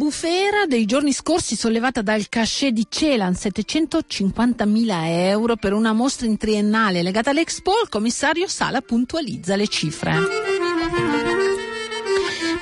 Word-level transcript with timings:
bufera 0.00 0.64
dei 0.66 0.86
giorni 0.86 1.12
scorsi 1.12 1.56
sollevata 1.56 2.00
dal 2.00 2.30
cachet 2.30 2.72
di 2.72 2.86
Celan 2.88 3.32
750.000 3.32 4.88
euro 5.28 5.56
per 5.56 5.74
una 5.74 5.92
mostra 5.92 6.26
in 6.26 6.38
triennale 6.38 7.02
legata 7.02 7.28
all'Expo, 7.28 7.72
il 7.82 7.90
commissario 7.90 8.48
Sala 8.48 8.80
puntualizza 8.80 9.56
le 9.56 9.68
cifre. 9.68 10.18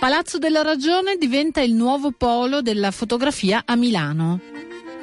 Palazzo 0.00 0.38
della 0.38 0.62
Ragione 0.62 1.14
diventa 1.16 1.60
il 1.60 1.74
nuovo 1.74 2.10
polo 2.10 2.60
della 2.60 2.90
fotografia 2.90 3.62
a 3.64 3.76
Milano. 3.76 4.40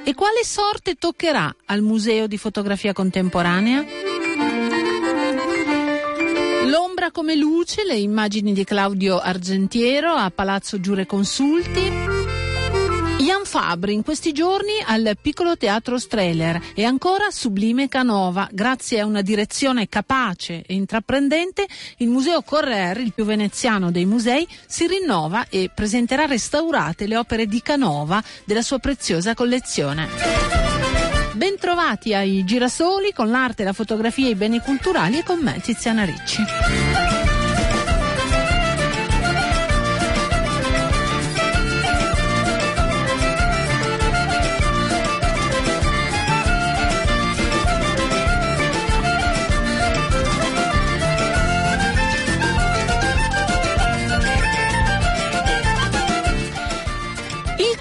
E 0.03 0.13
quale 0.13 0.43
sorte 0.43 0.95
toccherà 0.95 1.55
al 1.67 1.81
Museo 1.81 2.27
di 2.27 2.37
Fotografia 2.37 2.91
Contemporanea? 2.91 3.85
L'ombra 6.65 7.11
come 7.11 7.35
luce, 7.35 7.85
le 7.85 7.95
immagini 7.95 8.51
di 8.51 8.65
Claudio 8.65 9.19
Argentiero 9.19 10.11
a 10.11 10.29
Palazzo 10.31 10.81
Giure 10.81 11.05
Consulti. 11.05 12.14
Ian 13.17 13.45
Fabri 13.45 13.93
in 13.93 14.03
questi 14.03 14.33
giorni 14.33 14.73
al 14.85 15.17
piccolo 15.19 15.55
teatro 15.55 15.97
Streller 15.97 16.61
e 16.75 16.83
ancora 16.83 17.31
Sublime 17.31 17.87
Canova. 17.87 18.49
Grazie 18.51 18.99
a 18.99 19.05
una 19.05 19.21
direzione 19.21 19.87
capace 19.87 20.63
e 20.65 20.73
intraprendente, 20.73 21.65
il 21.97 22.09
Museo 22.09 22.41
Correr, 22.41 22.97
il 22.99 23.13
più 23.13 23.23
veneziano 23.23 23.89
dei 23.89 24.05
musei, 24.05 24.45
si 24.67 24.85
rinnova 24.85 25.47
e 25.49 25.71
presenterà 25.73 26.25
restaurate 26.25 27.07
le 27.07 27.15
opere 27.15 27.45
di 27.45 27.61
Canova 27.61 28.21
della 28.43 28.61
sua 28.61 28.79
preziosa 28.79 29.33
collezione. 29.33 30.09
Bentrovati 31.33 32.13
ai 32.13 32.43
Girasoli 32.43 33.13
con 33.13 33.29
l'arte, 33.29 33.63
la 33.63 33.73
fotografia 33.73 34.27
e 34.27 34.31
i 34.31 34.35
beni 34.35 34.59
culturali 34.59 35.19
e 35.19 35.23
con 35.23 35.39
me 35.39 35.59
Tiziana 35.61 36.03
Ricci. 36.03 37.24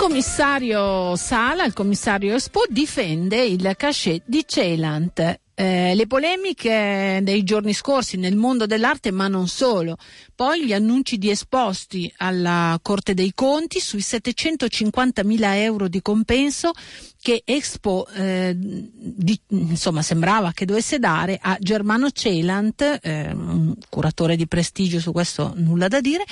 Commissario 0.06 1.16
Sala, 1.16 1.64
il 1.64 1.72
commissario 1.72 2.34
Expo, 2.34 2.64
difende 2.68 3.42
il 3.42 3.72
cachet 3.74 4.20
di 4.26 4.44
Celant. 4.46 5.40
Eh, 5.56 5.94
le 5.94 6.06
polemiche 6.08 7.20
dei 7.22 7.44
giorni 7.44 7.72
scorsi 7.72 8.16
nel 8.16 8.34
mondo 8.34 8.66
dell'arte, 8.66 9.12
ma 9.12 9.28
non 9.28 9.46
solo. 9.46 9.96
Poi 10.34 10.66
gli 10.66 10.72
annunci 10.72 11.16
di 11.16 11.30
esposti 11.30 12.12
alla 12.16 12.76
Corte 12.82 13.14
dei 13.14 13.32
Conti 13.34 13.78
sui 13.78 14.00
750 14.00 15.22
mila 15.22 15.56
euro 15.56 15.86
di 15.86 16.02
compenso 16.02 16.72
che 17.20 17.42
Expo 17.44 18.06
eh, 18.08 18.52
di, 18.56 19.40
insomma, 19.48 20.02
sembrava 20.02 20.52
che 20.52 20.64
dovesse 20.64 20.98
dare 20.98 21.38
a 21.40 21.56
Germano 21.60 22.10
Celant, 22.10 22.98
eh, 23.00 23.30
un 23.32 23.74
curatore 23.88 24.34
di 24.36 24.48
prestigio, 24.48 24.98
su 24.98 25.12
questo 25.12 25.52
nulla 25.56 25.86
da 25.86 26.00
dire, 26.00 26.24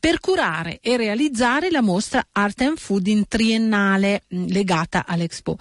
per 0.00 0.20
curare 0.20 0.78
e 0.80 0.96
realizzare 0.96 1.70
la 1.70 1.82
mostra 1.82 2.26
Art 2.32 2.62
and 2.62 2.78
Food 2.78 3.06
in 3.08 3.28
triennale 3.28 4.22
mh, 4.26 4.46
legata 4.46 5.04
all'Expo. 5.06 5.56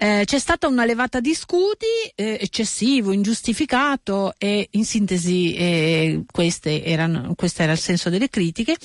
Eh, 0.00 0.22
c'è 0.24 0.38
stata 0.38 0.68
una 0.68 0.84
levata 0.84 1.18
di 1.18 1.34
scudi 1.34 2.12
eh, 2.14 2.38
eccessivo, 2.40 3.10
ingiustificato 3.10 4.32
e 4.38 4.68
in 4.72 4.84
sintesi 4.84 5.54
eh, 5.54 6.24
erano, 6.84 7.34
questo 7.34 7.62
era 7.62 7.72
il 7.72 7.78
senso 7.78 8.08
delle 8.08 8.28
critiche. 8.28 8.76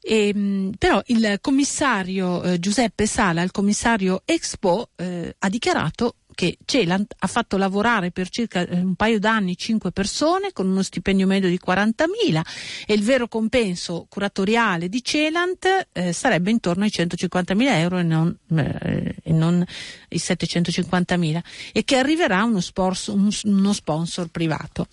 E, 0.00 0.28
ehm, 0.28 0.72
però 0.78 1.02
il 1.06 1.38
commissario 1.42 2.42
eh, 2.42 2.58
Giuseppe 2.58 3.06
Sala, 3.06 3.42
il 3.42 3.50
commissario 3.50 4.22
Expo, 4.24 4.88
eh, 4.96 5.34
ha 5.38 5.48
dichiarato 5.50 6.16
che 6.34 6.58
Celant 6.64 7.14
ha 7.18 7.26
fatto 7.26 7.56
lavorare 7.56 8.10
per 8.10 8.28
circa 8.28 8.66
eh, 8.66 8.80
un 8.80 8.94
paio 8.94 9.18
d'anni 9.18 9.56
cinque 9.56 9.92
persone 9.92 10.52
con 10.52 10.68
uno 10.68 10.82
stipendio 10.82 11.26
medio 11.26 11.48
di 11.48 11.58
40.000 11.64 12.40
e 12.86 12.94
il 12.94 13.02
vero 13.02 13.28
compenso 13.28 14.06
curatoriale 14.08 14.88
di 14.88 15.02
Celant 15.02 15.88
eh, 15.92 16.12
sarebbe 16.12 16.50
intorno 16.50 16.84
ai 16.84 16.90
150.000 16.90 17.66
euro 17.78 17.98
e 17.98 18.02
non, 18.02 18.36
eh, 18.50 19.16
e 19.22 19.32
non 19.32 19.64
i 20.10 20.16
750.000 20.16 21.40
e 21.72 21.84
che 21.84 21.96
arriverà 21.96 22.44
uno 22.44 22.60
sponsor, 22.60 23.16
uno 23.44 23.72
sponsor 23.72 24.28
privato. 24.28 24.86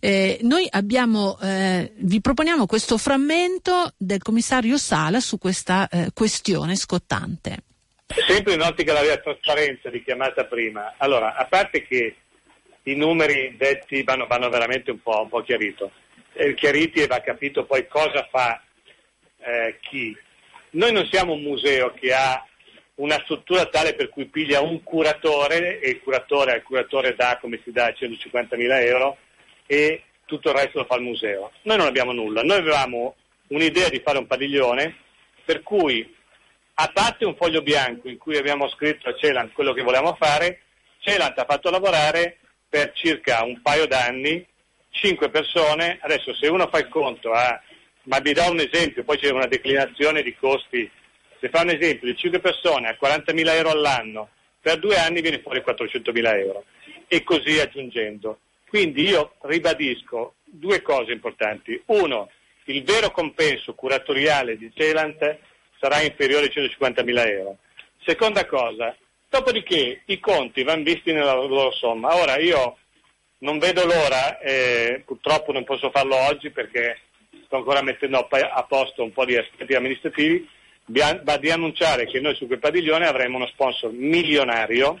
Eh, 0.00 0.38
noi 0.42 0.66
abbiamo, 0.70 1.38
eh, 1.40 1.92
vi 1.98 2.20
proponiamo 2.20 2.66
questo 2.66 2.98
frammento 2.98 3.92
del 3.96 4.22
commissario 4.22 4.78
Sala 4.78 5.20
su 5.20 5.38
questa 5.38 5.88
eh, 5.88 6.10
questione 6.12 6.76
scottante. 6.76 7.62
Sempre 8.06 8.54
in 8.54 8.60
ottica 8.60 8.92
della 8.92 9.16
trasparenza 9.16 9.88
richiamata 9.90 10.44
prima, 10.44 10.94
allora, 10.98 11.34
a 11.34 11.46
parte 11.46 11.86
che 11.86 12.16
i 12.84 12.94
numeri 12.94 13.56
detti 13.56 14.02
vanno, 14.02 14.26
vanno 14.26 14.48
veramente 14.50 14.90
un 14.90 15.00
po', 15.00 15.22
un 15.22 15.28
po 15.28 15.42
chiarito, 15.42 15.90
eh, 16.34 16.54
chiariti 16.54 17.00
e 17.00 17.06
va 17.06 17.20
capito 17.20 17.64
poi 17.64 17.86
cosa 17.88 18.26
fa 18.30 18.62
eh, 19.38 19.78
chi. 19.80 20.16
Noi 20.70 20.92
non 20.92 21.08
siamo 21.10 21.32
un 21.32 21.42
museo 21.42 21.92
che 21.94 22.12
ha 22.12 22.44
una 22.96 23.20
struttura 23.24 23.66
tale 23.66 23.94
per 23.94 24.08
cui 24.08 24.26
piglia 24.26 24.60
un 24.60 24.82
curatore 24.82 25.80
e 25.80 25.90
il 25.90 26.00
curatore 26.00 26.52
al 26.52 26.62
curatore 26.62 27.14
dà 27.14 27.38
come 27.40 27.60
si 27.64 27.72
dà 27.72 27.88
150.000 27.88 28.84
euro 28.84 29.16
e 29.66 30.02
tutto 30.26 30.50
il 30.50 30.56
resto 30.56 30.78
lo 30.78 30.84
fa 30.84 30.96
il 30.96 31.02
museo. 31.02 31.52
Noi 31.62 31.76
non 31.76 31.86
abbiamo 31.86 32.12
nulla, 32.12 32.42
noi 32.42 32.58
avevamo 32.58 33.16
un'idea 33.48 33.88
di 33.88 34.00
fare 34.00 34.18
un 34.18 34.26
padiglione 34.26 34.96
per 35.44 35.62
cui 35.62 36.14
a 36.74 36.90
parte 36.92 37.24
un 37.24 37.36
foglio 37.36 37.62
bianco 37.62 38.08
in 38.08 38.18
cui 38.18 38.36
abbiamo 38.36 38.68
scritto 38.68 39.08
a 39.08 39.14
Celant 39.14 39.52
quello 39.52 39.72
che 39.72 39.82
volevamo 39.82 40.14
fare, 40.14 40.62
Celant 40.98 41.38
ha 41.38 41.44
fatto 41.44 41.70
lavorare 41.70 42.38
per 42.68 42.92
circa 42.94 43.44
un 43.44 43.60
paio 43.62 43.86
d'anni 43.86 44.44
cinque 44.90 45.28
persone, 45.28 45.98
adesso 46.00 46.34
se 46.34 46.48
uno 46.48 46.68
fa 46.68 46.78
il 46.78 46.88
conto, 46.88 47.32
a, 47.32 47.60
ma 48.04 48.18
vi 48.20 48.32
do 48.32 48.50
un 48.50 48.60
esempio, 48.60 49.04
poi 49.04 49.18
c'è 49.18 49.30
una 49.30 49.46
declinazione 49.46 50.22
di 50.22 50.34
costi, 50.36 50.88
se 51.40 51.48
fa 51.48 51.62
un 51.62 51.70
esempio 51.70 52.06
di 52.06 52.16
cinque 52.16 52.40
persone 52.40 52.88
a 52.88 52.96
40.000 53.00 53.48
euro 53.54 53.70
all'anno, 53.70 54.28
per 54.60 54.78
due 54.78 54.96
anni 54.96 55.20
viene 55.20 55.40
fuori 55.40 55.62
400.000 55.66 56.38
euro 56.38 56.64
e 57.06 57.22
così 57.22 57.58
aggiungendo. 57.58 58.38
Quindi 58.66 59.02
io 59.02 59.34
ribadisco 59.42 60.36
due 60.44 60.80
cose 60.80 61.12
importanti. 61.12 61.80
Uno, 61.86 62.30
il 62.64 62.82
vero 62.82 63.10
compenso 63.10 63.74
curatoriale 63.74 64.56
di 64.56 64.72
Celant 64.74 65.38
sarà 65.84 66.00
inferiore 66.00 66.46
ai 66.46 66.50
150.000 66.50 67.28
euro. 67.28 67.58
Seconda 68.06 68.46
cosa, 68.46 68.96
dopodiché 69.28 70.00
i 70.06 70.18
conti 70.18 70.62
vanno 70.62 70.82
visti 70.82 71.12
nella 71.12 71.34
loro 71.34 71.72
somma. 71.72 72.16
Ora 72.16 72.38
io 72.38 72.78
non 73.38 73.58
vedo 73.58 73.84
l'ora, 73.84 74.38
eh, 74.38 75.02
purtroppo 75.04 75.52
non 75.52 75.64
posso 75.64 75.90
farlo 75.90 76.16
oggi 76.16 76.48
perché 76.48 77.00
sto 77.44 77.56
ancora 77.56 77.82
mettendo 77.82 78.26
a 78.26 78.62
posto 78.62 79.02
un 79.02 79.12
po' 79.12 79.26
di 79.26 79.36
aspetti 79.36 79.74
amministrativi, 79.74 80.48
va 80.86 81.36
di 81.36 81.50
annunciare 81.50 82.06
che 82.06 82.20
noi 82.20 82.34
su 82.34 82.46
quel 82.46 82.60
padiglione 82.60 83.06
avremo 83.06 83.36
uno 83.36 83.46
sponsor 83.48 83.92
milionario, 83.92 84.98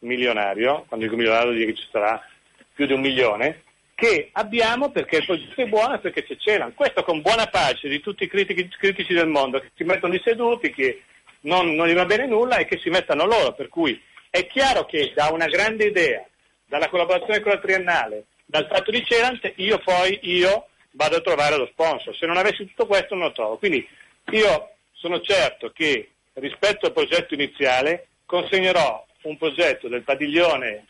milionario, 0.00 0.84
quando 0.86 1.06
dico 1.06 1.16
milionario 1.16 1.52
dico 1.52 1.72
che 1.72 1.76
ci 1.76 1.88
sarà 1.90 2.24
più 2.72 2.86
di 2.86 2.92
un 2.92 3.00
milione, 3.00 3.62
che 4.00 4.30
abbiamo 4.32 4.90
perché 4.90 5.18
il 5.18 5.26
progetto 5.26 5.60
è 5.60 5.66
buono 5.66 5.94
e 5.94 5.98
perché 5.98 6.24
c'è 6.24 6.34
Celan. 6.38 6.72
Questo 6.72 7.02
con 7.02 7.20
buona 7.20 7.46
pace 7.48 7.86
di 7.86 8.00
tutti 8.00 8.24
i 8.24 8.28
critici, 8.28 8.66
critici 8.78 9.12
del 9.12 9.28
mondo 9.28 9.60
che 9.60 9.72
si 9.76 9.84
mettono 9.84 10.14
lì 10.14 10.20
seduti, 10.24 10.72
che 10.72 11.02
non, 11.42 11.74
non, 11.74 11.86
gli 11.86 11.92
va 11.92 12.06
bene 12.06 12.26
nulla 12.26 12.56
e 12.56 12.64
che 12.64 12.78
si 12.78 12.88
mettano 12.88 13.26
loro. 13.26 13.52
Per 13.52 13.68
cui 13.68 14.00
è 14.30 14.46
chiaro 14.46 14.86
che 14.86 15.12
da 15.14 15.28
una 15.30 15.44
grande 15.48 15.84
idea, 15.84 16.24
dalla 16.64 16.88
collaborazione 16.88 17.40
con 17.40 17.52
la 17.52 17.58
triennale, 17.58 18.24
dal 18.46 18.66
fatto 18.72 18.90
di 18.90 19.04
Celant, 19.04 19.52
io 19.56 19.78
poi 19.80 20.18
io 20.22 20.68
vado 20.92 21.16
a 21.16 21.20
trovare 21.20 21.58
lo 21.58 21.66
sponsor. 21.66 22.16
Se 22.16 22.24
non 22.24 22.38
avessi 22.38 22.64
tutto 22.64 22.86
questo 22.86 23.14
non 23.14 23.24
lo 23.24 23.32
trovo. 23.32 23.58
Quindi 23.58 23.86
io 24.30 24.70
sono 24.92 25.20
certo 25.20 25.72
che 25.72 26.12
rispetto 26.34 26.86
al 26.86 26.94
progetto 26.94 27.34
iniziale 27.34 28.06
consegnerò 28.24 29.06
un 29.24 29.36
progetto 29.36 29.88
del 29.88 30.04
padiglione 30.04 30.86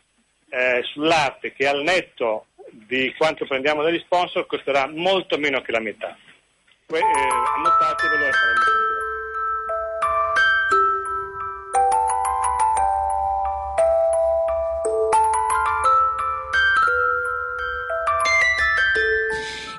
eh, 0.49 0.81
sull'arte 0.93 1.53
che 1.53 1.67
al 1.67 1.83
netto 1.83 2.47
di 2.73 3.15
quanto 3.17 3.47
prendiamo 3.47 3.83
dagli 3.83 4.01
sponsor 4.05 4.47
costerà 4.47 4.89
molto 4.89 5.39
meno 5.39 5.61
che 5.63 5.73
la 5.73 5.81
metà. 5.81 6.17
Que- 6.87 6.99
eh, 6.99 7.03
annotatevelo 7.57 8.27
e 8.27 8.33
faremo. 8.33 8.79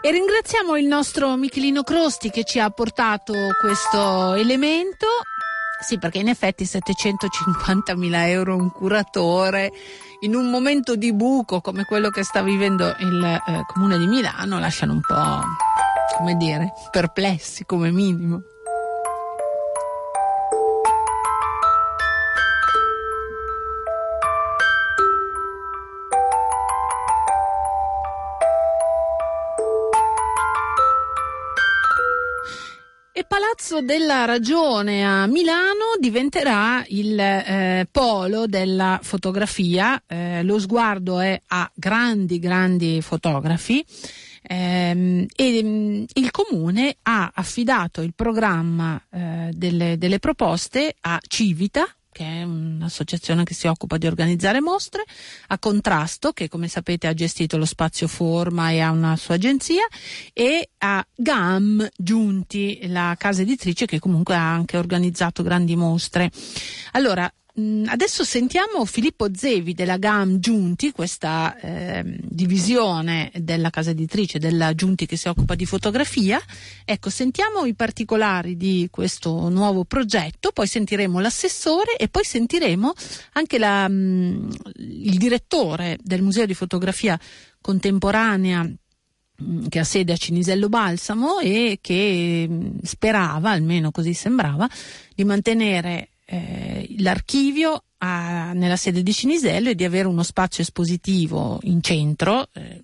E 0.04 0.10
ringraziamo 0.10 0.78
il 0.78 0.88
nostro 0.88 1.36
Michelino 1.36 1.84
Crosti 1.84 2.32
che 2.32 2.44
ci 2.44 2.60
ha 2.60 2.72
portato 2.72 3.34
questo 3.62 4.34
elemento. 4.34 5.08
Sì, 5.82 5.98
perché 5.98 6.20
in 6.20 6.28
effetti 6.28 6.64
750.000 6.64 8.28
euro 8.28 8.56
un 8.56 8.72
curatore 8.72 9.72
in 10.22 10.36
un 10.36 10.50
momento 10.50 10.96
di 10.96 11.12
buco 11.12 11.60
come 11.60 11.86
quello 11.86 12.10
che 12.10 12.24
sta 12.24 12.44
vivendo 12.44 12.96
il 13.00 13.24
eh, 13.24 13.64
comune 13.66 13.98
di 13.98 14.06
Milano 14.06 14.60
lasciano 14.60 14.94
un 14.94 15.02
po', 15.02 15.42
come 16.18 16.36
dire, 16.38 16.72
perplessi 16.92 17.66
come 17.66 17.92
minimo. 17.92 18.44
Palazzo 33.62 33.86
della 33.86 34.26
Ragione 34.26 35.06
a 35.06 35.28
Milano 35.28 35.94
diventerà 36.00 36.84
il 36.88 37.20
eh, 37.20 37.88
polo 37.92 38.48
della 38.48 39.00
fotografia. 39.04 40.02
Eh, 40.08 40.42
lo 40.42 40.58
sguardo 40.58 41.20
è 41.20 41.40
a 41.46 41.72
grandi, 41.76 42.40
grandi 42.40 43.04
fotografi. 43.04 43.86
Ehm, 44.42 45.28
e 45.36 45.64
mm, 45.64 46.04
il 46.14 46.32
comune 46.32 46.98
ha 47.04 47.32
affidato 47.36 48.02
il 48.02 48.14
programma 48.16 49.00
eh, 49.12 49.52
delle, 49.54 49.96
delle 50.00 50.18
proposte 50.18 50.96
a 51.00 51.20
Civita, 51.22 51.86
che 52.12 52.24
è 52.24 52.44
un'associazione 52.44 53.44
che 53.44 53.54
si 53.54 53.68
occupa 53.68 53.98
di 53.98 54.08
organizzare 54.08 54.62
mostre, 54.62 55.04
a 55.48 55.58
Contrasto, 55.58 56.32
che 56.34 56.50
come 56.50 56.68
sapete 56.68 57.08
ha 57.08 57.14
gestito 57.14 57.58
lo 57.58 57.66
spazio 57.66 58.08
Forma 58.08 58.72
e 58.72 58.80
ha 58.80 58.92
una 58.92 59.16
sua 59.16 59.36
agenzia, 59.36 59.86
e 60.34 60.70
a 60.80 61.06
GAM 61.16 61.88
Giunti, 61.96 62.88
la 62.88 63.16
casa 63.18 63.42
editrice 63.42 63.86
che 63.86 64.00
comunque 64.00 64.36
ha 64.36 64.54
anche 64.54 64.78
organizzato 64.78 65.44
grandi 65.44 65.76
mostre. 65.76 66.32
Allora, 66.92 67.32
adesso 67.86 68.24
sentiamo 68.24 68.86
Filippo 68.86 69.28
Zevi 69.34 69.74
della 69.74 69.98
GAM 69.98 70.40
Giunti, 70.40 70.92
questa 70.92 71.58
eh, 71.60 72.04
divisione 72.22 73.32
della 73.36 73.70
casa 73.70 73.92
editrice 73.92 74.40
della 74.40 74.74
Giunti 74.76 75.06
che 75.06 75.16
si 75.16 75.28
occupa 75.28 75.56
di 75.56 75.66
fotografia. 75.66 76.42
Ecco, 76.86 77.10
sentiamo 77.10 77.66
i 77.66 77.74
particolari 77.74 78.58
di 78.58 78.88
questo 78.92 79.50
nuovo 79.50 79.86
progetto, 79.86 80.52
poi 80.52 80.68
sentiremo 80.68 81.20
l'assessore 81.20 81.96
e 81.98 82.08
poi 82.08 82.24
sentiremo 82.24 82.94
anche 83.34 83.58
la, 83.58 83.88
mh, 83.88 83.94
mm, 83.94 84.50
il 84.78 85.18
direttore 85.18 85.98
del 86.02 86.22
Museo 86.22 86.46
di 86.46 86.54
Fotografia 86.54 87.20
Contemporanea 87.60 88.64
mm, 88.64 89.66
che 89.68 89.80
ha 89.80 89.84
sede 89.84 90.14
a 90.14 90.18
Cinisello 90.18 90.70
Balsamo 90.70 91.40
e 91.40 91.80
che 91.82 92.50
sperava, 92.84 93.52
almeno 93.52 93.92
così 93.92 94.14
sembrava, 94.14 94.70
di 95.14 95.24
mantenere 95.24 96.11
eh, 96.32 96.96
l'archivio 97.00 97.84
a, 97.98 98.54
nella 98.54 98.78
sede 98.78 99.04
di 99.04 99.12
Cinisello 99.12 99.70
e 99.70 99.76
di 99.76 99.84
avere 99.84 100.08
uno 100.08 100.24
spazio 100.24 100.64
espositivo 100.64 101.60
in 101.64 101.82
centro. 101.82 102.48
Eh, 102.54 102.82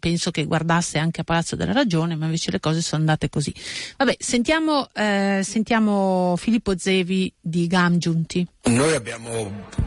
penso 0.00 0.32
che 0.32 0.44
guardasse 0.46 0.98
anche 0.98 1.20
a 1.20 1.24
Palazzo 1.24 1.54
della 1.54 1.72
Ragione, 1.72 2.16
ma 2.16 2.24
invece 2.24 2.50
le 2.50 2.58
cose 2.58 2.82
sono 2.82 3.02
andate 3.02 3.28
così. 3.28 3.54
Vabbè, 3.96 4.16
sentiamo, 4.18 4.88
eh, 4.92 5.42
sentiamo 5.44 6.34
Filippo 6.36 6.76
Zevi 6.76 7.32
di 7.40 7.68
GAM 7.68 7.98
Giunti. 7.98 8.44
Noi 8.64 8.94
abbiamo 8.94 9.86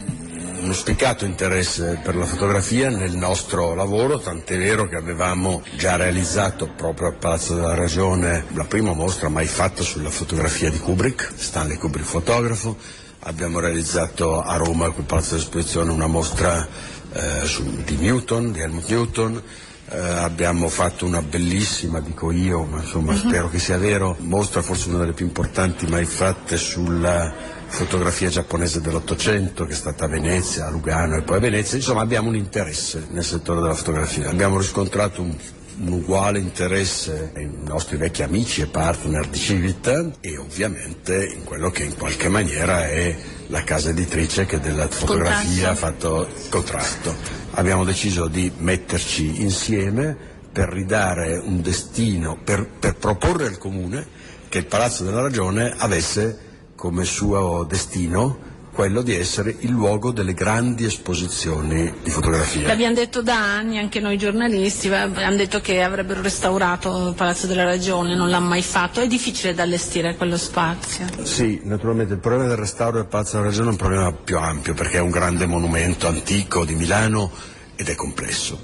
uno 0.62 0.74
spiccato 0.74 1.26
interesse 1.26 2.00
per 2.04 2.16
la 2.16 2.26
fotografia 2.26 2.90
nel 2.90 3.16
nostro 3.18 3.74
lavoro, 3.74 4.20
tant'è 4.20 4.58
vero 4.58 4.88
che 4.88 4.96
avevamo 4.96 5.64
già 5.76 5.96
realizzato 5.96 6.68
proprio 6.68 7.10
a 7.10 7.14
Palazzo 7.14 7.56
della 7.56 7.74
Ragione 7.74 8.46
la 8.54 8.66
prima 8.66 8.94
mostra 8.94 9.28
mai 9.28 9.48
fatta 9.48 9.82
sulla 9.82 10.12
fotografia 10.12 10.70
di 10.70 10.78
Kubrick, 10.78 11.34
Stanley 11.36 11.78
Kubrick 11.78 12.08
fotografo, 12.08 12.78
abbiamo 13.24 13.60
realizzato 13.60 14.42
a 14.42 14.56
Roma, 14.56 14.88
a 14.88 14.92
quel 14.92 15.06
Palazzo 15.06 15.32
dell'Esposizione, 15.32 15.92
una 15.92 16.08
mostra 16.08 16.68
eh, 17.14 17.46
su, 17.46 17.64
di 17.84 17.96
Newton, 17.98 18.52
di 18.52 18.60
Helmut 18.60 18.90
Newton, 18.90 19.42
eh, 19.90 19.98
abbiamo 19.98 20.70
fatto 20.70 21.06
una 21.06 21.22
bellissima, 21.22 22.00
dico 22.00 22.32
io, 22.32 22.64
ma 22.64 22.82
insomma 22.82 23.12
uh-huh. 23.12 23.18
spero 23.18 23.50
che 23.50 23.60
sia 23.60 23.78
vero, 23.78 24.16
mostra 24.20 24.62
forse 24.62 24.90
una 24.90 25.00
delle 25.00 25.14
più 25.14 25.26
importanti 25.26 25.86
mai 25.88 26.06
fatte 26.06 26.58
sulla 26.58 27.60
fotografia 27.68 28.30
giapponese 28.30 28.82
dell'Ottocento 28.82 29.66
che 29.66 29.74
è 29.74 29.76
stata 29.76 30.06
a 30.06 30.08
Venezia, 30.08 30.68
a 30.68 30.70
Lugano 30.70 31.16
e 31.18 31.22
poi 31.22 31.38
a 31.38 31.42
Venezia, 31.42 31.78
insomma 31.78 32.02
abbiamo 32.02 32.30
un 32.30 32.36
interesse 32.36 33.08
nel 33.12 33.24
settore 33.24 33.62
della 33.62 33.74
fotografia. 33.74 34.30
Abbiamo 34.30 34.58
riscontrato 34.58 35.22
un 35.22 35.36
un 35.82 35.92
uguale 35.94 36.38
interesse 36.40 37.32
ai 37.36 37.50
nostri 37.64 37.98
vecchi 37.98 38.22
amici 38.22 38.62
e 38.62 38.68
partner 38.68 39.28
di 39.28 39.40
Civita 39.40 40.12
e 40.20 40.38
ovviamente 40.38 41.26
in 41.26 41.44
quello 41.44 41.72
che 41.72 41.84
in 41.84 41.98
qualche 41.98 42.30
maniera 42.30 42.88
è 42.88 43.16
la 43.48 43.64
casa 43.64 43.90
editrice 43.90 44.46
che 44.46 44.60
della 44.60 44.88
fotografia 44.88 45.72
ha 45.72 45.76
fatto 45.76 46.28
contrasto. 46.50 47.16
Abbiamo 47.52 47.84
deciso 47.84 48.28
di 48.28 48.52
metterci 48.58 49.42
insieme 49.42 50.16
per 50.52 50.70
ridare 50.70 51.38
un 51.38 51.62
destino, 51.62 52.38
per, 52.44 52.68
per 52.68 52.96
proporre 52.96 53.48
al 53.48 53.58
Comune 53.58 54.06
che 54.50 54.60
il 54.60 54.66
Palazzo 54.66 55.04
della 55.04 55.22
Ragione 55.22 55.74
avesse 55.76 56.50
come 56.76 57.06
suo 57.06 57.64
destino 57.64 58.50
quello 58.72 59.02
di 59.02 59.14
essere 59.16 59.54
il 59.60 59.70
luogo 59.70 60.12
delle 60.12 60.34
grandi 60.34 60.86
esposizioni 60.86 61.94
di 62.02 62.10
fotografia. 62.10 62.68
L'abbiamo 62.68 62.96
detto 62.96 63.22
da 63.22 63.36
anni, 63.36 63.78
anche 63.78 64.00
noi 64.00 64.18
giornalisti, 64.18 64.88
abbiamo 64.88 65.36
detto 65.36 65.60
che 65.60 65.82
avrebbero 65.84 66.22
restaurato 66.22 67.10
il 67.10 67.16
Palazzo 67.16 67.48
della 67.48 67.66
Ragione, 67.66 68.16
non 68.16 68.30
l'hanno 68.30 68.48
mai 68.48 68.62
fatto, 68.62 69.02
è 69.02 69.08
difficile 69.08 69.54
da 69.54 69.64
allestire 69.64 70.16
quello 70.16 70.38
spazio. 70.38 71.06
Sì, 71.24 71.60
naturalmente 71.64 72.14
il 72.14 72.20
problema 72.20 72.48
del 72.48 72.58
restauro 72.58 72.98
del 72.98 73.08
Palazzo 73.08 73.36
della 73.36 73.50
Ragione 73.50 73.68
è 73.68 73.72
un 73.72 73.78
problema 73.78 74.12
più 74.14 74.38
ampio 74.38 74.74
perché 74.74 74.98
è 74.98 75.02
un 75.02 75.12
grande 75.12 75.46
monumento 75.46 76.08
antico 76.08 76.64
di 76.64 76.76
Milano 76.76 77.30
ed 77.76 77.90
è 77.90 77.96
complesso, 77.96 78.60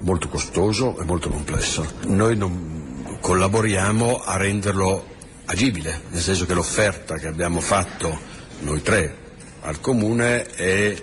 molto 0.00 0.28
costoso 0.28 0.98
e 0.98 1.04
molto 1.04 1.28
complesso. 1.28 1.86
Noi 2.06 2.36
non 2.36 3.18
collaboriamo 3.20 4.22
a 4.24 4.36
renderlo 4.36 5.04
agibile, 5.44 6.02
nel 6.10 6.22
senso 6.22 6.46
che 6.46 6.54
l'offerta 6.54 7.16
che 7.16 7.26
abbiamo 7.26 7.60
fatto 7.60 8.18
noi 8.60 8.80
tre 8.82 9.19
al 9.62 9.80
Comune 9.80 10.44
è 10.46 10.96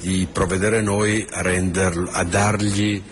di 0.00 0.26
provvedere 0.30 0.80
noi 0.80 1.26
a, 1.30 1.42
renderlo, 1.42 2.08
a 2.10 2.24
dargli 2.24 3.02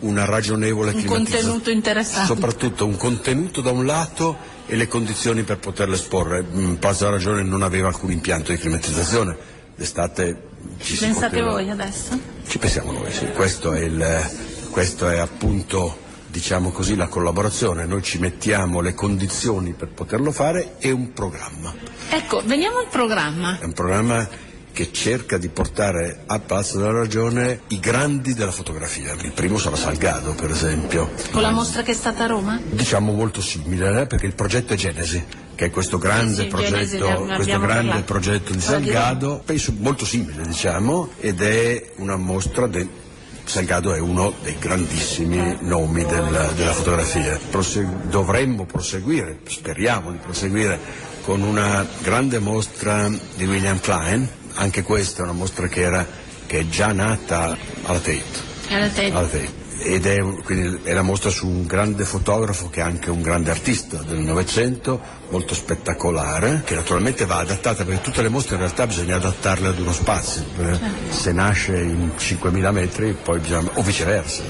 una 0.00 0.24
ragionevole 0.24 0.92
un 0.92 1.04
contenuto 1.04 1.70
interessante. 1.70 2.26
Soprattutto 2.26 2.86
un 2.86 2.96
contenuto 2.96 3.60
da 3.60 3.70
un 3.70 3.86
lato 3.86 4.36
e 4.66 4.76
le 4.76 4.88
condizioni 4.88 5.42
per 5.42 5.58
poterlo 5.58 5.94
esporre. 5.94 6.42
Mm, 6.42 6.74
Palazzo 6.74 7.04
della 7.04 7.16
Ragione 7.16 7.42
non 7.42 7.62
aveva 7.62 7.88
alcun 7.88 8.10
impianto 8.10 8.52
di 8.52 8.58
climatizzazione. 8.58 9.54
D'estate 9.74 10.42
ci 10.80 10.96
Pensate 10.96 11.28
poteva... 11.28 11.50
voi 11.50 11.70
adesso? 11.70 12.18
Ci 12.46 12.58
pensiamo 12.58 12.92
noi, 12.92 13.12
sì. 13.12 13.26
Questo 13.34 13.72
è, 13.72 13.80
il, 13.80 14.30
questo 14.70 15.08
è 15.08 15.18
appunto 15.18 16.04
diciamo 16.36 16.70
così, 16.70 16.96
la 16.96 17.08
collaborazione, 17.08 17.86
noi 17.86 18.02
ci 18.02 18.18
mettiamo 18.18 18.82
le 18.82 18.92
condizioni 18.92 19.72
per 19.72 19.88
poterlo 19.88 20.30
fare 20.32 20.74
e 20.78 20.90
un 20.90 21.14
programma. 21.14 21.74
Ecco, 22.10 22.42
veniamo 22.44 22.76
al 22.76 22.88
programma. 22.90 23.58
È 23.58 23.64
un 23.64 23.72
programma 23.72 24.28
che 24.70 24.92
cerca 24.92 25.38
di 25.38 25.48
portare 25.48 26.24
a 26.26 26.38
Palazzo 26.38 26.76
della 26.76 26.92
Ragione 26.92 27.60
i 27.68 27.80
grandi 27.80 28.34
della 28.34 28.50
fotografia. 28.50 29.14
Il 29.14 29.32
primo 29.32 29.56
sarà 29.56 29.76
Salgado, 29.76 30.34
per 30.34 30.50
esempio. 30.50 31.10
Con 31.30 31.40
la 31.40 31.52
mostra 31.52 31.82
che 31.82 31.92
è 31.92 31.94
stata 31.94 32.24
a 32.24 32.26
Roma? 32.26 32.60
Diciamo 32.62 33.12
molto 33.12 33.40
simile, 33.40 34.02
eh, 34.02 34.06
perché 34.06 34.26
il 34.26 34.34
progetto 34.34 34.74
è 34.74 34.76
Genesi, 34.76 35.24
che 35.54 35.64
è 35.64 35.70
questo 35.70 35.96
grande, 35.96 36.42
sì, 36.42 36.48
progetto, 36.48 37.24
questo 37.34 37.58
grande 37.58 38.02
progetto, 38.02 38.52
di 38.52 38.60
Salgado, 38.60 39.40
penso 39.42 39.72
molto 39.78 40.04
simile, 40.04 40.46
diciamo, 40.46 41.12
ed 41.18 41.40
è 41.40 41.92
una 41.96 42.16
mostra 42.16 42.66
de- 42.66 43.04
Salgado 43.46 43.94
è 43.94 44.00
uno 44.00 44.34
dei 44.42 44.56
grandissimi 44.58 45.58
nomi 45.60 46.04
del, 46.04 46.52
della 46.56 46.72
fotografia. 46.72 47.38
Prosegu- 47.50 48.06
dovremmo 48.06 48.66
proseguire, 48.66 49.38
speriamo 49.46 50.10
di 50.10 50.18
proseguire 50.18 50.78
con 51.22 51.42
una 51.42 51.86
grande 52.02 52.40
mostra 52.40 53.08
di 53.08 53.44
William 53.44 53.78
Klein, 53.80 54.28
anche 54.54 54.82
questa 54.82 55.20
è 55.20 55.24
una 55.24 55.32
mostra 55.32 55.68
che, 55.68 55.80
era, 55.80 56.06
che 56.46 56.58
è 56.58 56.66
già 56.68 56.92
nata 56.92 57.56
alla 57.84 57.98
Tate. 57.98 58.22
Alla 58.68 58.88
Tate. 58.88 59.10
Alla 59.10 59.26
Tate 59.28 59.64
ed 59.78 60.06
è, 60.06 60.20
quindi, 60.42 60.80
è 60.82 60.92
la 60.92 61.02
mostra 61.02 61.30
su 61.30 61.46
un 61.46 61.66
grande 61.66 62.04
fotografo 62.04 62.68
che 62.70 62.80
è 62.80 62.82
anche 62.82 63.10
un 63.10 63.22
grande 63.22 63.50
artista 63.50 64.02
del 64.02 64.18
Novecento, 64.18 65.00
molto 65.30 65.54
spettacolare, 65.54 66.62
che 66.64 66.74
naturalmente 66.74 67.24
va 67.26 67.38
adattata 67.38 67.84
perché 67.84 68.00
tutte 68.00 68.22
le 68.22 68.28
mostre 68.28 68.54
in 68.54 68.60
realtà 68.60 68.86
bisogna 68.86 69.16
adattarle 69.16 69.68
ad 69.68 69.78
uno 69.78 69.92
spazio, 69.92 70.44
eh, 70.60 70.78
se 71.10 71.32
nasce 71.32 71.78
in 71.78 72.12
5.000 72.16 72.70
metri 72.72 73.16
poi 73.20 73.38
bisogna, 73.38 73.70
o 73.74 73.82
viceversa. 73.82 74.42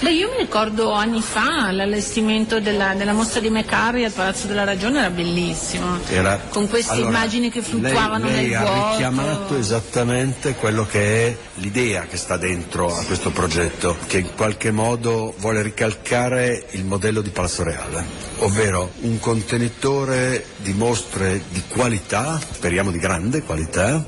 Beh, 0.00 0.12
io 0.12 0.30
mi 0.30 0.38
ricordo 0.38 0.92
anni 0.92 1.20
fa 1.20 1.70
l'allestimento 1.70 2.60
della, 2.60 2.94
della 2.94 3.12
mostra 3.12 3.40
di 3.40 3.50
Meccari 3.50 4.04
al 4.04 4.12
Palazzo 4.12 4.46
della 4.46 4.64
Ragione 4.64 4.98
era 5.00 5.10
bellissimo, 5.10 5.98
era, 6.08 6.40
con 6.48 6.68
queste 6.68 6.92
allora, 6.92 7.08
immagini 7.08 7.50
che 7.50 7.62
fluttuavano 7.62 8.26
lei, 8.26 8.34
lei 8.34 8.48
nel 8.48 8.58
vuoto. 8.58 8.72
Lei 8.72 8.80
ha 8.80 8.90
richiamato 8.90 9.56
esattamente 9.56 10.54
quello 10.54 10.86
che 10.86 11.26
è 11.26 11.36
l'idea 11.54 12.02
che 12.02 12.16
sta 12.16 12.36
dentro 12.36 12.94
a 12.94 13.04
questo 13.04 13.30
progetto, 13.30 13.96
che 14.06 14.18
in 14.18 14.34
qualche 14.34 14.70
modo 14.70 15.34
vuole 15.38 15.62
ricalcare 15.62 16.66
il 16.70 16.84
modello 16.84 17.20
di 17.20 17.30
Palazzo 17.30 17.62
Reale, 17.62 18.29
ovvero 18.40 18.92
un 19.00 19.18
contenitore 19.18 20.44
di 20.58 20.72
mostre 20.72 21.42
di 21.50 21.62
qualità, 21.68 22.38
speriamo 22.38 22.90
di 22.90 22.98
grande 22.98 23.42
qualità, 23.42 24.04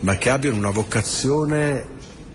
ma 0.00 0.16
che 0.16 0.30
abbiano 0.30 0.56
una 0.56 0.70
vocazione 0.70 1.84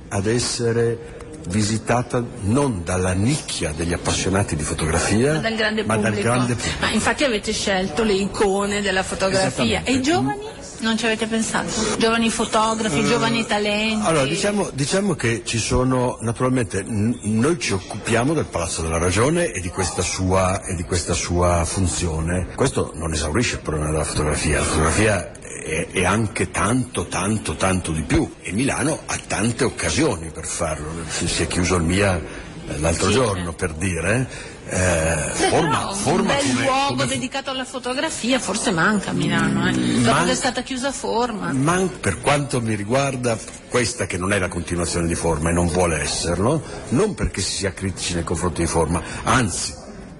ad 0.10 0.27
essere 0.27 1.19
visitata 1.48 2.24
non 2.41 2.83
dalla 2.83 3.13
nicchia 3.13 3.71
degli 3.75 3.93
appassionati 3.93 4.55
di 4.55 4.63
fotografia, 4.63 5.33
ma 5.33 5.39
dal 5.39 5.55
grande 5.55 5.83
ma 5.83 5.95
pubblico. 5.95 6.15
Dal 6.15 6.24
grande 6.24 6.53
pubblico. 6.53 6.77
Ma 6.79 6.91
infatti 6.91 7.24
avete 7.24 7.51
scelto 7.51 8.03
le 8.03 8.13
icone 8.13 8.81
della 8.81 9.03
fotografia. 9.03 9.81
E 9.83 9.93
i 9.93 10.01
giovani? 10.01 10.39
Non 10.81 10.97
ci 10.97 11.05
avete 11.05 11.27
pensato? 11.27 11.69
Giovani 12.00 12.31
fotografi, 12.31 13.00
uh, 13.00 13.05
giovani 13.05 13.45
talenti? 13.45 14.03
Allora, 14.03 14.25
diciamo, 14.25 14.71
diciamo, 14.73 15.13
che 15.13 15.43
ci 15.45 15.59
sono, 15.59 16.17
naturalmente, 16.21 16.83
noi 16.88 17.59
ci 17.59 17.73
occupiamo 17.73 18.33
del 18.33 18.45
Palazzo 18.45 18.81
della 18.81 18.97
Ragione 18.97 19.51
e 19.51 19.59
di 19.59 19.69
questa 19.69 20.01
sua, 20.01 20.63
e 20.63 20.75
di 20.75 20.83
questa 20.83 21.13
sua 21.13 21.63
funzione. 21.65 22.47
Questo 22.55 22.93
non 22.95 23.13
esaurisce 23.13 23.55
il 23.55 23.61
problema 23.61 23.91
della 23.91 24.03
fotografia. 24.03 24.57
La 24.57 24.65
fotografia 24.65 25.31
è, 25.63 25.88
è, 25.91 26.03
anche 26.03 26.50
tanto, 26.50 27.05
tanto, 27.05 27.55
tanto 27.55 27.91
di 27.91 28.01
più 28.01 28.33
e 28.41 28.51
Milano 28.51 29.01
ha 29.05 29.19
tante 29.27 29.63
occasioni 29.63 30.31
per 30.31 30.45
farlo. 30.47 30.88
Si 31.07 31.43
è 31.43 31.45
chiuso 31.45 31.75
il 31.75 31.83
MIA 31.83 32.19
eh, 32.67 32.79
l'altro 32.79 33.09
giorno 33.09 33.53
per 33.53 33.73
dire 33.73 34.27
eh, 34.73 35.31
forma, 35.49 35.93
forma, 35.93 36.21
un 36.21 36.27
bel 36.27 36.47
come, 36.47 36.63
luogo 36.63 36.87
come... 36.87 37.05
dedicato 37.05 37.49
alla 37.49 37.65
fotografia 37.65 38.39
forse 38.39 38.71
manca 38.71 39.09
a 39.09 39.13
Milano, 39.13 39.67
eh. 39.67 39.73
dopo 39.73 40.11
Man... 40.11 40.25
che 40.25 40.31
è 40.31 40.35
stata 40.35 40.61
chiusa 40.61 40.93
forma. 40.93 41.51
Man... 41.51 41.99
per 41.99 42.21
quanto 42.21 42.61
mi 42.61 42.73
riguarda, 42.75 43.37
questa 43.67 44.05
che 44.05 44.17
non 44.17 44.31
è 44.31 44.39
la 44.39 44.47
continuazione 44.47 45.07
di 45.07 45.15
forma 45.15 45.49
e 45.49 45.51
non 45.51 45.67
vuole 45.67 45.99
esserlo, 45.99 46.63
non 46.89 47.13
perché 47.15 47.41
si 47.41 47.51
sia 47.51 47.73
critici 47.73 48.13
nei 48.13 48.23
confronti 48.23 48.61
di 48.61 48.67
forma, 48.67 49.01
anzi 49.23 49.73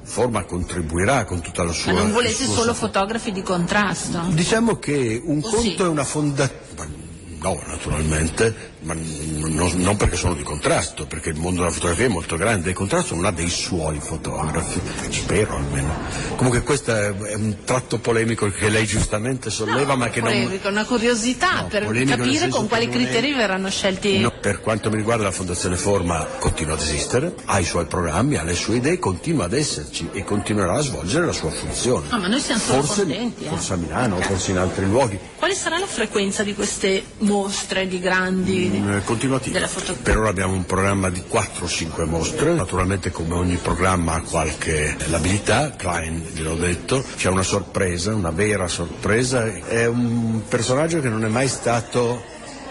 forma 0.03 0.43
contribuirà 0.43 1.24
con 1.24 1.39
tutta 1.39 1.63
la 1.63 1.72
sua... 1.72 1.93
Ma 1.93 2.00
non 2.00 2.12
volete 2.12 2.46
solo 2.46 2.74
fotografi 2.74 3.31
di 3.31 3.41
contrasto? 3.41 4.20
Diciamo 4.31 4.75
che 4.79 5.22
un 5.24 5.39
oh, 5.41 5.50
conto 5.50 5.62
sì. 5.62 5.81
è 5.81 5.88
una 5.88 6.03
fondazione... 6.03 7.00
No, 7.39 7.60
naturalmente, 7.65 8.71
ma 8.82 8.96
non, 8.96 9.72
non, 9.76 9.98
perché 9.98 10.16
sono 10.16 10.34
di 10.34 10.44
contrasto, 10.44 11.06
perché 11.06 11.30
il 11.30 11.38
mondo 11.38 11.62
della 11.62 11.72
fotografia 11.72 12.06
è 12.06 12.10
molto 12.10 12.36
grande, 12.36 12.70
il 12.70 12.76
contrasto 12.76 13.14
non 13.14 13.26
ha 13.26 13.32
dei 13.32 13.50
suoi 13.50 14.00
fotografi, 14.00 14.82
spero 15.10 15.56
almeno. 15.56 15.94
Comunque 16.36 16.64
questo 16.64 16.96
è 16.96 17.36
un 17.36 17.58
tratto 17.64 18.00
polemico 18.00 18.50
che 18.50 18.70
lei 18.70 18.86
giustamente 18.86 19.52
solleva, 19.52 19.94
no, 19.94 19.98
ma 19.98 20.10
che 20.10 20.22
polemico, 20.22 20.64
non... 20.70 20.74
una 20.74 20.86
curiosità 20.86 21.62
no, 21.62 21.68
per 21.68 21.84
capire 22.06 22.48
con 22.48 22.68
quali 22.68 22.90
criteri 22.90 23.34
è... 23.34 23.36
verranno 23.36 23.70
scelti. 23.70 24.20
No, 24.20 24.32
per 24.32 24.62
quanto 24.62 24.90
mi 24.90 24.96
riguarda 24.96 25.26
la 25.26 25.32
Fondazione 25.32 25.78
Forma 25.78 26.26
continua 26.40 26.74
ad 26.74 26.82
esistere, 26.82 27.36
ha 27.46 27.60
i 27.60 27.66
suoi 27.66 27.86
programmi, 27.86 28.38
ha 28.38 28.44
le 28.44 28.56
sue 28.56 28.78
idee, 28.78 28.98
continua 28.98 29.46
ad 29.46 29.54
esserci 29.54 30.10
e 30.12 30.24
continuerà 30.24 30.74
a 30.74 30.82
svolgere 30.82 31.28
la 31.28 31.34
sua 31.34 31.52
funzione. 31.52 32.08
No, 32.10 32.18
ma 32.18 32.28
noi 32.28 32.40
siamo 32.40 32.62
forse, 32.62 33.04
contenti. 33.04 33.44
Eh. 33.44 33.48
Forse 33.48 33.74
a 33.74 33.76
Milano, 33.76 34.20
forse 34.22 34.52
in 34.52 34.58
altri 34.58 34.86
luoghi. 34.86 35.20
Quale 35.38 35.54
sarà 35.54 35.78
la 35.78 35.86
frequenza 35.86 36.42
di 36.42 36.56
queste 36.56 37.04
mostre 37.20 37.88
di 37.88 38.00
grandi 38.00 38.70
eh, 38.75 39.04
continuativo. 39.04 39.60
Per 40.01 40.18
ora 40.18 40.30
abbiamo 40.30 40.54
un 40.54 40.66
programma 40.66 41.10
di 41.10 41.24
4-5 41.30 42.06
mostre, 42.06 42.54
naturalmente 42.54 43.12
come 43.12 43.34
ogni 43.36 43.56
programma 43.56 44.13
ha 44.13 44.22
qualche 44.22 44.96
labilità, 45.08 45.72
Klein 45.75 46.28
gliel'ho 46.34 46.56
detto, 46.56 47.04
c'è 47.16 47.30
una 47.30 47.44
sorpresa, 47.44 48.13
una 48.13 48.32
vera 48.32 48.68
sorpresa, 48.68 49.46
è 49.68 49.86
un 49.86 50.42
personaggio 50.48 51.01
che 51.01 51.10
non 51.10 51.25
è 51.25 51.30
mai 51.30 51.48
stato 51.48 52.24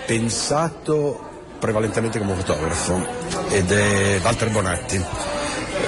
pensato 0.06 1.28
prevalentemente 1.58 2.18
come 2.18 2.34
fotografo 2.34 3.06
ed 3.50 3.70
è 3.70 4.18
Walter 4.22 4.50
Bonatti 4.50 5.39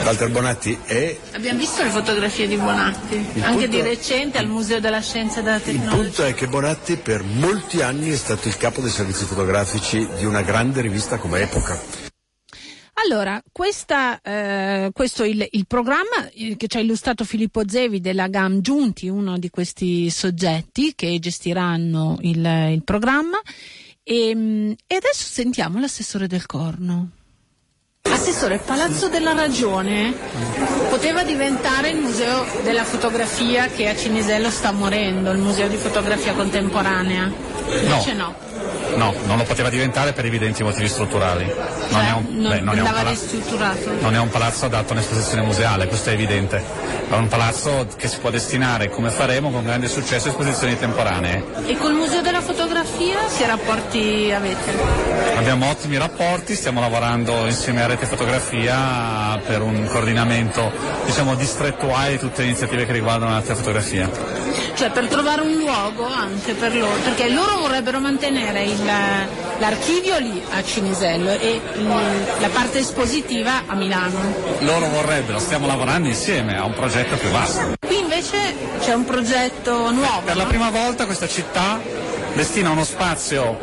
Walter 0.04 0.30
Bonatti 0.30 0.78
è... 0.84 1.16
Abbiamo 1.32 1.58
visto 1.58 1.82
le 1.82 1.90
fotografie 1.90 2.46
di 2.46 2.56
Bonatti, 2.56 3.14
il 3.14 3.42
anche 3.42 3.66
punto... 3.66 3.66
di 3.66 3.80
recente 3.82 4.38
al 4.38 4.48
Museo 4.48 4.80
della 4.80 5.00
Scienza 5.00 5.40
e 5.40 5.42
della 5.42 5.60
Tecnologia. 5.60 5.96
Il 5.96 6.02
punto 6.02 6.24
è 6.24 6.34
che 6.34 6.46
Bonatti 6.48 6.96
per 6.96 7.22
molti 7.22 7.82
anni 7.82 8.10
è 8.10 8.16
stato 8.16 8.48
il 8.48 8.56
capo 8.56 8.80
dei 8.80 8.90
servizi 8.90 9.24
fotografici 9.24 10.06
di 10.18 10.24
una 10.24 10.42
grande 10.42 10.80
rivista 10.80 11.18
come 11.18 11.40
Epoca. 11.40 11.80
Allora, 13.04 13.42
questa, 13.50 14.20
eh, 14.20 14.90
questo 14.92 15.22
è 15.22 15.28
il, 15.28 15.46
il 15.52 15.66
programma 15.66 16.28
eh, 16.34 16.56
che 16.56 16.66
ci 16.66 16.76
ha 16.76 16.80
illustrato 16.80 17.24
Filippo 17.24 17.62
Zevi 17.66 18.00
della 18.00 18.28
GAM 18.28 18.60
Giunti, 18.60 19.08
uno 19.08 19.38
di 19.38 19.50
questi 19.50 20.10
soggetti 20.10 20.94
che 20.94 21.18
gestiranno 21.20 22.18
il, 22.20 22.44
il 22.72 22.82
programma. 22.84 23.40
E, 24.02 24.28
ehm, 24.28 24.74
e 24.86 24.94
adesso 24.94 25.24
sentiamo 25.24 25.80
l'assessore 25.80 26.26
del 26.26 26.44
Corno. 26.44 27.21
Assessore, 28.22 28.54
il 28.54 28.60
Palazzo 28.64 29.08
della 29.08 29.32
Ragione 29.32 30.14
poteva 30.88 31.24
diventare 31.24 31.88
il 31.88 31.96
museo 31.96 32.46
della 32.62 32.84
fotografia 32.84 33.66
che 33.66 33.88
a 33.88 33.96
Cinisello 33.96 34.48
sta 34.48 34.70
morendo, 34.70 35.32
il 35.32 35.38
museo 35.38 35.66
di 35.66 35.76
fotografia 35.76 36.32
contemporanea. 36.32 37.51
Invece 37.80 38.12
no. 38.14 38.34
no. 38.34 38.52
No, 38.96 39.14
non 39.24 39.38
lo 39.38 39.44
poteva 39.44 39.70
diventare 39.70 40.12
per 40.12 40.26
evidenti 40.26 40.62
motivi 40.62 40.86
strutturali. 40.88 41.44
Non, 41.46 41.88
cioè, 41.90 42.08
è, 42.08 42.12
un, 42.12 42.26
non, 42.30 42.50
beh, 42.50 42.60
non, 42.60 42.78
è 42.78 42.82
palazzo, 42.82 43.26
non, 44.00 44.14
è 44.14 44.18
un 44.18 44.28
palazzo, 44.28 44.66
adatto 44.66 44.92
a 44.92 44.96
un'esposizione 44.96 45.42
museale, 45.42 45.86
questo 45.86 46.10
è 46.10 46.12
evidente. 46.12 46.62
È 47.08 47.14
un 47.14 47.28
palazzo 47.28 47.86
che 47.96 48.08
si 48.08 48.18
può 48.18 48.30
destinare, 48.30 48.90
come 48.90 49.10
faremo, 49.10 49.50
con 49.50 49.64
grande 49.64 49.88
successo 49.88 50.28
a 50.28 50.30
esposizioni 50.30 50.78
temporanee. 50.78 51.44
E 51.66 51.76
col 51.76 51.94
Museo 51.94 52.20
della 52.20 52.40
Fotografia 52.40 53.18
che 53.36 53.46
rapporti 53.46 54.32
avete? 54.34 54.72
Abbiamo 55.36 55.70
ottimi 55.70 55.96
rapporti, 55.96 56.54
stiamo 56.54 56.80
lavorando 56.80 57.46
insieme 57.46 57.82
a 57.82 57.86
Rete 57.86 58.06
Fotografia 58.06 59.40
per 59.44 59.62
un 59.62 59.86
coordinamento 59.86 60.70
diciamo, 61.04 61.34
distrettuale 61.34 62.12
di 62.12 62.18
tutte 62.18 62.42
le 62.42 62.48
iniziative 62.48 62.86
che 62.86 62.92
riguardano 62.92 63.32
la 63.32 63.42
fotografia. 63.42 64.08
Cioè 64.74 64.90
per 64.90 65.06
trovare 65.06 65.42
un 65.42 65.52
luogo 65.52 66.06
anche 66.06 66.54
per 66.54 66.74
loro, 66.74 66.96
perché 67.04 67.28
loro 67.28 67.58
vorrebbero 67.58 68.00
mantenere 68.00 68.64
il, 68.64 68.84
l'archivio 69.58 70.18
lì 70.18 70.42
a 70.50 70.62
Cinisello 70.64 71.30
e 71.30 71.60
il, 71.74 71.86
la 72.40 72.48
parte 72.48 72.78
espositiva 72.78 73.62
a 73.66 73.74
Milano. 73.74 74.18
Loro 74.60 74.88
vorrebbero, 74.88 75.38
stiamo 75.38 75.66
lavorando 75.66 76.08
insieme 76.08 76.56
a 76.56 76.64
un 76.64 76.72
progetto 76.72 77.16
più 77.16 77.28
vasto. 77.30 77.74
Qui 77.86 77.98
invece 77.98 78.54
c'è 78.80 78.94
un 78.94 79.04
progetto 79.04 79.90
nuovo. 79.90 80.22
Per 80.24 80.34
no? 80.34 80.42
la 80.42 80.48
prima 80.48 80.70
volta 80.70 81.06
questa 81.06 81.28
città 81.28 81.80
destina 82.34 82.70
uno 82.70 82.84
spazio 82.84 83.58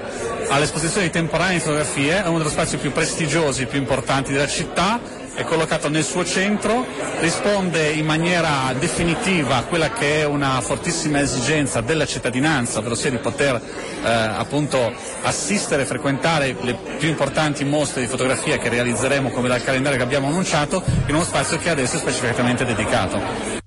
all'esposizione 0.49 1.07
di 1.07 1.11
temporanee 1.11 1.59
fotografie, 1.59 2.23
è 2.23 2.27
uno 2.27 2.37
dello 2.37 2.49
spazi 2.49 2.77
più 2.77 2.91
prestigiosi, 2.91 3.65
più 3.65 3.79
importanti 3.79 4.31
della 4.31 4.47
città 4.47 4.99
è 5.39 5.45
collocato 5.45 5.87
nel 5.87 6.03
suo 6.03 6.25
centro, 6.25 6.85
risponde 7.21 7.91
in 7.91 8.05
maniera 8.05 8.73
definitiva 8.77 9.55
a 9.55 9.63
quella 9.63 9.89
che 9.89 10.19
è 10.19 10.25
una 10.25 10.59
fortissima 10.59 11.21
esigenza 11.21 11.79
della 11.79 12.05
cittadinanza, 12.05 12.79
ovvero 12.79 12.93
sia 12.93 13.09
di 13.09 13.19
poter 13.19 13.55
eh, 13.55 14.09
appunto 14.09 14.93
assistere 15.21 15.83
e 15.83 15.85
frequentare 15.85 16.57
le 16.59 16.75
più 16.97 17.07
importanti 17.07 17.63
mostre 17.63 18.01
di 18.01 18.07
fotografia 18.07 18.57
che 18.57 18.67
realizzeremo 18.67 19.29
come 19.29 19.47
dal 19.47 19.63
calendario 19.63 19.97
che 19.97 20.03
abbiamo 20.03 20.27
annunciato 20.27 20.83
in 21.05 21.15
uno 21.15 21.23
spazio 21.23 21.57
che 21.57 21.69
adesso 21.69 21.95
è 21.95 21.99
specificatamente 21.99 22.65
dedicato. 22.65 23.58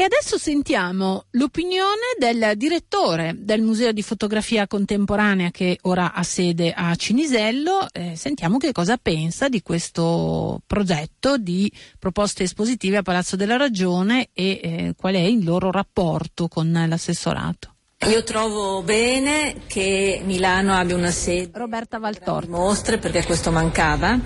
E 0.00 0.04
adesso 0.04 0.38
sentiamo 0.38 1.24
l'opinione 1.30 2.14
del 2.20 2.52
direttore 2.54 3.34
del 3.36 3.62
Museo 3.62 3.90
di 3.90 4.04
Fotografia 4.04 4.68
Contemporanea 4.68 5.50
che 5.50 5.76
ora 5.82 6.12
ha 6.12 6.22
sede 6.22 6.72
a 6.72 6.94
Cinisello. 6.94 7.88
Eh, 7.92 8.14
sentiamo 8.14 8.58
che 8.58 8.70
cosa 8.70 8.96
pensa 8.96 9.48
di 9.48 9.60
questo 9.60 10.62
progetto 10.68 11.36
di 11.36 11.68
proposte 11.98 12.44
espositive 12.44 12.98
a 12.98 13.02
Palazzo 13.02 13.34
della 13.34 13.56
Ragione 13.56 14.28
e 14.32 14.60
eh, 14.62 14.94
qual 14.96 15.14
è 15.14 15.18
il 15.18 15.42
loro 15.42 15.72
rapporto 15.72 16.46
con 16.46 16.70
l'assessorato. 16.70 17.74
Io 18.08 18.22
trovo 18.22 18.82
bene 18.82 19.62
che 19.66 20.22
Milano 20.24 20.74
abbia 20.74 20.94
una 20.94 21.10
sede 21.10 21.58
Roberta 21.58 21.98
Valtorta. 21.98 22.48
mostre 22.48 22.98
perché 22.98 23.24
questo 23.24 23.50
mancava 23.50 24.16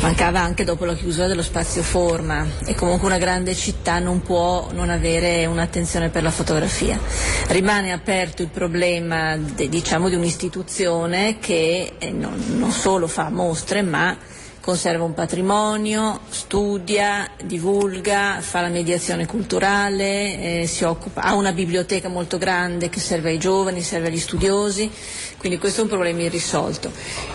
mancava 0.00 0.40
anche 0.40 0.64
dopo 0.64 0.84
la 0.84 0.94
chiusura 0.94 1.26
dello 1.26 1.42
spazio 1.42 1.82
forma 1.82 2.46
e 2.66 2.74
comunque 2.74 3.06
una 3.06 3.18
grande 3.18 3.54
città 3.54 3.98
non 3.98 4.22
può 4.22 4.68
non 4.72 4.90
avere 4.90 5.46
un'attenzione 5.46 6.10
per 6.10 6.22
la 6.22 6.30
fotografia. 6.30 6.98
Rimane 7.48 7.92
aperto 7.92 8.42
il 8.42 8.48
problema 8.48 9.36
de, 9.36 9.68
diciamo, 9.68 10.08
di 10.08 10.14
un'istituzione 10.14 11.38
che 11.38 11.92
eh, 11.98 12.10
non, 12.10 12.42
non 12.56 12.70
solo 12.70 13.06
fa 13.06 13.30
mostre 13.30 13.82
ma 13.82 14.16
conserva 14.64 15.04
un 15.04 15.12
patrimonio, 15.12 16.20
studia, 16.30 17.28
divulga, 17.44 18.38
fa 18.40 18.62
la 18.62 18.68
mediazione 18.68 19.26
culturale, 19.26 20.62
eh, 20.62 20.84
occupa, 20.84 21.20
ha 21.20 21.34
una 21.34 21.52
biblioteca 21.52 22.08
molto 22.08 22.38
grande 22.38 22.88
che 22.88 22.98
serve 22.98 23.28
ai 23.28 23.38
giovani, 23.38 23.82
serve 23.82 24.06
agli 24.08 24.18
studiosi, 24.18 24.90
quindi 25.36 25.58
questo 25.58 25.80
è 25.80 25.82
un 25.82 25.90
problema 25.90 26.22
irrisolto. 26.22 26.90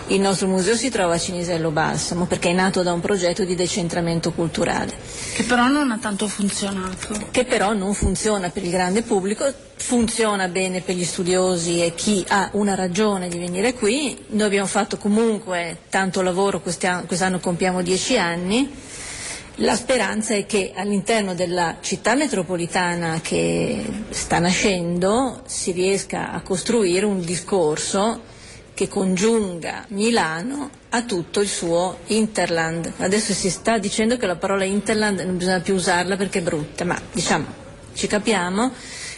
Il 0.08 0.18
nostro 0.20 0.48
museo 0.48 0.74
si 0.74 0.90
trova 0.90 1.14
a 1.14 1.18
Cinisello 1.18 1.70
Balsamo 1.70 2.26
perché 2.26 2.50
è 2.50 2.52
nato 2.52 2.82
da 2.82 2.92
un 2.92 2.98
progetto 2.98 3.44
di 3.44 3.54
decentramento 3.54 4.32
culturale. 4.32 4.92
Che 5.32 5.44
però 5.44 5.68
non 5.68 5.92
ha 5.92 5.98
tanto 5.98 6.26
funzionato. 6.26 7.26
Che 7.30 7.44
però 7.44 7.74
non 7.74 7.94
funziona 7.94 8.50
per 8.50 8.64
il 8.64 8.70
grande 8.70 9.02
pubblico, 9.02 9.44
funziona 9.76 10.48
bene 10.48 10.80
per 10.80 10.94
gli 10.94 11.04
studiosi 11.04 11.82
e 11.82 11.94
chi 11.94 12.24
ha 12.28 12.50
una 12.52 12.74
ragione 12.74 13.28
di 13.28 13.38
venire 13.38 13.72
qui. 13.72 14.18
Noi 14.30 14.46
abbiamo 14.46 14.66
fatto 14.66 14.98
comunque 14.98 15.78
tanto 15.88 16.20
lavoro, 16.20 16.60
quest'anno, 16.60 17.04
quest'anno 17.06 17.19
compiamo 17.40 17.82
dieci 17.82 18.16
anni. 18.16 18.70
La 19.56 19.76
speranza 19.76 20.34
è 20.34 20.46
che 20.46 20.72
all'interno 20.74 21.34
della 21.34 21.76
città 21.80 22.14
metropolitana 22.14 23.20
che 23.22 23.84
sta 24.08 24.38
nascendo 24.38 25.42
si 25.44 25.72
riesca 25.72 26.30
a 26.32 26.40
costruire 26.40 27.04
un 27.04 27.20
discorso 27.20 28.22
che 28.72 28.88
congiunga 28.88 29.84
Milano 29.88 30.70
a 30.88 31.02
tutto 31.02 31.40
il 31.40 31.48
suo 31.48 31.98
interland. 32.06 32.90
Adesso 32.96 33.34
si 33.34 33.50
sta 33.50 33.76
dicendo 33.76 34.16
che 34.16 34.26
la 34.26 34.36
parola 34.36 34.64
interland 34.64 35.20
non 35.20 35.36
bisogna 35.36 35.60
più 35.60 35.74
usarla 35.74 36.16
perché 36.16 36.38
è 36.38 36.42
brutta, 36.42 36.84
ma 36.86 36.98
diciamo, 37.12 37.44
ci 37.92 38.06
capiamo 38.06 38.72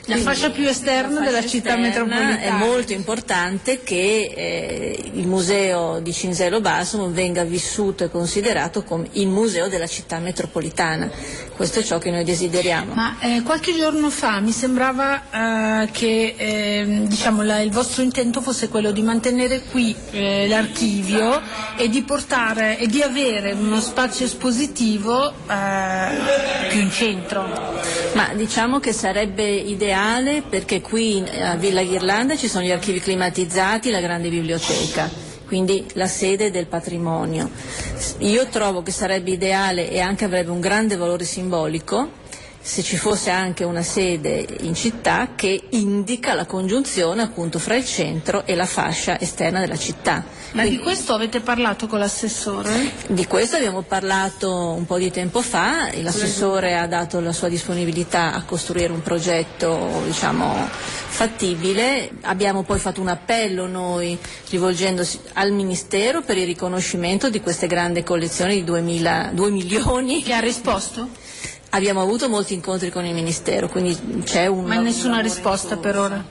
La 0.06 0.14
Quindi, 0.14 0.22
fascia 0.32 0.50
più 0.50 0.66
esterna 0.66 1.20
fascia 1.20 1.30
della 1.30 1.46
città 1.46 1.76
metropolitana. 1.76 2.40
È 2.40 2.50
molto 2.50 2.92
importante 2.92 3.84
che 3.84 4.32
eh, 4.34 5.10
il 5.12 5.28
museo 5.28 6.00
di 6.00 6.12
Cinzello 6.12 6.60
Balsamo 6.60 7.08
venga 7.12 7.44
vissuto 7.44 8.02
e 8.02 8.10
considerato 8.10 8.82
come 8.82 9.06
il 9.12 9.28
museo 9.28 9.68
della 9.68 9.86
città 9.86 10.18
metropolitana. 10.18 11.08
Questo 11.54 11.78
è 11.78 11.82
ciò 11.84 11.98
che 11.98 12.10
noi 12.10 12.24
desideriamo. 12.24 12.94
Ma 12.94 13.16
eh, 13.20 13.42
qualche 13.42 13.76
giorno 13.76 14.10
fa 14.10 14.40
mi 14.40 14.50
sembrava 14.50 15.84
eh, 15.84 15.90
che 15.92 16.34
ehm, 16.36 17.06
diciamo, 17.06 17.42
la, 17.42 17.60
il 17.60 17.70
vostro 17.70 18.02
intento 18.02 18.40
fosse 18.40 18.68
quello 18.68 18.90
di 18.90 19.02
mantenere 19.02 19.62
qui 19.70 19.94
eh, 20.10 20.48
l'archivio 20.48 21.40
e 21.76 21.88
di 21.88 22.02
portare 22.02 22.76
e 22.76 22.88
di 22.88 23.02
avere 23.02 23.52
uno 23.52 23.80
spazio 23.80 24.24
espositivo 24.24 25.30
eh, 25.30 26.68
più 26.70 26.80
in 26.80 26.90
centro. 26.90 27.46
Ma 28.14 28.34
diciamo 28.34 28.80
che 28.80 28.92
sarebbe 28.92 29.48
ideale 29.48 29.90
perché 30.48 30.80
qui 30.80 31.24
a 31.40 31.56
Villa 31.56 31.82
Ghirlanda 31.82 32.36
ci 32.36 32.48
sono 32.48 32.64
gli 32.64 32.70
archivi 32.70 33.00
climatizzati, 33.00 33.90
la 33.90 34.00
grande 34.00 34.28
biblioteca 34.28 35.30
quindi 35.52 35.84
la 35.92 36.06
sede 36.06 36.50
del 36.50 36.64
patrimonio. 36.64 37.50
Io 38.20 38.46
trovo 38.46 38.80
che 38.80 38.90
sarebbe 38.90 39.32
ideale 39.32 39.90
e 39.90 40.00
anche 40.00 40.24
avrebbe 40.24 40.50
un 40.50 40.60
grande 40.60 40.96
valore 40.96 41.26
simbolico 41.26 42.21
se 42.64 42.82
ci 42.82 42.96
fosse 42.96 43.30
anche 43.30 43.64
una 43.64 43.82
sede 43.82 44.46
in 44.60 44.74
città 44.74 45.30
che 45.34 45.64
indica 45.70 46.32
la 46.32 46.46
congiunzione 46.46 47.20
appunto 47.20 47.58
fra 47.58 47.74
il 47.74 47.84
centro 47.84 48.46
e 48.46 48.54
la 48.54 48.66
fascia 48.66 49.18
esterna 49.18 49.58
della 49.58 49.76
città. 49.76 50.24
Ma 50.52 50.60
Quindi, 50.62 50.76
di 50.76 50.82
questo 50.82 51.12
avete 51.12 51.40
parlato 51.40 51.88
con 51.88 51.98
l'assessore? 51.98 52.92
Di 53.08 53.26
questo 53.26 53.56
abbiamo 53.56 53.82
parlato 53.82 54.74
un 54.76 54.86
po' 54.86 54.96
di 54.98 55.10
tempo 55.10 55.42
fa, 55.42 55.88
l'assessore 56.00 56.76
ha 56.78 56.86
dato 56.86 57.18
la 57.18 57.32
sua 57.32 57.48
disponibilità 57.48 58.32
a 58.32 58.44
costruire 58.44 58.92
un 58.92 59.02
progetto 59.02 60.02
diciamo, 60.06 60.54
fattibile, 60.68 62.10
abbiamo 62.22 62.62
poi 62.62 62.78
fatto 62.78 63.00
un 63.00 63.08
appello 63.08 63.66
noi 63.66 64.16
rivolgendosi 64.50 65.18
al 65.32 65.50
Ministero 65.50 66.22
per 66.22 66.36
il 66.38 66.46
riconoscimento 66.46 67.28
di 67.28 67.40
queste 67.40 67.66
grandi 67.66 68.04
collezioni 68.04 68.54
di 68.54 68.64
2 68.64 68.80
milioni. 69.50 70.22
Che 70.22 70.32
ha 70.32 70.40
risposto? 70.40 71.08
Abbiamo 71.74 72.02
avuto 72.02 72.28
molti 72.28 72.52
incontri 72.52 72.90
con 72.90 73.06
il 73.06 73.14
Ministero, 73.14 73.66
quindi 73.66 74.22
c'è 74.24 74.46
un... 74.46 74.64
Ma 74.64 74.76
nessuna 74.76 75.20
risposta 75.20 75.78
per 75.78 75.96
ora? 75.96 76.22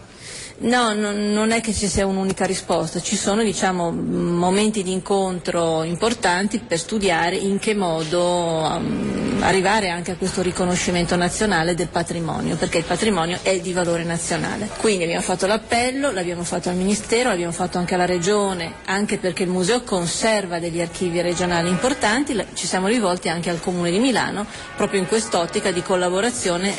No, 0.63 0.94
non 0.94 1.50
è 1.50 1.60
che 1.60 1.74
ci 1.74 1.88
sia 1.88 2.06
un'unica 2.06 2.46
risposta, 2.46 3.01
ci 3.01 3.15
sono 3.15 3.41
diciamo, 3.41 3.89
momenti 3.91 4.84
di 4.84 4.91
incontro 4.91 5.82
importanti 5.82 6.60
per 6.60 6.77
studiare 6.77 7.36
in 7.36 7.58
che 7.58 7.74
modo 7.74 8.22
um, 8.22 9.39
arrivare 9.41 9.89
anche 9.89 10.12
a 10.12 10.15
questo 10.15 10.44
riconoscimento 10.44 11.15
nazionale 11.15 11.74
del 11.74 11.88
patrimonio, 11.88 12.58
perché 12.58 12.77
il 12.77 12.84
patrimonio 12.84 13.39
è 13.41 13.60
di 13.60 13.74
valore 13.74 14.03
nazionale. 14.03 14.70
Quindi 14.77 15.06
abbiamo 15.06 15.24
fatto 15.24 15.48
l'appello, 15.48 16.12
l'abbiamo 16.12 16.44
fatto 16.44 16.70
al 16.70 16.75
Ministero, 16.75 17.30
l'abbiamo 17.30 17.53
fatto 17.53 17.80
anche 17.80 17.96
alla 17.96 18.06
Regione, 18.06 18.74
anche 18.86 19.18
perché 19.18 19.41
il 19.41 19.50
museo 19.50 19.82
conserva 19.82 20.60
degli 20.60 20.80
archivi 20.80 21.22
regionali 21.22 21.70
importanti, 21.70 22.39
ci 22.53 22.68
siamo 22.68 22.86
rivolti 22.86 23.30
anche 23.30 23.50
al 23.50 23.60
Comune 23.60 23.89
di 23.89 23.98
Milano 23.98 24.46
proprio 24.75 25.00
in 25.00 25.08
quest'ottica 25.08 25.72
di 25.72 25.82
collaborazione 25.82 26.72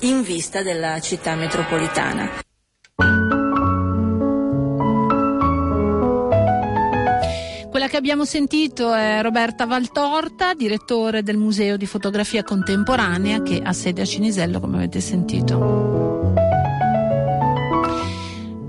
in 0.00 0.22
vista 0.22 0.62
della 0.62 0.98
città 1.00 1.36
metropolitana. 1.36 2.50
Quella 7.82 7.96
che 7.96 8.00
abbiamo 8.00 8.24
sentito 8.24 8.94
è 8.94 9.20
Roberta 9.22 9.66
Valtorta, 9.66 10.54
direttore 10.54 11.24
del 11.24 11.36
Museo 11.36 11.76
di 11.76 11.84
Fotografia 11.84 12.44
Contemporanea 12.44 13.42
che 13.42 13.60
ha 13.60 13.72
sede 13.72 14.02
a 14.02 14.04
Cinisello, 14.04 14.60
come 14.60 14.76
avete 14.76 15.00
sentito. 15.00 16.32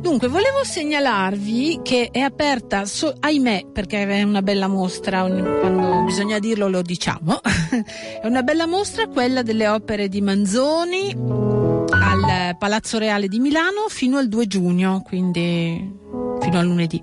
Dunque, 0.01 0.27
volevo 0.27 0.63
segnalarvi 0.63 1.81
che 1.83 2.09
è 2.11 2.21
aperta, 2.21 2.85
so, 2.85 3.13
ahimè, 3.19 3.67
perché 3.71 4.03
è 4.03 4.23
una 4.23 4.41
bella 4.41 4.67
mostra, 4.67 5.19
quando 5.21 6.05
bisogna 6.05 6.39
dirlo 6.39 6.67
lo 6.67 6.81
diciamo, 6.81 7.39
è 8.19 8.25
una 8.25 8.41
bella 8.41 8.65
mostra 8.65 9.05
quella 9.05 9.43
delle 9.43 9.67
opere 9.67 10.09
di 10.09 10.21
Manzoni 10.21 11.15
al 11.15 12.57
Palazzo 12.57 12.97
Reale 12.97 13.27
di 13.27 13.37
Milano 13.37 13.85
fino 13.89 14.17
al 14.17 14.27
2 14.27 14.47
giugno, 14.47 15.03
quindi 15.05 16.01
fino 16.43 16.59
a 16.59 16.61
lunedì. 16.61 17.01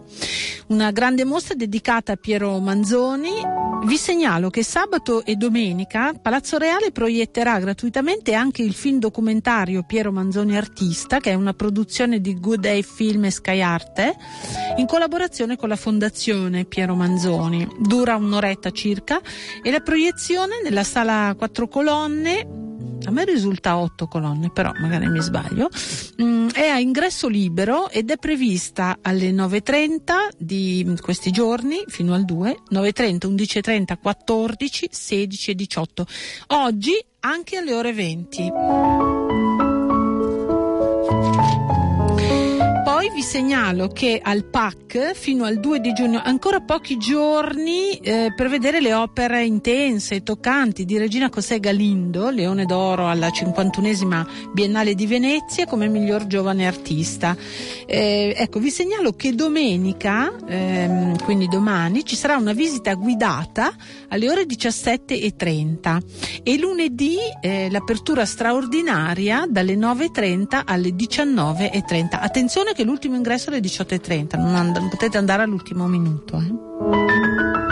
Una 0.69 0.91
grande 0.91 1.25
mostra 1.25 1.55
dedicata 1.55 2.13
a 2.13 2.17
Piero 2.17 2.59
Manzoni. 2.61 3.59
Vi 3.83 3.97
segnalo 3.97 4.51
che 4.51 4.63
sabato 4.63 5.25
e 5.25 5.37
domenica 5.37 6.13
Palazzo 6.13 6.59
Reale 6.59 6.93
proietterà 6.93 7.59
gratuitamente 7.59 8.35
anche 8.35 8.63
il 8.63 8.75
film 8.75 8.99
documentario 8.99 9.85
Piero 9.85 10.13
Manzoni 10.13 10.55
Artista, 10.55 11.19
che 11.19 11.31
è 11.31 11.35
una 11.35 11.55
produzione 11.55 12.21
di 12.21 12.39
Good 12.39 12.61
Day 12.61 12.83
Film 12.83 13.25
e 13.25 13.31
Sky 13.31 13.63
Arte, 13.63 14.15
in 14.77 14.85
collaborazione 14.85 15.57
con 15.57 15.71
la 15.71 15.77
Fondazione 15.77 16.67
Piero 16.67 16.95
Manzoni. 16.95 17.67
Dura 17.81 18.17
un'oretta 18.17 18.71
circa 18.71 19.23
e 19.63 19.71
la 19.71 19.81
proiezione 19.81 20.61
nella 20.63 20.85
sala 20.85 21.35
quattro 21.35 21.67
colonne 21.67 22.69
a 23.05 23.11
me 23.11 23.25
risulta 23.25 23.79
otto 23.79 24.07
colonne, 24.07 24.51
però 24.51 24.73
magari 24.79 25.09
mi 25.09 25.21
sbaglio, 25.21 25.69
mm, 26.23 26.51
è 26.51 26.67
a 26.69 26.79
ingresso 26.79 27.29
libero 27.29 27.89
ed 27.91 28.11
è 28.11 28.17
prevista 28.17 28.99
alle 29.03 29.31
9.30 29.31 30.29
di 30.37 30.97
questi 31.01 31.31
giorni 31.31 31.85
fino 31.87 32.15
al 32.15 32.25
2, 32.25 32.63
9.30, 32.71 33.27
11.30, 33.29 33.99
14, 34.01 34.89
16 34.91 35.51
e 35.51 35.55
18. 35.55 36.07
Oggi 36.49 37.05
anche 37.21 37.57
alle 37.57 37.75
ore 37.75 37.93
20. 37.93 39.40
Vi 43.21 43.27
segnalo 43.27 43.89
che 43.89 44.19
al 44.23 44.47
PAC 44.47 45.13
fino 45.13 45.45
al 45.45 45.61
2 45.61 45.81
di 45.81 45.93
giugno 45.93 46.23
ancora 46.25 46.61
pochi 46.61 46.97
giorni 46.97 47.99
eh, 47.99 48.33
per 48.35 48.49
vedere 48.49 48.81
le 48.81 48.95
opere 48.95 49.45
intense 49.45 50.15
e 50.15 50.23
toccanti 50.23 50.87
di 50.87 50.97
Regina 50.97 51.29
José 51.29 51.61
Galindo, 51.61 52.31
Leone 52.31 52.65
d'Oro 52.65 53.09
alla 53.09 53.29
51esima 53.29 54.27
Biennale 54.55 54.95
di 54.95 55.07
Venezia 55.07 55.67
come 55.67 55.87
miglior 55.89 56.29
giovane 56.29 56.67
artista. 56.67 57.37
Eh, 57.85 58.33
ecco, 58.35 58.59
vi 58.59 58.71
segnalo 58.71 59.13
che 59.13 59.35
domenica, 59.35 60.33
ehm, 60.49 61.23
quindi 61.23 61.47
domani, 61.47 62.07
ci 62.07 62.17
sarà 62.17 62.39
una 62.39 62.55
visita 62.55 62.95
guidata 62.95 63.71
alle 64.09 64.31
ore 64.31 64.45
17.30 64.45 66.43
e 66.43 66.59
lunedì 66.59 67.19
eh, 67.43 67.69
l'apertura 67.71 68.25
straordinaria 68.25 69.45
dalle 69.47 69.75
9.30 69.75 70.63
alle 70.65 70.89
19.30. 70.89 72.19
Attenzione 72.19 72.73
che 72.73 72.83
l'ultimo 72.83 73.09
ingresso 73.17 73.51
è 73.51 73.53
alle 73.53 73.61
18.30, 73.61 74.39
non, 74.39 74.55
and- 74.55 74.89
potete 74.89 75.19
andare 75.19 75.43
all'ultimo 75.43 75.87
minuto. 75.87 76.37
Eh. 76.39 77.69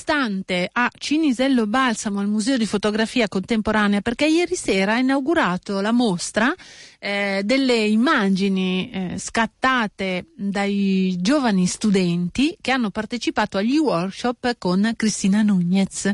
Istante 0.00 0.66
a 0.72 0.90
Cinisello 0.96 1.66
Balsamo 1.66 2.20
al 2.20 2.26
Museo 2.26 2.56
di 2.56 2.64
Fotografia 2.64 3.28
Contemporanea 3.28 4.00
perché 4.00 4.24
ieri 4.24 4.56
sera 4.56 4.94
ha 4.94 4.98
inaugurato 4.98 5.82
la 5.82 5.92
mostra 5.92 6.54
eh, 7.00 7.40
delle 7.44 7.76
immagini 7.76 8.90
eh, 8.90 9.18
scattate 9.18 10.26
dai 10.36 11.16
giovani 11.18 11.66
studenti 11.66 12.56
che 12.60 12.70
hanno 12.70 12.90
partecipato 12.90 13.56
agli 13.56 13.78
workshop 13.78 14.56
con 14.58 14.92
Cristina 14.94 15.40
Nunez. 15.42 16.10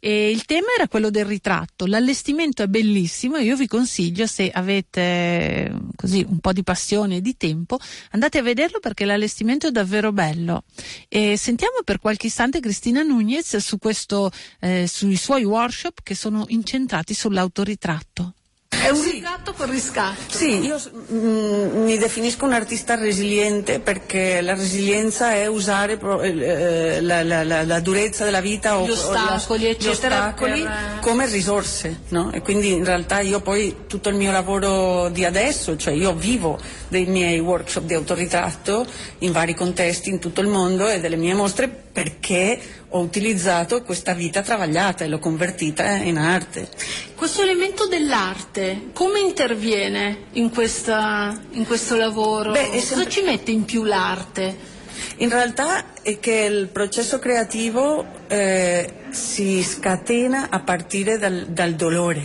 E 0.00 0.30
il 0.30 0.46
tema 0.46 0.68
era 0.76 0.88
quello 0.88 1.10
del 1.10 1.26
ritratto. 1.26 1.84
L'allestimento 1.84 2.62
è 2.62 2.68
bellissimo 2.68 3.36
e 3.36 3.44
io 3.44 3.54
vi 3.54 3.66
consiglio, 3.66 4.26
se 4.26 4.50
avete 4.50 5.72
così 5.94 6.24
un 6.26 6.38
po' 6.38 6.52
di 6.52 6.62
passione 6.62 7.16
e 7.16 7.20
di 7.20 7.36
tempo, 7.36 7.78
andate 8.12 8.38
a 8.38 8.42
vederlo 8.42 8.80
perché 8.80 9.04
l'allestimento 9.04 9.66
è 9.66 9.70
davvero 9.70 10.10
bello. 10.10 10.64
E 11.08 11.36
sentiamo 11.36 11.82
per 11.84 12.00
qualche 12.00 12.28
istante 12.28 12.60
Cristina 12.60 13.02
Nunez 13.02 13.58
su 13.58 13.78
questo, 13.78 14.30
eh, 14.60 14.86
sui 14.86 15.16
suoi 15.16 15.44
workshop 15.44 16.00
che 16.02 16.14
sono 16.14 16.46
incentrati 16.48 17.12
sull'autoritratto. 17.12 18.34
È 18.70 18.88
un 18.88 19.02
sì. 19.02 19.10
ritratto 19.10 19.52
con 19.52 19.68
riscatto. 19.68 20.36
Sì, 20.36 20.64
io 20.64 20.76
mh, 20.76 21.14
mm, 21.14 21.82
mi 21.82 21.98
definisco 21.98 22.44
un 22.44 22.52
artista 22.52 22.94
resiliente 22.94 23.80
perché 23.80 24.40
la 24.40 24.54
resilienza 24.54 25.32
è 25.32 25.46
usare 25.46 25.96
pro, 25.96 26.22
eh, 26.22 27.00
la, 27.00 27.24
la, 27.24 27.42
la, 27.42 27.64
la, 27.64 27.80
durezza 27.80 28.24
della 28.24 28.40
vita 28.40 28.80
gli 28.80 28.90
o, 28.90 28.92
ostacoli, 28.92 29.66
o 29.66 29.76
gli 29.76 29.86
ostacoli 29.88 30.62
per... 30.62 30.98
come 31.00 31.26
risorse. 31.26 32.02
No? 32.08 32.30
E 32.32 32.42
quindi 32.42 32.70
in 32.70 32.84
realtà 32.84 33.18
io 33.20 33.40
poi 33.40 33.86
tutto 33.88 34.08
il 34.08 34.14
mio 34.14 34.30
lavoro 34.30 35.08
di 35.08 35.24
adesso, 35.24 35.76
cioè 35.76 35.92
io 35.92 36.14
vivo 36.14 36.58
dei 36.88 37.06
miei 37.06 37.40
workshop 37.40 37.84
di 37.84 37.94
autoritratto 37.94 38.86
in 39.18 39.32
vari 39.32 39.54
contesti 39.54 40.10
in 40.10 40.20
tutto 40.20 40.40
il 40.40 40.46
mondo 40.46 40.88
e 40.88 41.00
delle 41.00 41.16
mie 41.16 41.34
mostre 41.34 41.88
perché 41.92 42.58
ho 42.88 43.00
utilizzato 43.00 43.82
questa 43.82 44.14
vita 44.14 44.42
travagliata 44.42 45.04
e 45.04 45.08
l'ho 45.08 45.18
convertita 45.18 45.96
in 45.96 46.18
arte. 46.18 46.68
Questo 47.14 47.42
elemento 47.42 47.86
dell'arte 47.86 48.90
come 48.92 49.20
interviene 49.20 50.24
in, 50.32 50.50
questa, 50.50 51.38
in 51.52 51.66
questo 51.66 51.96
lavoro? 51.96 52.52
Beh, 52.52 52.68
Cosa 52.70 52.80
sempre... 52.80 53.10
ci 53.10 53.22
mette 53.22 53.50
in 53.50 53.64
più 53.64 53.84
l'arte? 53.84 54.78
In 55.16 55.28
realtà 55.28 55.92
è 56.02 56.18
che 56.18 56.48
il 56.50 56.68
processo 56.68 57.18
creativo 57.18 58.06
eh, 58.28 58.92
si 59.10 59.62
scatena 59.62 60.48
a 60.50 60.60
partire 60.60 61.18
dal, 61.18 61.46
dal 61.48 61.74
dolore, 61.74 62.22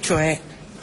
cioè 0.00 0.38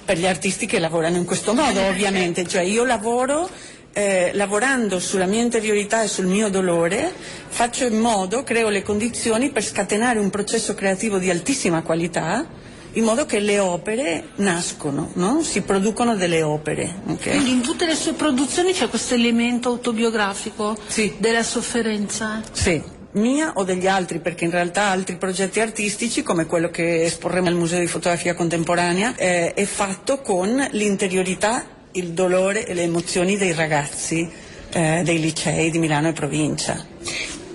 per 0.06 0.18
gli 0.18 0.26
artisti 0.26 0.66
che 0.66 0.80
lavorano 0.80 1.18
in 1.18 1.26
questo 1.26 1.54
modo 1.54 1.82
ovviamente, 1.86 2.46
cioè 2.46 2.62
io 2.62 2.86
lavoro 2.86 3.50
eh, 3.94 4.32
lavorando 4.34 5.00
sulla 5.00 5.26
mia 5.26 5.42
interiorità 5.42 6.02
e 6.02 6.08
sul 6.08 6.26
mio 6.26 6.50
dolore, 6.50 7.14
faccio 7.48 7.86
in 7.86 8.00
modo, 8.00 8.44
creo 8.44 8.70
le 8.70 8.82
condizioni 8.82 9.52
per 9.52 9.64
scatenare 9.64 10.20
un 10.20 10.30
processo 10.30 10.74
creativo 10.74 11.20
di 11.20 11.30
altissima 11.30 11.84
qualità, 11.84 12.46
in 12.94 13.04
modo 13.04 13.26
che 13.26 13.40
le 13.40 13.60
opere 13.60 14.30
nascono, 14.36 15.12
no? 15.14 15.42
si 15.42 15.62
producono 15.62 16.16
delle 16.16 16.42
opere. 16.42 17.02
Okay? 17.08 17.34
Quindi 17.34 17.52
in 17.52 17.62
tutte 17.62 17.86
le 17.86 17.96
sue 17.96 18.14
produzioni 18.14 18.74
c'è 18.74 18.90
questo 18.90 19.14
elemento 19.14 19.70
autobiografico 19.70 20.76
sì. 20.88 21.14
della 21.18 21.44
sofferenza? 21.44 22.42
Sì, 22.52 22.82
mia 23.14 23.54
o 23.56 23.64
degli 23.64 23.88
altri, 23.88 24.20
perché 24.20 24.46
in 24.46 24.52
realtà 24.52 24.86
altri 24.86 25.18
progetti 25.18 25.60
artistici, 25.60 26.24
come 26.24 26.46
quello 26.46 26.70
che 26.70 27.04
esporremo 27.04 27.48
al 27.48 27.56
Museo 27.56 27.80
di 27.80 27.88
Fotografia 27.88 28.34
Contemporanea, 28.36 29.16
eh, 29.16 29.54
è 29.54 29.66
fatto 29.66 30.22
con 30.22 30.68
l'interiorità 30.72 31.82
il 31.94 32.12
dolore 32.14 32.66
e 32.66 32.74
le 32.74 32.84
emozioni 32.84 33.38
dei 33.38 33.54
ragazzi 33.54 34.30
eh, 34.72 35.02
dei 35.04 35.20
licei 35.20 35.70
di 35.70 35.80
Milano 35.80 36.10
e 36.10 36.14
provincia. 36.14 36.86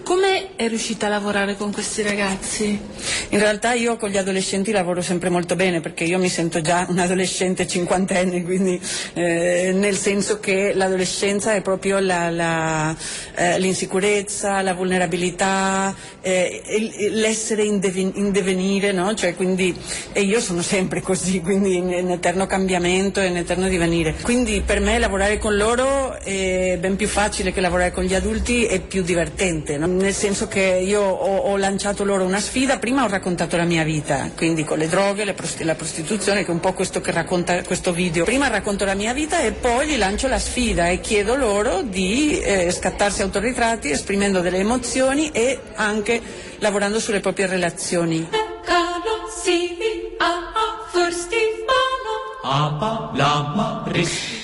Come 0.08 0.56
è 0.56 0.68
riuscita 0.68 1.04
a 1.04 1.10
lavorare 1.10 1.54
con 1.54 1.70
questi 1.70 2.00
ragazzi? 2.00 2.80
In 3.28 3.38
realtà 3.38 3.74
io 3.74 3.98
con 3.98 4.08
gli 4.08 4.16
adolescenti 4.16 4.72
lavoro 4.72 5.02
sempre 5.02 5.28
molto 5.28 5.54
bene 5.54 5.80
perché 5.80 6.04
io 6.04 6.18
mi 6.18 6.30
sento 6.30 6.62
già 6.62 6.86
un 6.88 6.98
adolescente 6.98 7.66
cinquantenne, 7.66 8.42
quindi 8.42 8.80
eh, 9.12 9.70
nel 9.74 9.98
senso 9.98 10.40
che 10.40 10.72
l'adolescenza 10.72 11.52
è 11.52 11.60
proprio 11.60 11.98
la, 11.98 12.30
la, 12.30 12.96
eh, 13.34 13.58
l'insicurezza, 13.58 14.62
la 14.62 14.72
vulnerabilità, 14.72 15.94
eh, 16.22 16.62
l'essere 17.10 17.64
in, 17.64 17.78
deven- 17.78 18.12
in 18.14 18.32
devenire, 18.32 18.92
no? 18.92 19.12
cioè, 19.12 19.36
quindi, 19.36 19.76
e 20.14 20.22
io 20.22 20.40
sono 20.40 20.62
sempre 20.62 21.02
così, 21.02 21.42
quindi 21.42 21.76
in, 21.76 21.92
in 21.92 22.10
eterno 22.10 22.46
cambiamento 22.46 23.20
in 23.20 23.36
eterno 23.36 23.68
divenire. 23.68 24.14
Quindi 24.22 24.62
per 24.64 24.80
me 24.80 24.98
lavorare 24.98 25.36
con 25.36 25.54
loro 25.54 26.18
è 26.18 26.78
ben 26.80 26.96
più 26.96 27.08
facile 27.08 27.52
che 27.52 27.60
lavorare 27.60 27.92
con 27.92 28.04
gli 28.04 28.14
adulti 28.14 28.64
e 28.64 28.80
più 28.80 29.02
divertente. 29.02 29.76
No? 29.76 29.96
Nel 29.98 30.14
senso 30.14 30.48
che 30.48 30.82
io 30.84 31.02
ho, 31.02 31.37
ho, 31.37 31.56
lanciato 31.56 32.04
loro 32.04 32.24
una 32.24 32.40
sfida, 32.40 32.78
prima 32.78 33.04
ho 33.04 33.08
raccontato 33.08 33.56
la 33.56 33.64
mia 33.64 33.84
vita, 33.84 34.30
quindi 34.37 34.64
con 34.64 34.78
le 34.78 34.88
droghe, 34.88 35.24
le 35.24 35.34
prost- 35.34 35.61
la 35.62 35.74
prostituzione, 35.74 36.42
che 36.42 36.48
è 36.48 36.54
un 36.54 36.61
po' 36.61 36.72
questo 36.72 37.00
che 37.00 37.11
racconta 37.11 37.62
questo 37.62 37.92
video. 37.92 38.24
Prima 38.24 38.48
racconto 38.48 38.84
la 38.84 38.94
mia 38.94 39.12
vita 39.12 39.40
e 39.40 39.52
poi 39.52 39.88
gli 39.88 39.96
lancio 39.96 40.28
la 40.28 40.38
sfida 40.38 40.88
e 40.88 41.00
chiedo 41.00 41.34
loro 41.34 41.82
di 41.82 42.40
eh, 42.40 42.70
scattarsi 42.70 43.22
autoritratti 43.22 43.90
esprimendo 43.90 44.40
delle 44.40 44.58
emozioni 44.58 45.30
e 45.30 45.58
anche 45.74 46.20
lavorando 46.58 47.00
sulle 47.00 47.20
proprie 47.20 47.46
relazioni. 47.46 48.28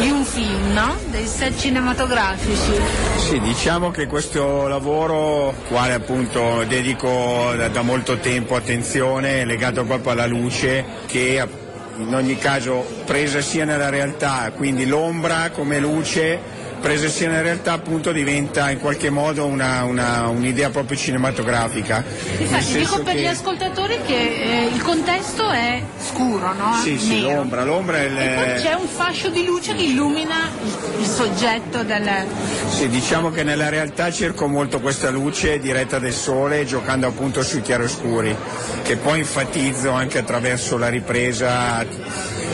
di 0.00 0.10
un 0.10 0.24
film, 0.24 0.72
no? 0.72 0.96
Dei 1.10 1.26
set 1.26 1.58
cinematografici. 1.58 2.72
Sì, 3.18 3.38
diciamo 3.40 3.90
che 3.90 4.06
questo 4.06 4.66
lavoro, 4.66 5.54
quale 5.68 5.92
appunto 5.92 6.64
dedico 6.64 7.52
da, 7.56 7.68
da 7.68 7.82
molto 7.82 8.18
tempo 8.18 8.56
attenzione, 8.56 9.42
è 9.42 9.44
legato 9.44 9.84
proprio 9.84 10.12
alla 10.12 10.26
luce 10.26 10.84
che 11.06 11.40
in 12.00 12.14
ogni 12.14 12.36
caso 12.36 12.84
presa 13.04 13.40
sia 13.40 13.64
nella 13.64 13.88
realtà, 13.88 14.50
quindi 14.54 14.86
l'ombra 14.86 15.50
come 15.50 15.78
luce 15.78 16.59
presa 16.80 17.08
sia 17.08 17.28
nella 17.28 17.42
realtà 17.42 17.72
appunto 17.72 18.10
diventa 18.10 18.70
in 18.70 18.78
qualche 18.78 19.10
modo 19.10 19.46
una, 19.46 19.84
una, 19.84 20.28
un'idea 20.28 20.70
proprio 20.70 20.96
cinematografica. 20.96 22.02
Infatti 22.38 22.78
dico 22.78 23.02
per 23.02 23.14
che... 23.14 23.20
gli 23.20 23.26
ascoltatori 23.26 23.98
che 24.06 24.14
eh, 24.14 24.70
il 24.72 24.82
contesto 24.82 25.48
è 25.50 25.82
scuro, 25.98 26.52
no? 26.54 26.74
Sì, 26.82 26.92
Nero. 26.92 27.00
sì, 27.00 27.20
l'ombra, 27.20 27.64
l'ombra 27.64 27.98
è 27.98 28.04
il... 28.04 28.18
E 28.18 28.34
poi 28.34 28.62
c'è 28.62 28.74
un 28.74 28.88
fascio 28.88 29.28
di 29.28 29.44
luce 29.44 29.74
che 29.74 29.82
illumina 29.82 30.48
il, 30.64 31.00
il 31.00 31.06
soggetto 31.06 31.82
del... 31.82 32.08
Sì, 32.70 32.88
diciamo 32.88 33.30
che 33.30 33.42
nella 33.42 33.68
realtà 33.68 34.10
cerco 34.10 34.48
molto 34.48 34.80
questa 34.80 35.10
luce 35.10 35.58
diretta 35.58 35.98
del 35.98 36.14
sole 36.14 36.64
giocando 36.64 37.06
appunto 37.06 37.42
sui 37.42 37.60
chiaroscuri, 37.60 38.34
che 38.82 38.96
poi 38.96 39.20
enfatizzo 39.20 39.90
anche 39.90 40.18
attraverso 40.18 40.78
la 40.78 40.88
ripresa 40.88 41.86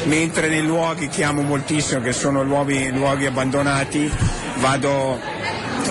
mentre 0.06 0.48
nei 0.48 0.62
luoghi 0.62 1.08
che 1.08 1.24
amo 1.24 1.42
moltissimo, 1.42 2.00
che 2.00 2.12
sono 2.12 2.42
luoghi, 2.42 2.90
luoghi 2.90 3.26
abbandonati, 3.26 4.10
vado 4.60 5.18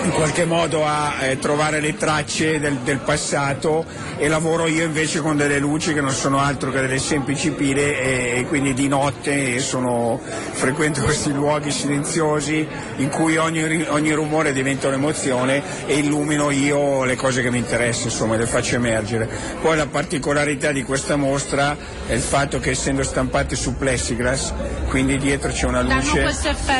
in 0.06 0.12
qualche 0.12 0.44
modo 0.44 0.86
a 0.86 1.14
eh, 1.20 1.38
trovare 1.38 1.80
le 1.80 1.96
tracce 1.96 2.60
del, 2.60 2.76
del, 2.84 2.98
passato 2.98 3.84
e 4.18 4.28
lavoro 4.28 4.66
io 4.66 4.84
invece 4.84 5.20
con 5.20 5.36
delle 5.36 5.58
luci 5.58 5.92
che 5.92 6.00
non 6.00 6.12
sono 6.12 6.38
altro 6.38 6.70
che 6.70 6.80
delle 6.80 6.98
semplici 6.98 7.50
pile 7.50 8.00
e, 8.00 8.38
e 8.38 8.44
quindi 8.46 8.72
di 8.72 8.88
notte 8.88 9.58
sono, 9.58 10.20
frequento 10.52 11.02
questi 11.04 11.32
luoghi 11.32 11.70
silenziosi 11.70 12.66
in 12.96 13.08
cui 13.08 13.36
ogni, 13.36 13.84
ogni, 13.88 14.12
rumore 14.12 14.52
diventa 14.52 14.88
un'emozione 14.88 15.62
e 15.86 15.98
illumino 15.98 16.50
io 16.50 17.04
le 17.04 17.16
cose 17.16 17.42
che 17.42 17.50
mi 17.50 17.58
interessano, 17.58 18.10
insomma 18.10 18.36
le 18.36 18.46
faccio 18.46 18.76
emergere. 18.76 19.28
Poi 19.60 19.76
la 19.76 19.86
particolarità 19.86 20.72
di 20.72 20.82
questa 20.82 21.16
mostra 21.16 21.76
è 22.06 22.12
il 22.12 22.20
fatto 22.20 22.58
che 22.60 22.70
essendo 22.70 23.02
stampate 23.02 23.56
su 23.56 23.76
plexiglass, 23.76 24.52
quindi 24.88 25.18
dietro 25.18 25.50
c'è 25.50 25.66
una 25.66 25.82
luce... 25.82 26.22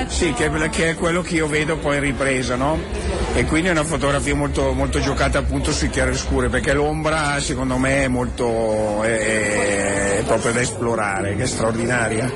Sì, 0.08 0.32
che, 0.32 0.50
che, 0.70 0.90
è 0.90 0.94
quello 0.94 1.22
che 1.22 1.34
io 1.34 1.48
vedo 1.48 1.76
poi 1.76 1.96
in 1.96 2.02
ripresa, 2.02 2.54
no? 2.54 2.95
E 3.34 3.44
quindi 3.44 3.68
è 3.68 3.70
una 3.70 3.84
fotografia 3.84 4.34
molto, 4.34 4.72
molto 4.72 4.98
giocata 4.98 5.38
appunto 5.38 5.70
sui 5.72 5.90
chiaroscuri 5.90 6.48
perché 6.48 6.72
l'ombra 6.72 7.38
secondo 7.40 7.76
me 7.76 8.04
è 8.04 8.08
molto 8.08 9.02
è, 9.02 10.18
è 10.18 10.22
proprio 10.24 10.52
da 10.52 10.60
esplorare, 10.60 11.36
che 11.36 11.42
è 11.42 11.46
straordinaria. 11.46 12.30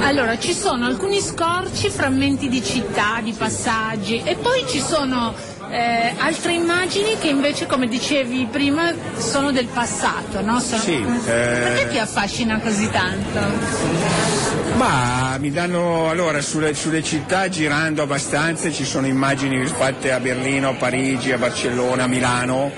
Allora 0.00 0.38
ci 0.38 0.52
sono 0.52 0.86
alcuni 0.86 1.20
scorci, 1.20 1.88
frammenti 1.88 2.48
di 2.48 2.62
città, 2.62 3.20
di 3.22 3.32
passaggi 3.32 4.22
e 4.24 4.34
poi 4.36 4.64
ci 4.66 4.80
sono 4.80 5.34
eh, 5.72 6.12
altre 6.18 6.52
immagini 6.52 7.16
che 7.18 7.28
invece, 7.28 7.64
come 7.64 7.88
dicevi 7.88 8.46
prima, 8.50 8.92
sono 9.16 9.52
del 9.52 9.68
passato, 9.68 10.42
no? 10.42 10.60
Sono... 10.60 10.82
Sì, 10.82 10.96
eh... 10.96 11.04
Perché 11.24 11.88
ti 11.88 11.98
affascina 11.98 12.60
così 12.60 12.90
tanto? 12.90 13.40
Ma 14.76 15.38
mi 15.38 15.50
danno 15.50 16.10
allora 16.10 16.42
sulle, 16.42 16.74
sulle, 16.74 17.02
città 17.02 17.48
girando 17.48 18.02
abbastanza 18.02 18.70
ci 18.70 18.84
sono 18.84 19.06
immagini 19.06 19.64
fatte 19.66 20.12
a 20.12 20.20
Berlino, 20.20 20.68
a 20.68 20.74
Parigi, 20.74 21.32
a 21.32 21.38
Barcellona, 21.38 22.04
a 22.04 22.06
Milano 22.06 22.70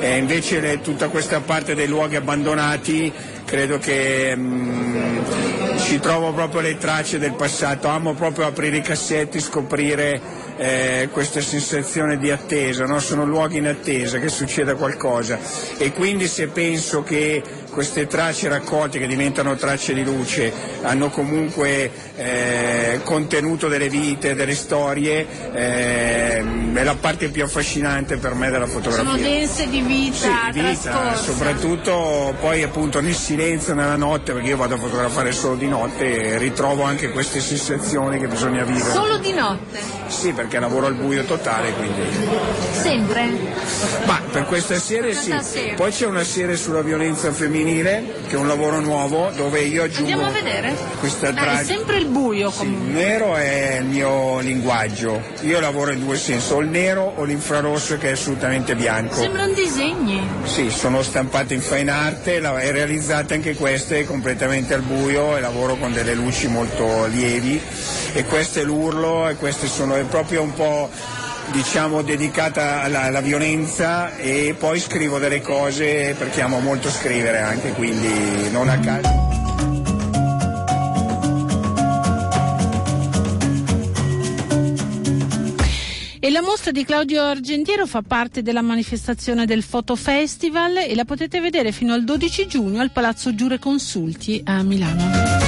e 0.00 0.16
invece 0.16 0.60
le, 0.60 0.80
tutta 0.80 1.08
questa 1.08 1.40
parte 1.40 1.74
dei 1.74 1.86
luoghi 1.86 2.16
abbandonati 2.16 3.12
credo 3.44 3.78
che 3.78 4.34
mm, 4.36 5.18
ci 5.78 5.98
trovo 6.00 6.32
proprio 6.32 6.60
le 6.60 6.76
tracce 6.76 7.18
del 7.18 7.34
passato, 7.34 7.88
amo 7.88 8.14
proprio 8.14 8.46
aprire 8.46 8.76
i 8.76 8.82
cassetti, 8.82 9.40
scoprire 9.40 10.46
eh, 10.58 11.08
questa 11.12 11.40
sensazione 11.40 12.18
di 12.18 12.30
attesa, 12.30 12.84
no? 12.84 13.00
sono 13.00 13.24
luoghi 13.24 13.58
in 13.58 13.66
attesa 13.66 14.18
che 14.18 14.28
succeda 14.28 14.74
qualcosa 14.74 15.38
e 15.78 15.92
quindi 15.92 16.26
se 16.26 16.48
penso 16.48 17.02
che 17.02 17.42
queste 17.70 18.06
tracce 18.06 18.48
raccolte 18.48 18.98
che 18.98 19.06
diventano 19.06 19.54
tracce 19.54 19.94
di 19.94 20.02
luce 20.02 20.52
hanno 20.82 21.10
comunque 21.10 21.90
eh, 22.16 23.00
contenuto 23.04 23.68
delle 23.68 23.88
vite, 23.88 24.34
delle 24.34 24.54
storie, 24.54 25.26
eh, 25.52 26.72
è 26.72 26.82
la 26.82 26.96
parte 26.96 27.28
più 27.28 27.44
affascinante 27.44 28.16
per 28.16 28.34
me 28.34 28.50
della 28.50 28.66
fotografia. 28.66 29.10
Sono 29.10 29.22
dense 29.22 29.68
di 29.68 29.80
vita, 29.80 30.16
sì, 30.16 30.50
di 30.52 30.60
vita 30.60 31.14
soprattutto 31.16 32.34
poi 32.40 32.62
appunto 32.62 33.00
nel 33.00 33.14
silenzio, 33.14 33.74
nella 33.74 33.96
notte, 33.96 34.32
perché 34.32 34.48
io 34.48 34.56
vado 34.56 34.74
a 34.74 34.78
fotografare 34.78 35.30
solo 35.32 35.54
di 35.54 35.68
notte 35.68 36.20
e 36.20 36.38
ritrovo 36.38 36.82
anche 36.82 37.10
queste 37.10 37.40
sensazioni 37.40 38.18
che 38.18 38.26
bisogna 38.26 38.64
vivere. 38.64 38.92
Solo 38.92 39.18
di 39.18 39.32
notte? 39.32 39.78
Sì, 40.08 40.32
perché 40.48 40.58
lavoro 40.60 40.86
al 40.86 40.94
buio 40.94 41.24
totale, 41.24 41.72
quindi. 41.74 42.00
Sempre? 42.72 43.28
Ma 44.06 44.20
per 44.32 44.46
questa 44.46 44.78
serie 44.78 45.12
sì. 45.14 45.74
Poi 45.76 45.90
c'è 45.92 46.06
una 46.06 46.24
serie 46.24 46.56
sulla 46.56 46.80
violenza 46.80 47.30
femminile, 47.30 48.14
che 48.26 48.34
è 48.34 48.38
un 48.38 48.48
lavoro 48.48 48.80
nuovo, 48.80 49.30
dove 49.36 49.60
io 49.60 49.82
aggiungo 49.82 50.10
Andiamo 50.10 50.30
a 50.30 50.32
vedere. 50.32 50.74
questa 51.00 51.32
tra... 51.32 51.60
è 51.60 51.64
sempre 51.64 51.98
il 51.98 52.06
buio 52.06 52.50
sì, 52.50 52.58
comunque. 52.58 52.88
il 52.88 52.94
nero 52.94 53.36
è 53.36 53.78
il 53.80 53.86
mio 53.86 54.38
linguaggio. 54.40 55.22
Io 55.42 55.60
lavoro 55.60 55.92
in 55.92 56.02
due 56.02 56.16
sensi, 56.16 56.50
o 56.52 56.60
il 56.60 56.68
nero 56.68 57.12
o 57.16 57.24
l'infrarosso 57.24 57.98
che 57.98 58.08
è 58.08 58.12
assolutamente 58.12 58.74
bianco. 58.74 59.16
Sembrano 59.16 59.52
disegni. 59.52 60.26
Sì, 60.44 60.70
sono 60.70 61.02
stampate 61.02 61.52
in 61.52 61.60
fine 61.60 61.90
art, 61.90 62.26
è 62.26 62.70
realizzate 62.72 63.34
anche 63.34 63.54
queste 63.54 64.06
completamente 64.06 64.72
al 64.72 64.80
buio 64.80 65.36
e 65.36 65.40
lavoro 65.40 65.76
con 65.76 65.92
delle 65.92 66.14
luci 66.14 66.48
molto 66.48 67.04
lievi 67.06 67.60
e 68.14 68.24
questo 68.24 68.60
è 68.60 68.64
l'urlo 68.64 69.28
e 69.28 69.34
queste 69.36 69.66
sono 69.66 69.94
è 69.94 70.00
proprio 70.38 70.42
un 70.42 70.52
po' 70.54 70.90
diciamo 71.50 72.02
dedicata 72.02 72.82
alla, 72.82 73.02
alla, 73.02 73.20
violenza 73.20 74.16
e 74.16 74.54
poi 74.58 74.78
scrivo 74.78 75.18
delle 75.18 75.40
cose 75.40 76.14
perché 76.16 76.42
amo 76.42 76.60
molto 76.60 76.90
scrivere 76.90 77.40
anche, 77.40 77.72
quindi 77.72 78.50
non 78.50 78.68
a 78.68 78.78
caso. 78.78 79.26
E 86.20 86.30
la 86.30 86.42
mostra 86.42 86.72
di 86.72 86.84
Claudio 86.84 87.22
Argentiero 87.22 87.86
fa 87.86 88.02
parte 88.06 88.42
della 88.42 88.60
manifestazione 88.60 89.46
del 89.46 89.62
Foto 89.62 89.96
Festival 89.96 90.76
e 90.76 90.94
la 90.94 91.06
potete 91.06 91.40
vedere 91.40 91.72
fino 91.72 91.94
al 91.94 92.04
12 92.04 92.46
giugno 92.46 92.80
al 92.80 92.90
Palazzo 92.90 93.34
Giure 93.34 93.58
Consulti 93.58 94.42
a 94.44 94.62
Milano. 94.62 95.47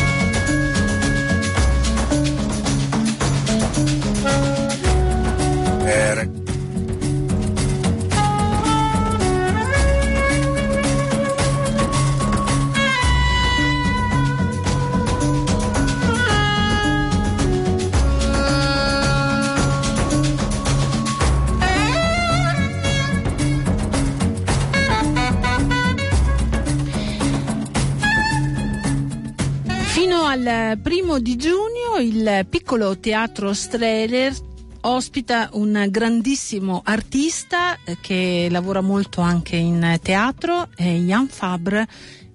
Primo 30.79 31.19
di 31.19 31.37
giugno 31.37 31.99
il 32.01 32.47
piccolo 32.49 32.99
teatro 32.99 33.53
Streller 33.53 34.35
ospita 34.83 35.51
un 35.53 35.87
grandissimo 35.91 36.81
artista 36.85 37.77
eh, 37.85 37.99
che 38.01 38.49
lavora 38.51 38.81
molto 38.81 39.21
anche 39.21 39.57
in 39.57 39.99
teatro, 40.03 40.69
Jan 40.77 41.29
Fabre 41.29 41.87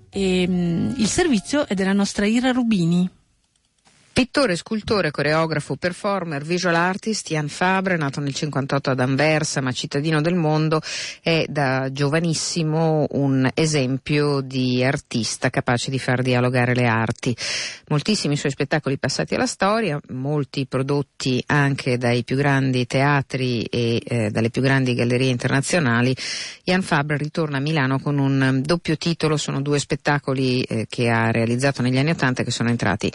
e 0.09 0.47
mm, 0.47 0.93
il 0.97 1.07
servizio 1.07 1.67
è 1.67 1.73
della 1.73 1.93
nostra 1.93 2.25
Ira 2.25 2.51
Rubini. 2.51 3.09
Pittore, 4.15 4.55
scultore, 4.55 5.11
coreografo, 5.11 5.75
performer, 5.75 6.41
visual 6.41 6.75
artist, 6.75 7.27
Jan 7.27 7.49
Fabre, 7.49 7.97
nato 7.97 8.21
nel 8.21 8.33
58 8.33 8.91
ad 8.91 9.01
Anversa, 9.01 9.59
ma 9.59 9.73
cittadino 9.73 10.21
del 10.21 10.35
mondo, 10.35 10.79
è 11.21 11.43
da 11.49 11.91
giovanissimo 11.91 13.07
un 13.09 13.51
esempio 13.53 14.39
di 14.39 14.81
artista 14.85 15.49
capace 15.49 15.91
di 15.91 15.99
far 15.99 16.21
dialogare 16.21 16.73
le 16.73 16.85
arti. 16.85 17.35
Moltissimi 17.89 18.37
suoi 18.37 18.53
spettacoli 18.53 18.97
passati 18.97 19.35
alla 19.35 19.47
storia, 19.47 19.99
molti 20.11 20.65
prodotti 20.65 21.43
anche 21.47 21.97
dai 21.97 22.23
più 22.23 22.37
grandi 22.37 22.87
teatri 22.87 23.63
e 23.63 24.01
eh, 24.01 24.29
dalle 24.29 24.49
più 24.49 24.61
grandi 24.61 24.93
gallerie 24.93 25.29
internazionali. 25.29 26.15
Jan 26.63 26.83
Fabre 26.83 27.17
ritorna 27.17 27.57
a 27.57 27.59
Milano 27.59 27.99
con 27.99 28.17
un 28.17 28.61
doppio 28.63 28.95
titolo, 28.95 29.35
sono 29.35 29.61
due 29.61 29.77
spettacoli 29.77 30.61
eh, 30.61 30.85
che 30.87 31.09
ha 31.09 31.31
realizzato 31.31 31.81
negli 31.81 31.97
anni 31.97 32.11
Ottanta 32.11 32.43
che 32.43 32.51
sono 32.51 32.69
entrati 32.69 33.11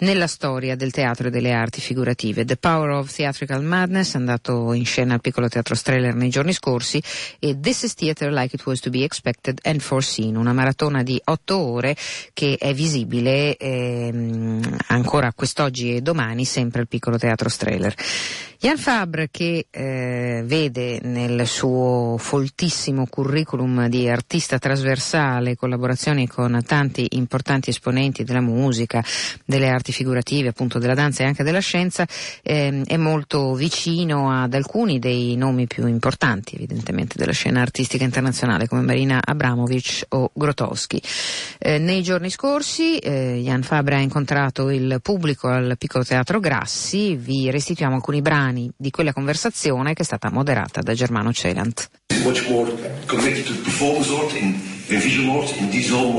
nella 0.00 0.26
storia 0.26 0.40
storia 0.42 0.74
del 0.74 0.90
teatro 0.90 1.28
e 1.28 1.30
delle 1.30 1.52
arti 1.52 1.80
figurative. 1.80 2.44
The 2.44 2.56
Power 2.56 2.90
of 2.90 3.14
Theatrical 3.14 3.62
Madness, 3.62 4.16
andato 4.16 4.72
in 4.72 4.84
scena 4.84 5.14
al 5.14 5.20
Piccolo 5.20 5.46
Teatro 5.46 5.76
Streller 5.76 6.16
nei 6.16 6.30
giorni 6.30 6.52
scorsi, 6.52 7.00
e 7.38 7.60
This 7.60 7.84
is 7.84 7.94
Theater 7.94 8.32
Like 8.32 8.56
It 8.56 8.66
Was 8.66 8.80
to 8.80 8.90
Be 8.90 9.04
Expected 9.04 9.60
and 9.62 9.78
Foreseen, 9.78 10.34
una 10.34 10.52
maratona 10.52 11.04
di 11.04 11.20
otto 11.26 11.58
ore 11.58 11.94
che 12.32 12.56
è 12.58 12.74
visibile 12.74 13.56
ehm, 13.56 14.78
ancora 14.88 15.32
quest'oggi 15.32 15.94
e 15.94 16.00
domani 16.00 16.44
sempre 16.44 16.80
al 16.80 16.88
Piccolo 16.88 17.18
Teatro 17.18 17.48
Streller. 17.48 17.94
Jan 18.62 18.78
Fabre 18.78 19.26
che 19.28 19.66
eh, 19.68 20.42
vede 20.44 21.00
nel 21.02 21.48
suo 21.48 22.14
foltissimo 22.16 23.08
curriculum 23.10 23.88
di 23.88 24.08
artista 24.08 24.60
trasversale 24.60 25.56
collaborazioni 25.56 26.28
con 26.28 26.62
tanti 26.64 27.08
importanti 27.16 27.70
esponenti 27.70 28.22
della 28.22 28.40
musica, 28.40 29.02
delle 29.44 29.68
arti 29.68 29.90
figurative, 29.90 30.50
appunto 30.50 30.78
della 30.78 30.94
danza 30.94 31.24
e 31.24 31.26
anche 31.26 31.42
della 31.42 31.58
scienza, 31.58 32.06
eh, 32.40 32.82
è 32.86 32.96
molto 32.96 33.54
vicino 33.54 34.30
ad 34.30 34.54
alcuni 34.54 35.00
dei 35.00 35.34
nomi 35.34 35.66
più 35.66 35.88
importanti 35.88 36.54
evidentemente 36.54 37.18
della 37.18 37.32
scena 37.32 37.62
artistica 37.62 38.04
internazionale 38.04 38.68
come 38.68 38.82
Marina 38.82 39.20
Abramovic 39.24 40.04
o 40.10 40.30
Grotowski. 40.32 41.02
Eh, 41.58 41.78
nei 41.78 42.04
giorni 42.04 42.30
scorsi 42.30 42.98
eh, 42.98 43.40
Jan 43.42 43.64
Fabre 43.64 43.96
ha 43.96 44.00
incontrato 44.00 44.70
il 44.70 45.00
pubblico 45.02 45.48
al 45.48 45.74
Piccolo 45.76 46.04
Teatro 46.04 46.38
Grassi, 46.38 47.16
vi 47.16 47.50
restituiamo 47.50 47.96
alcuni 47.96 48.22
brani 48.22 48.50
brani 48.52 48.70
di 48.76 48.90
quella 48.90 49.12
conversazione 49.12 49.94
che 49.94 50.02
è 50.02 50.04
stata 50.04 50.30
moderata 50.30 50.82
da 50.82 50.92
Germano 50.92 51.32
Celant. 51.32 51.88
Much 52.22 52.48
more 52.48 52.70
connected 53.06 53.46
to 53.46 53.54
performance 53.62 54.10
art 54.12 54.32
and, 54.34 54.54
visual 54.86 55.38
art, 55.38 55.50
and 55.58 55.72
this 55.72 55.90
all 55.90 56.12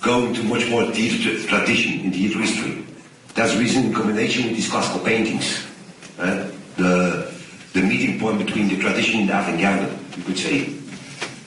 going 0.00 0.34
to 0.34 0.42
much 0.42 0.68
more 0.68 0.90
theater 0.92 1.44
tradition 1.46 2.00
in 2.04 2.10
theater 2.10 2.40
history. 2.40 2.84
That's 3.34 3.54
reason 3.56 3.84
in 3.84 3.92
combination 3.92 4.44
with 4.46 4.56
these 4.56 4.70
classical 4.70 5.00
paintings, 5.00 5.62
uh, 6.18 6.48
the, 6.76 7.30
the 7.74 7.82
meeting 7.82 8.18
point 8.18 8.38
between 8.38 8.68
the 8.68 8.78
tradition 8.78 9.20
and 9.20 9.28
the 9.28 9.38
avant-garde, 9.38 9.90
you 10.16 10.22
could 10.24 10.38
say 10.38 10.72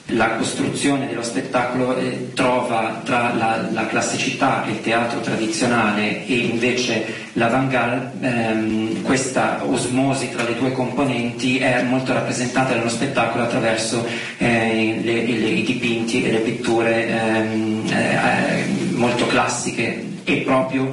la 0.09 0.31
costruzione 0.31 1.07
dello 1.07 1.21
spettacolo 1.21 1.95
eh, 1.97 2.33
trova 2.33 3.01
tra 3.03 3.33
la, 3.33 3.67
la, 3.71 3.85
classicità 3.87 4.65
il 4.67 4.81
teatro 4.81 5.19
tradizionale 5.19 6.25
e 6.25 6.35
invece 6.35 7.05
l'avant-garde 7.33 8.27
ehm, 8.27 9.01
questa 9.03 9.59
osmosi 9.63 10.29
tra 10.31 10.43
le 10.43 10.55
due 10.57 10.71
componenti 10.71 11.59
è 11.59 11.83
molto 11.83 12.13
rappresentata 12.13 12.73
nello 12.75 12.89
spettacolo 12.89 13.43
attraverso 13.43 14.05
eh, 14.37 14.99
le, 15.03 15.25
le, 15.25 15.47
i 15.49 15.63
dipinti 15.63 16.23
e 16.23 16.31
le 16.31 16.39
pitture 16.39 17.07
ehm, 17.07 17.87
eh, 17.89 18.65
molto 18.93 19.27
classiche. 19.27 20.07
E 20.23 20.37
proprio 20.37 20.89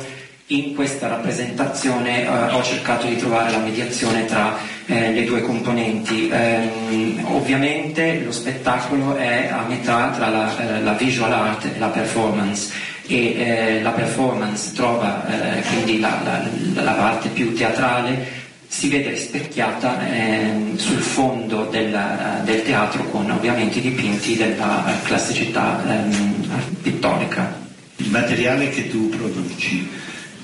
in 0.46 0.74
questa 0.74 1.08
rappresentazione 1.08 2.24
eh, 2.24 2.28
ho 2.28 2.62
cercato 2.62 3.06
di 3.06 3.16
trovare 3.16 3.50
la 3.50 3.58
mediazione 3.58 4.24
tra 4.26 4.56
eh, 4.86 5.12
le 5.12 5.24
due 5.24 5.42
componenti. 5.42 6.28
Eh, 6.28 7.16
ovviamente 7.24 8.20
lo 8.24 8.32
spettacolo 8.32 9.16
è 9.16 9.48
a 9.52 9.64
metà 9.66 10.12
tra 10.16 10.28
la, 10.28 10.78
eh, 10.78 10.82
la 10.82 10.92
visual 10.92 11.32
art 11.32 11.64
e 11.64 11.78
la 11.78 11.88
performance 11.88 12.72
e 13.08 13.34
eh, 13.36 13.82
la 13.82 13.90
performance 13.90 14.72
trova 14.74 15.24
eh, 15.28 15.62
quindi 15.62 16.00
la, 16.00 16.20
la, 16.24 16.82
la, 16.82 16.92
parte 16.92 17.28
più 17.28 17.54
teatrale 17.54 18.44
si 18.66 18.88
vede 18.88 19.10
rispecchiata 19.10 20.08
ehm, 20.08 20.76
sul 20.76 20.98
fondo 20.98 21.66
del, 21.70 21.96
del, 22.42 22.62
teatro 22.64 23.04
con 23.04 23.30
ovviamente 23.30 23.78
i 23.78 23.82
dipinti 23.82 24.36
della 24.36 24.84
classicità 25.04 25.80
ehm, 25.88 26.72
pittorica. 26.82 27.64
Il 27.98 28.10
materiale 28.10 28.70
che 28.70 28.90
tu 28.90 29.08
produci 29.08 29.88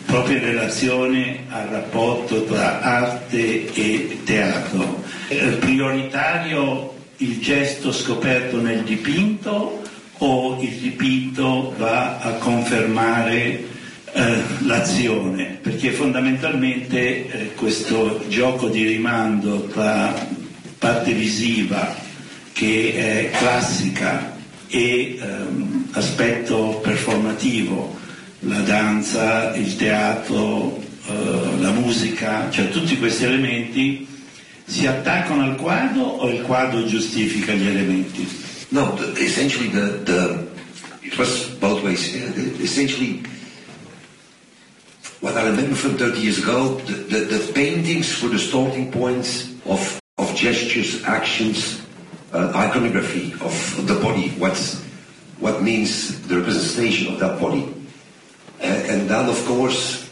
proprio 0.06 0.36
in 0.36 0.44
relazione 0.44 1.44
al 1.48 1.66
rapporto 1.68 2.44
tra 2.44 2.80
arte 2.80 3.72
e 3.72 4.20
teatro. 4.24 5.02
È 5.28 5.36
prioritario 5.58 6.94
il 7.18 7.40
gesto 7.40 7.92
scoperto 7.92 8.60
nel 8.60 8.82
dipinto 8.82 9.82
o 10.18 10.58
il 10.60 10.72
dipinto 10.72 11.74
va 11.78 12.18
a 12.18 12.32
confermare 12.34 13.64
eh, 14.12 14.34
l'azione? 14.60 15.58
Perché 15.60 15.90
fondamentalmente 15.90 16.98
eh, 16.98 17.54
questo 17.54 18.24
gioco 18.28 18.68
di 18.68 18.84
rimando 18.84 19.66
tra 19.66 20.14
parte 20.78 21.12
visiva 21.12 21.94
che 22.52 23.30
è 23.30 23.36
classica 23.36 24.36
e 24.68 25.18
ehm, 25.20 25.88
aspetto 25.92 26.80
performativo, 26.82 27.98
la 28.44 28.60
danza, 28.60 29.54
il 29.54 29.76
teatro, 29.76 30.82
eh, 31.06 31.60
la 31.60 31.70
musica, 31.70 32.50
cioè 32.50 32.70
tutti 32.70 32.98
questi 32.98 33.24
elementi 33.24 34.06
si 34.64 34.86
attaccano 34.86 35.42
al 35.44 35.56
quadro 35.56 36.02
o 36.02 36.30
il 36.30 36.42
quadro 36.42 36.84
giustifica 36.86 37.52
gli 37.52 37.66
elementi? 37.66 38.26
No, 38.68 38.98
essentially 39.16 39.68
the, 39.70 40.02
the, 40.04 40.46
it 41.02 41.16
was 41.18 41.48
both 41.60 41.82
ways. 41.82 42.14
Essentially, 42.58 43.22
what 45.20 45.36
I 45.36 45.44
remember 45.44 45.74
from 45.74 45.96
30 45.96 46.20
years 46.20 46.38
ago, 46.38 46.76
the, 46.86 46.94
the, 46.94 47.18
the 47.36 47.52
paintings 47.52 48.22
were 48.22 48.30
the 48.30 48.38
starting 48.38 48.90
points 48.90 49.52
of, 49.66 50.00
of 50.16 50.34
gestures, 50.34 51.04
actions, 51.04 51.82
uh, 52.32 52.50
iconography 52.54 53.34
of 53.44 53.86
the 53.86 53.94
body, 54.00 54.30
what's, 54.38 54.82
what 55.38 55.62
means 55.62 56.26
the 56.28 56.38
representation 56.38 57.12
of 57.12 57.20
that 57.20 57.38
body. 57.38 57.81
Eh, 58.62 58.94
and 58.94 59.10
then, 59.10 59.28
of 59.28 59.44
course, 59.44 60.08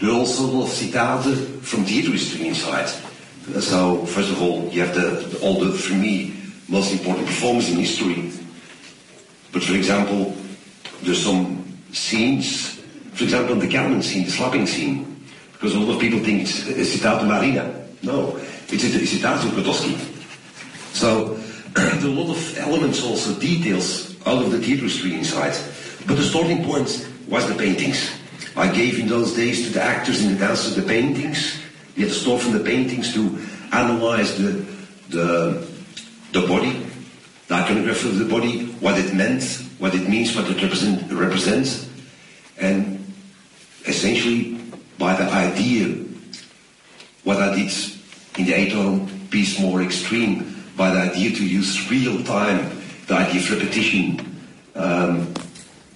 there 0.00 0.10
are 0.10 0.18
also 0.18 0.44
a 0.44 0.46
lot 0.46 0.64
of 0.64 0.70
citaten 0.70 1.60
from 1.62 1.84
theater 1.84 2.12
history 2.12 2.48
inside. 2.48 2.88
So, 3.60 4.04
first 4.06 4.30
of 4.30 4.40
all, 4.40 4.68
you 4.68 4.80
have 4.82 4.94
the, 4.94 5.38
all 5.42 5.58
the, 5.60 5.72
for 5.72 5.94
me, 5.94 6.36
most 6.68 6.92
important 6.92 7.26
performers 7.26 7.70
in 7.70 7.78
history. 7.78 8.30
But 9.52 9.62
for 9.64 9.74
example, 9.74 10.36
there's 11.02 11.22
some 11.22 11.64
scenes, 11.92 12.80
for 13.12 13.24
example, 13.24 13.56
the 13.56 13.66
Kalman 13.66 14.02
scene, 14.02 14.24
the 14.24 14.30
slapping 14.30 14.66
scene, 14.66 15.24
because 15.52 15.74
a 15.74 15.80
lot 15.80 15.94
of 15.94 16.00
people 16.00 16.20
think 16.20 16.42
it's 16.42 16.68
a 16.68 16.84
citate 16.84 17.26
Marina. 17.26 17.86
No, 18.02 18.36
it's 18.68 18.84
citate 18.84 19.44
of 19.44 19.52
Grotowski. 19.52 19.98
So 20.94 21.34
there 21.74 22.10
are 22.10 22.14
a 22.14 22.20
lot 22.20 22.30
of 22.30 22.58
elements 22.58 23.04
also, 23.04 23.34
details 23.40 24.14
out 24.26 24.42
of 24.42 24.52
the 24.52 24.58
theatre 24.58 24.84
history 24.84 25.14
inside. 25.14 25.56
But 26.06 26.16
the 26.16 26.22
starting 26.22 26.64
point 26.64 27.09
was 27.30 27.46
the 27.48 27.54
paintings. 27.54 28.10
I 28.56 28.70
gave 28.70 28.98
in 28.98 29.06
those 29.06 29.34
days 29.34 29.66
to 29.66 29.72
the 29.72 29.82
actors 29.82 30.22
and 30.22 30.34
the 30.34 30.38
dancers 30.38 30.74
the 30.74 30.82
paintings. 30.82 31.58
We 31.96 32.02
had 32.02 32.12
to 32.12 32.18
start 32.18 32.42
from 32.42 32.52
the 32.52 32.64
paintings 32.64 33.14
to 33.14 33.38
analyze 33.72 34.36
the, 34.36 34.66
the, 35.08 35.66
the 36.32 36.46
body, 36.46 36.84
the 37.46 37.54
iconography 37.54 38.08
of 38.08 38.18
the 38.18 38.24
body, 38.24 38.66
what 38.80 38.98
it 38.98 39.14
meant, 39.14 39.44
what 39.78 39.94
it 39.94 40.08
means, 40.08 40.34
what 40.34 40.50
it 40.50 40.60
represent, 40.60 41.10
represents. 41.12 41.88
And 42.58 43.12
essentially, 43.86 44.60
by 44.98 45.14
the 45.14 45.30
idea, 45.30 46.04
what 47.22 47.38
I 47.38 47.54
did 47.54 47.72
in 48.38 48.46
the 48.46 48.54
eight 48.54 49.30
piece 49.30 49.60
more 49.60 49.82
extreme, 49.82 50.64
by 50.76 50.90
the 50.90 51.00
idea 51.00 51.30
to 51.30 51.46
use 51.46 51.90
real 51.90 52.22
time, 52.24 52.82
the 53.06 53.14
idea 53.14 53.40
of 53.40 53.50
repetition, 53.50 54.40
um, 54.74 55.32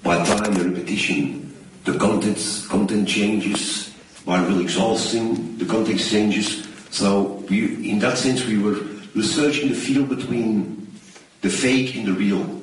by 0.05 0.23
time 0.23 0.55
and 0.55 0.77
repetition, 0.77 1.57
the 1.85 1.99
contents, 1.99 2.67
content 2.69 3.09
changes, 3.09 3.91
by 4.27 4.45
real 4.45 4.61
exhausting, 4.61 5.57
the 5.57 5.65
context 5.65 6.11
changes. 6.11 6.69
So 6.91 7.43
we, 7.49 7.91
in 7.91 7.99
that 8.01 8.19
sense, 8.19 8.45
we 8.45 8.59
were 8.59 8.79
researching 9.15 9.71
the 9.71 9.75
field 9.75 10.11
between 10.11 10.93
the 11.41 11.49
fake 11.49 11.97
and 11.97 12.07
the 12.07 12.13
real. 12.13 12.61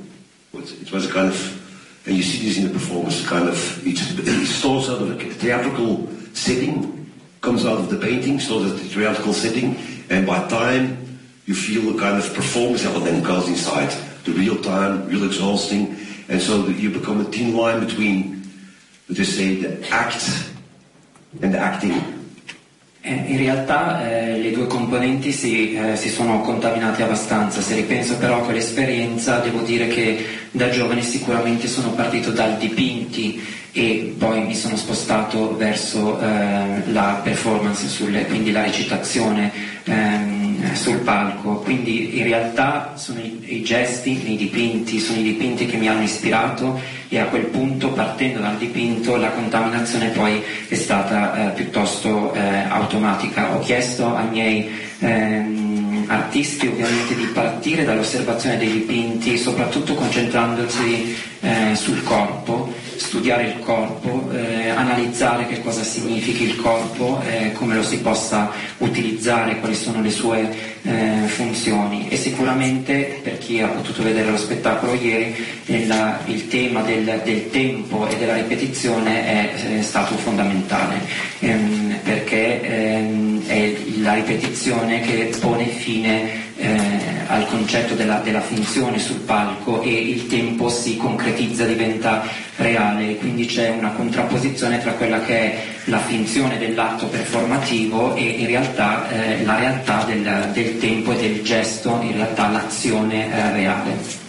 It 0.53 0.91
was 0.91 1.07
a 1.07 1.11
kind 1.11 1.29
of, 1.29 2.07
and 2.07 2.15
you 2.15 2.23
see 2.23 2.45
this 2.45 2.57
in 2.57 2.67
the 2.67 2.73
performance, 2.73 3.27
kind 3.27 3.49
of, 3.49 3.87
it, 3.87 3.99
it 3.99 4.47
starts 4.47 4.89
out 4.89 5.01
of 5.01 5.09
a 5.09 5.15
theatrical 5.15 6.09
setting, 6.33 7.11
comes 7.41 7.65
out 7.65 7.79
of 7.79 7.89
the 7.89 7.97
painting, 7.97 8.39
starts 8.39 8.71
at 8.71 8.77
the 8.77 8.83
theatrical 8.83 9.33
setting, 9.33 9.77
and 10.09 10.27
by 10.27 10.47
time 10.47 11.19
you 11.47 11.55
feel 11.55 11.95
a 11.95 11.99
kind 11.99 12.17
of 12.17 12.33
performance 12.35 12.85
element 12.85 13.23
goes 13.25 13.47
inside, 13.47 13.89
the 14.25 14.31
real 14.31 14.61
time, 14.61 15.07
real 15.07 15.23
exhausting, 15.25 15.97
and 16.31 16.41
so 16.41 16.67
you 16.67 16.89
become 16.89 17.19
a 17.19 17.25
thin 17.25 17.55
line 17.55 17.85
between, 17.85 18.41
let 19.09 19.19
us 19.19 19.35
say, 19.35 19.55
the 19.55 19.87
act 19.91 20.47
and 21.41 21.53
the 21.53 21.59
acting. 21.59 22.19
In 23.03 23.37
realtà 23.37 24.07
eh, 24.07 24.37
le 24.37 24.51
due 24.51 24.67
componenti 24.67 25.31
si, 25.31 25.73
eh, 25.73 25.95
si, 25.95 26.09
sono 26.09 26.41
contaminate 26.41 27.01
abbastanza, 27.01 27.59
se 27.59 27.73
ripenso 27.73 28.15
però 28.17 28.37
a 28.37 28.43
quell'esperienza 28.43 29.39
devo 29.39 29.61
dire 29.61 29.87
che 29.87 30.23
da 30.51 30.69
giovane 30.69 31.01
sicuramente 31.01 31.67
sono 31.67 31.91
partito 31.93 32.29
dal 32.29 32.57
dipinti 32.57 33.41
e 33.71 34.13
poi 34.17 34.45
mi 34.45 34.55
sono 34.55 34.75
spostato 34.75 35.57
verso 35.57 36.21
eh, 36.21 36.83
la 36.91 37.21
performance, 37.23 37.87
sulle, 37.87 38.25
quindi 38.27 38.51
la 38.51 38.63
recitazione 38.63 39.51
ehm, 39.83 40.40
sul 40.73 40.97
palco, 40.97 41.55
quindi 41.57 42.17
in 42.17 42.23
realtà 42.23 42.93
sono 42.95 43.19
i, 43.19 43.39
i, 43.45 43.63
gesti 43.63 44.21
nei 44.23 44.35
dipinti, 44.35 44.99
sono 44.99 45.19
i 45.19 45.23
dipinti 45.23 45.65
che 45.65 45.77
mi 45.77 45.87
hanno 45.87 46.03
ispirato 46.03 46.79
e 47.07 47.19
a 47.19 47.25
quel 47.25 47.45
punto 47.45 47.89
partendo 47.91 48.39
dal 48.39 48.57
dipinto 48.57 49.15
la 49.17 49.29
contaminazione 49.31 50.09
poi 50.09 50.41
è 50.67 50.75
stata 50.75 51.49
eh, 51.49 51.49
piuttosto 51.51 52.33
eh, 52.33 52.39
automatica. 52.69 53.55
Ho 53.55 53.59
chiesto 53.59 54.15
ai 54.15 54.27
miei 54.29 54.69
ehm, 54.99 55.70
artisti 56.11 56.67
ovviamente 56.67 57.15
di 57.15 57.25
partire 57.25 57.83
dall'osservazione 57.85 58.57
dei 58.57 58.71
dipinti, 58.71 59.37
soprattutto 59.37 59.93
concentrandosi 59.93 61.15
eh, 61.41 61.75
sul 61.75 62.03
corpo 62.03 62.73
studiare 63.01 63.47
il 63.47 63.59
corpo, 63.59 64.29
eh, 64.31 64.69
analizzare 64.69 65.47
che 65.47 65.61
cosa 65.61 65.83
significhi 65.83 66.43
il 66.43 66.55
corpo, 66.55 67.19
eh, 67.27 67.51
come 67.53 67.75
lo 67.75 67.83
si 67.83 67.97
possa 67.99 68.51
utilizzare, 68.77 69.59
quali 69.59 69.75
sono 69.75 70.01
le 70.01 70.11
sue 70.11 70.49
eh, 70.83 71.23
funzioni. 71.25 72.07
E 72.09 72.15
sicuramente 72.15 73.19
per 73.23 73.39
chi 73.39 73.59
ha 73.59 73.67
potuto 73.67 74.03
vedere 74.03 74.29
lo 74.29 74.37
spettacolo 74.37 74.93
ieri 74.93 75.35
il, 75.65 76.19
il 76.27 76.47
tema 76.47 76.81
del, 76.83 77.21
del, 77.23 77.49
tempo 77.49 78.07
e 78.07 78.15
della 78.17 78.35
ripetizione 78.35 79.25
è, 79.25 79.79
è 79.79 79.81
stato 79.81 80.15
fondamentale. 80.15 81.01
Ehm, 81.39 81.99
perché 82.03 82.61
ehm, 82.61 83.20
la 84.01 84.13
ripetizione 84.13 85.01
che 85.01 85.35
pone 85.39 85.65
fine 85.67 86.49
eh, 86.57 86.79
al 87.27 87.47
concetto 87.47 87.95
della, 87.95 88.19
della, 88.19 88.41
finzione 88.41 88.99
sul 88.99 89.19
palco 89.19 89.81
e 89.81 89.89
il 89.89 90.27
tempo 90.27 90.69
si 90.69 90.97
concretizza, 90.97 91.65
diventa 91.65 92.23
reale, 92.57 93.15
quindi 93.17 93.45
c'è 93.45 93.69
una 93.69 93.91
contrapposizione 93.91 94.79
tra 94.79 94.91
quella 94.93 95.21
che 95.21 95.37
è 95.39 95.63
la 95.85 95.99
finzione 95.99 96.57
dell'atto 96.57 97.07
performativo 97.07 98.15
e 98.15 98.21
in 98.21 98.47
realtà 98.47 99.09
eh, 99.09 99.43
la 99.43 99.57
realtà 99.57 100.03
del, 100.03 100.49
del, 100.53 100.77
tempo 100.77 101.13
e 101.13 101.15
del 101.15 101.41
gesto, 101.41 101.99
in 102.01 102.13
realtà 102.13 102.49
l'azione 102.49 103.25
eh, 103.25 103.51
reale. 103.53 104.20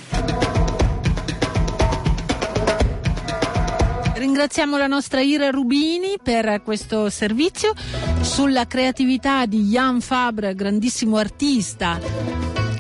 Ringraziamo 4.32 4.78
la 4.78 4.86
nostra 4.86 5.20
Ira 5.20 5.50
Rubini 5.50 6.14
per 6.20 6.62
questo 6.64 7.10
servizio 7.10 7.74
sulla 8.22 8.66
creatività 8.66 9.44
di 9.44 9.64
Jan 9.64 10.00
Fabre, 10.00 10.54
grandissimo 10.54 11.18
artista 11.18 12.00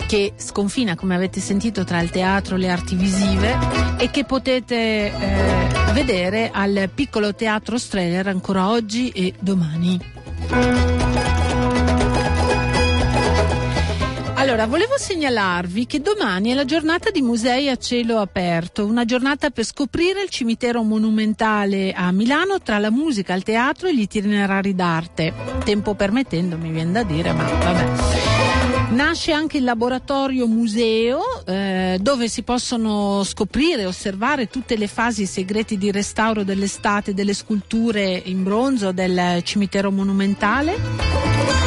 che 0.06 0.32
sconfina, 0.36 0.94
come 0.94 1.14
avete 1.14 1.40
sentito, 1.40 1.84
tra 1.84 2.00
il 2.00 2.08
teatro 2.08 2.56
e 2.56 2.58
le 2.58 2.70
arti 2.70 2.94
visive 2.94 3.58
e 3.98 4.10
che 4.10 4.24
potete 4.24 5.12
eh, 5.12 5.92
vedere 5.92 6.48
al 6.50 6.88
piccolo 6.94 7.34
teatro 7.34 7.76
Streller 7.76 8.28
ancora 8.28 8.70
oggi 8.70 9.10
e 9.10 9.34
domani. 9.38 11.01
Allora, 14.42 14.66
volevo 14.66 14.98
segnalarvi 14.98 15.86
che 15.86 16.00
domani 16.00 16.50
è 16.50 16.54
la 16.54 16.64
giornata 16.64 17.10
di 17.10 17.22
musei 17.22 17.68
a 17.68 17.76
cielo 17.76 18.18
aperto, 18.18 18.84
una 18.84 19.04
giornata 19.04 19.50
per 19.50 19.64
scoprire 19.64 20.20
il 20.20 20.30
cimitero 20.30 20.82
monumentale 20.82 21.92
a 21.92 22.10
Milano 22.10 22.60
tra 22.60 22.80
la 22.80 22.90
musica, 22.90 23.34
il 23.34 23.44
teatro 23.44 23.86
e 23.86 23.94
gli 23.94 24.00
itinerari 24.00 24.74
d'arte. 24.74 25.32
Tempo 25.62 25.94
permettendo, 25.94 26.58
mi 26.58 26.70
viene 26.72 26.90
da 26.90 27.04
dire, 27.04 27.32
ma 27.32 27.44
vabbè. 27.44 28.90
Nasce 28.90 29.30
anche 29.30 29.58
il 29.58 29.64
laboratorio 29.64 30.48
museo 30.48 31.44
eh, 31.46 31.98
dove 32.00 32.26
si 32.26 32.42
possono 32.42 33.22
scoprire 33.22 33.82
e 33.82 33.86
osservare 33.86 34.48
tutte 34.48 34.76
le 34.76 34.88
fasi 34.88 35.24
segreti 35.24 35.78
di 35.78 35.92
restauro 35.92 36.42
dell'estate 36.42 37.14
delle 37.14 37.32
sculture 37.32 38.20
in 38.24 38.42
bronzo 38.42 38.90
del 38.90 39.40
cimitero 39.44 39.92
monumentale. 39.92 41.61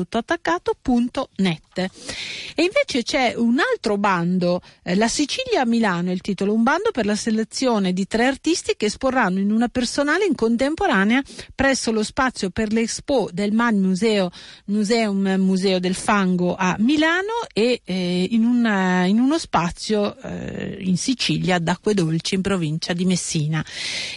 E 2.55 2.63
invece 2.63 3.03
c'è 3.03 3.35
un 3.37 3.59
altro 3.59 3.99
bando, 3.99 4.63
eh, 4.83 4.95
La 4.95 5.09
Sicilia 5.09 5.61
a 5.61 5.67
Milano 5.67 6.09
è 6.09 6.13
il 6.13 6.23
titolo, 6.23 6.55
un 6.55 6.63
bando 6.63 6.91
per 6.91 7.05
la 7.05 7.15
selezione 7.15 7.93
di 7.93 8.07
tre 8.07 8.25
artisti 8.25 8.75
che 8.75 8.87
esporranno 8.87 9.41
in 9.41 9.53
una 9.53 9.69
personale 9.69 10.25
in 10.25 10.35
contemporanea 10.35 11.23
presso 11.55 11.93
lo 11.93 12.03
spazio 12.03 12.49
per 12.49 12.73
l'Expo 12.73 13.29
del 13.31 13.53
MAD 13.53 13.75
Museo, 13.75 14.31
Museum 14.67 15.35
Museo 15.39 15.79
del 15.79 15.95
Fango 15.95 16.55
a 16.55 16.75
Milano 16.79 17.47
e 17.53 17.83
eh, 17.85 18.27
in, 18.31 18.45
una, 18.45 19.05
in, 19.05 19.21
uno 19.21 19.39
spazio 19.39 20.17
eh, 20.17 20.79
in 20.81 20.97
Sicilia 20.97 21.57
ad 21.57 21.69
Acque 21.69 21.93
Dolci 21.93 22.37
in 22.37 22.41
provincia 22.41 22.95
di 22.95 23.05
Messina. 23.05 23.63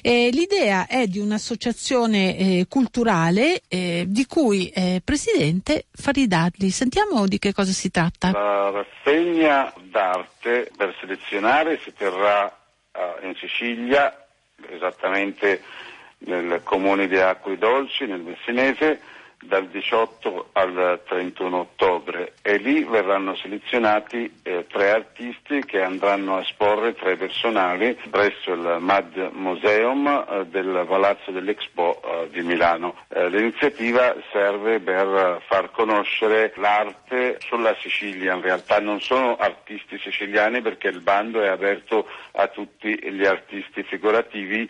l'idea 0.01 0.88
è 0.88 1.08
di 1.08 1.20
un'associazione 1.20 2.38
eh, 2.38 2.66
culturale 2.70 3.62
eh, 3.68 4.06
di 4.08 4.26
cui 4.26 4.45
cui 4.46 4.70
è 4.72 5.02
presidente 5.04 5.86
Faridadli. 5.91 6.70
Sentiamo 6.70 7.26
di 7.26 7.39
che 7.39 7.52
cosa 7.52 7.72
si 7.72 7.89
tratta. 7.89 8.30
La 8.32 8.70
rassegna 8.70 9.74
d'arte 9.82 10.70
per 10.78 10.96
selezionare 11.00 11.80
si 11.82 11.91
terrà 11.91 12.56
uh, 12.91 13.26
in 13.26 13.34
Sicilia, 13.38 14.16
esattamente 14.70 15.64
nel 16.20 16.62
comune 16.64 17.08
di 17.08 17.18
Acqui 17.18 17.58
Dolci, 17.58 18.06
nel 18.06 18.22
Messinese, 18.22 19.02
dal 19.46 19.68
18 19.68 20.50
al 20.54 21.02
31 21.08 21.58
ottobre 21.58 22.34
e 22.41 22.58
lì 22.58 22.84
verranno 22.84 23.36
selezionati 23.36 24.39
eh, 24.43 24.66
tre 24.68 24.91
artisti 24.91 25.64
che 25.64 25.82
andranno 25.82 26.38
a 26.38 26.41
esporre 26.41 26.93
tre 26.96 27.16
personali 27.16 27.98
presso 28.10 28.54
il 28.54 28.78
MAD 28.80 29.30
Museum 29.34 30.08
eh, 30.08 30.46
del 30.48 30.86
Palazzo 30.88 31.32
dell'Expo 31.32 32.02
eh, 32.02 32.30
di 32.32 32.41
Milano. 32.41 32.96
Eh, 33.10 33.30
l'iniziativa 33.30 34.16
serve 34.32 34.80
per 34.80 35.41
far 35.48 35.72
conoscere 35.72 36.54
l'arte 36.58 37.38
sulla 37.39 37.76
Sicilia, 37.80 38.34
in 38.34 38.41
realtà 38.41 38.80
non 38.80 39.02
sono 39.02 39.36
artisti 39.38 39.98
siciliani 39.98 40.62
perché 40.62 40.88
il 40.88 41.02
bando 41.02 41.41
è 41.41 41.48
aperto 41.48 42.08
a 42.34 42.48
tutti 42.48 42.98
gli 43.12 43.26
artisti 43.26 43.84
figurativi 43.84 44.70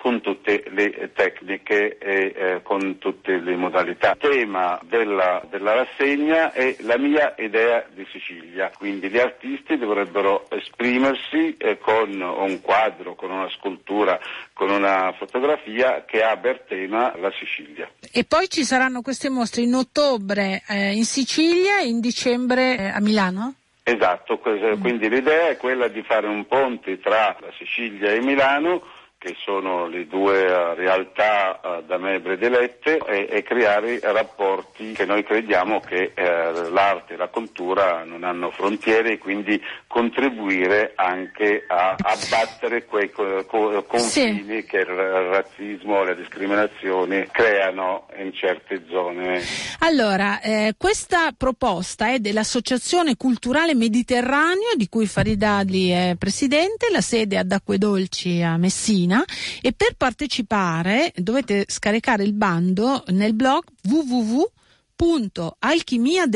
con 0.00 0.20
tutte 0.20 0.62
le 0.68 1.10
tecniche 1.12 1.98
e 1.98 2.32
eh, 2.34 2.62
con 2.62 2.98
tutte 2.98 3.36
le 3.36 3.56
modalità. 3.56 4.12
Il 4.12 4.30
tema 4.30 4.78
della, 4.84 5.42
della, 5.50 5.74
rassegna 5.74 6.52
è 6.52 6.76
la 6.82 6.96
mia 6.96 7.34
idea 7.36 7.84
di 7.92 8.06
Sicilia, 8.12 8.70
quindi 8.78 9.08
gli 9.08 9.18
artisti 9.18 9.76
dovrebbero 9.76 10.46
esprimersi 10.50 11.56
eh, 11.58 11.78
con 11.78 12.20
un 12.20 12.60
quadro, 12.62 13.16
con 13.16 13.32
una 13.32 13.50
scultura, 13.50 14.20
con 14.52 14.70
una 14.70 15.12
fotografia 15.18 16.04
che 16.04 16.22
ha 16.22 16.36
per 16.36 16.60
tema 16.68 17.12
la 17.18 17.32
Sicilia. 17.32 17.90
E 18.12 18.24
poi 18.24 18.48
ci 18.48 18.62
saranno 18.62 19.02
queste 19.02 19.28
mostre 19.28 19.62
in 19.62 19.74
ottobre 19.74 20.62
eh, 20.68 20.92
in 20.92 21.04
Sicilia 21.04 21.80
e 21.80 21.88
in 21.88 21.98
dicembre 21.98 22.78
eh, 22.78 22.86
a 22.86 23.00
Milano? 23.00 23.54
Esatto, 23.82 24.38
quindi 24.38 25.08
l'idea 25.08 25.48
è 25.48 25.56
quella 25.56 25.88
di 25.88 26.02
fare 26.02 26.26
un 26.26 26.46
ponte 26.46 27.00
tra 27.00 27.34
la 27.40 27.50
Sicilia 27.56 28.12
e 28.12 28.20
Milano 28.20 28.82
che 29.18 29.34
sono 29.44 29.88
le 29.88 30.06
due 30.06 30.44
uh, 30.44 30.74
realtà 30.74 31.60
uh, 31.60 31.84
da 31.84 31.98
me 31.98 32.20
predilette 32.20 32.98
e, 32.98 33.26
e, 33.28 33.42
creare 33.42 33.98
rapporti 34.00 34.92
che 34.92 35.04
noi 35.06 35.24
crediamo 35.24 35.80
che 35.80 36.12
uh, 36.16 36.72
l'arte 36.72 37.14
e 37.14 37.16
la 37.16 37.26
cultura 37.26 38.04
non 38.04 38.22
hanno 38.22 38.52
frontiere 38.52 39.14
e 39.14 39.18
quindi 39.18 39.60
contribuire 39.88 40.92
anche 40.94 41.64
a 41.66 41.96
abbattere 41.98 42.84
quei 42.84 43.10
co- 43.10 43.44
co- 43.44 43.82
confini 43.82 44.60
sì. 44.60 44.64
che 44.64 44.78
il 44.78 44.86
razzismo 44.86 46.00
e 46.02 46.06
la 46.06 46.14
discriminazione 46.14 47.26
creano 47.32 48.06
in 48.18 48.32
certe 48.32 48.84
zone. 48.88 49.42
Allora, 49.80 50.40
eh, 50.40 50.74
questa 50.78 51.32
proposta 51.36 52.12
è 52.12 52.20
dell'Associazione 52.20 53.16
Culturale 53.16 53.74
Mediterraneo 53.74 54.74
di 54.76 54.88
cui 54.88 55.06
Faridali 55.06 55.90
è 55.90 56.14
presidente, 56.16 56.88
la 56.92 57.00
sede 57.00 57.36
ad 57.36 57.50
Acquedolci 57.50 58.42
a 58.42 58.56
Messina 58.56 59.07
Messina 59.08 59.24
e 59.62 59.72
per 59.72 59.94
partecipare 59.96 61.14
dovete 61.16 61.64
scaricare 61.66 62.22
il 62.22 62.34
bando 62.34 63.02
nel 63.08 63.32
blog 63.32 63.64
www.alchimia 63.84 66.26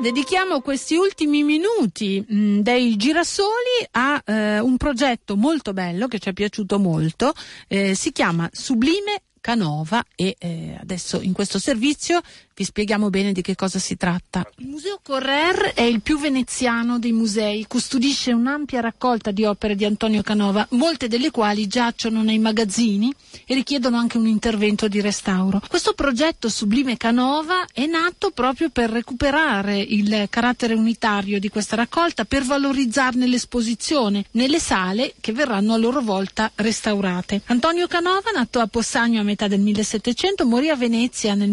Dedichiamo 0.00 0.60
questi 0.60 0.96
ultimi 0.96 1.42
minuti 1.42 2.24
mh, 2.26 2.36
mm, 2.36 2.58
dei 2.60 2.96
girasoli 2.96 3.86
a 3.92 4.22
eh, 4.24 4.58
un 4.60 4.76
progetto 4.76 5.36
molto 5.36 5.72
bello 5.72 6.06
che 6.06 6.18
ci 6.18 6.28
è 6.28 6.32
piaciuto 6.32 6.78
molto, 6.78 7.32
eh, 7.66 7.94
si 7.94 8.12
chiama 8.12 8.48
Sublime 8.52 9.22
Canova 9.40 10.04
e 10.14 10.36
eh, 10.38 10.76
adesso 10.80 11.20
in 11.20 11.32
questo 11.32 11.58
servizio 11.58 12.20
vi 12.58 12.64
spieghiamo 12.64 13.08
bene 13.08 13.30
di 13.30 13.40
che 13.40 13.54
cosa 13.54 13.78
si 13.78 13.96
tratta. 13.96 14.44
Il 14.56 14.66
Museo 14.66 14.98
Correr 15.00 15.74
è 15.74 15.82
il 15.82 16.00
più 16.00 16.18
veneziano 16.18 16.98
dei 16.98 17.12
musei, 17.12 17.64
custodisce 17.68 18.32
un'ampia 18.32 18.80
raccolta 18.80 19.30
di 19.30 19.44
opere 19.44 19.76
di 19.76 19.84
Antonio 19.84 20.22
Canova, 20.22 20.66
molte 20.70 21.06
delle 21.06 21.30
quali 21.30 21.68
giacciono 21.68 22.24
nei 22.24 22.40
magazzini 22.40 23.14
e 23.46 23.54
richiedono 23.54 23.96
anche 23.96 24.18
un 24.18 24.26
intervento 24.26 24.88
di 24.88 25.00
restauro. 25.00 25.62
Questo 25.68 25.92
progetto 25.92 26.48
Sublime 26.48 26.96
Canova 26.96 27.64
è 27.72 27.86
nato 27.86 28.32
proprio 28.32 28.70
per 28.70 28.90
recuperare 28.90 29.78
il 29.78 30.26
carattere 30.28 30.74
unitario 30.74 31.38
di 31.38 31.48
questa 31.48 31.76
raccolta, 31.76 32.24
per 32.24 32.42
valorizzarne 32.42 33.28
l'esposizione 33.28 34.24
nelle 34.32 34.58
sale 34.58 35.14
che 35.20 35.30
verranno 35.30 35.74
a 35.74 35.76
loro 35.76 36.00
volta 36.00 36.50
restaurate. 36.56 37.42
Antonio 37.46 37.86
Canova, 37.86 38.30
nato 38.34 38.58
a 38.58 38.66
Possagno 38.66 39.20
a 39.20 39.24
metà 39.24 39.46
del 39.46 39.60
1700, 39.60 40.44
morì 40.44 40.70
a 40.70 40.74
Venezia 40.74 41.34
nel 41.34 41.50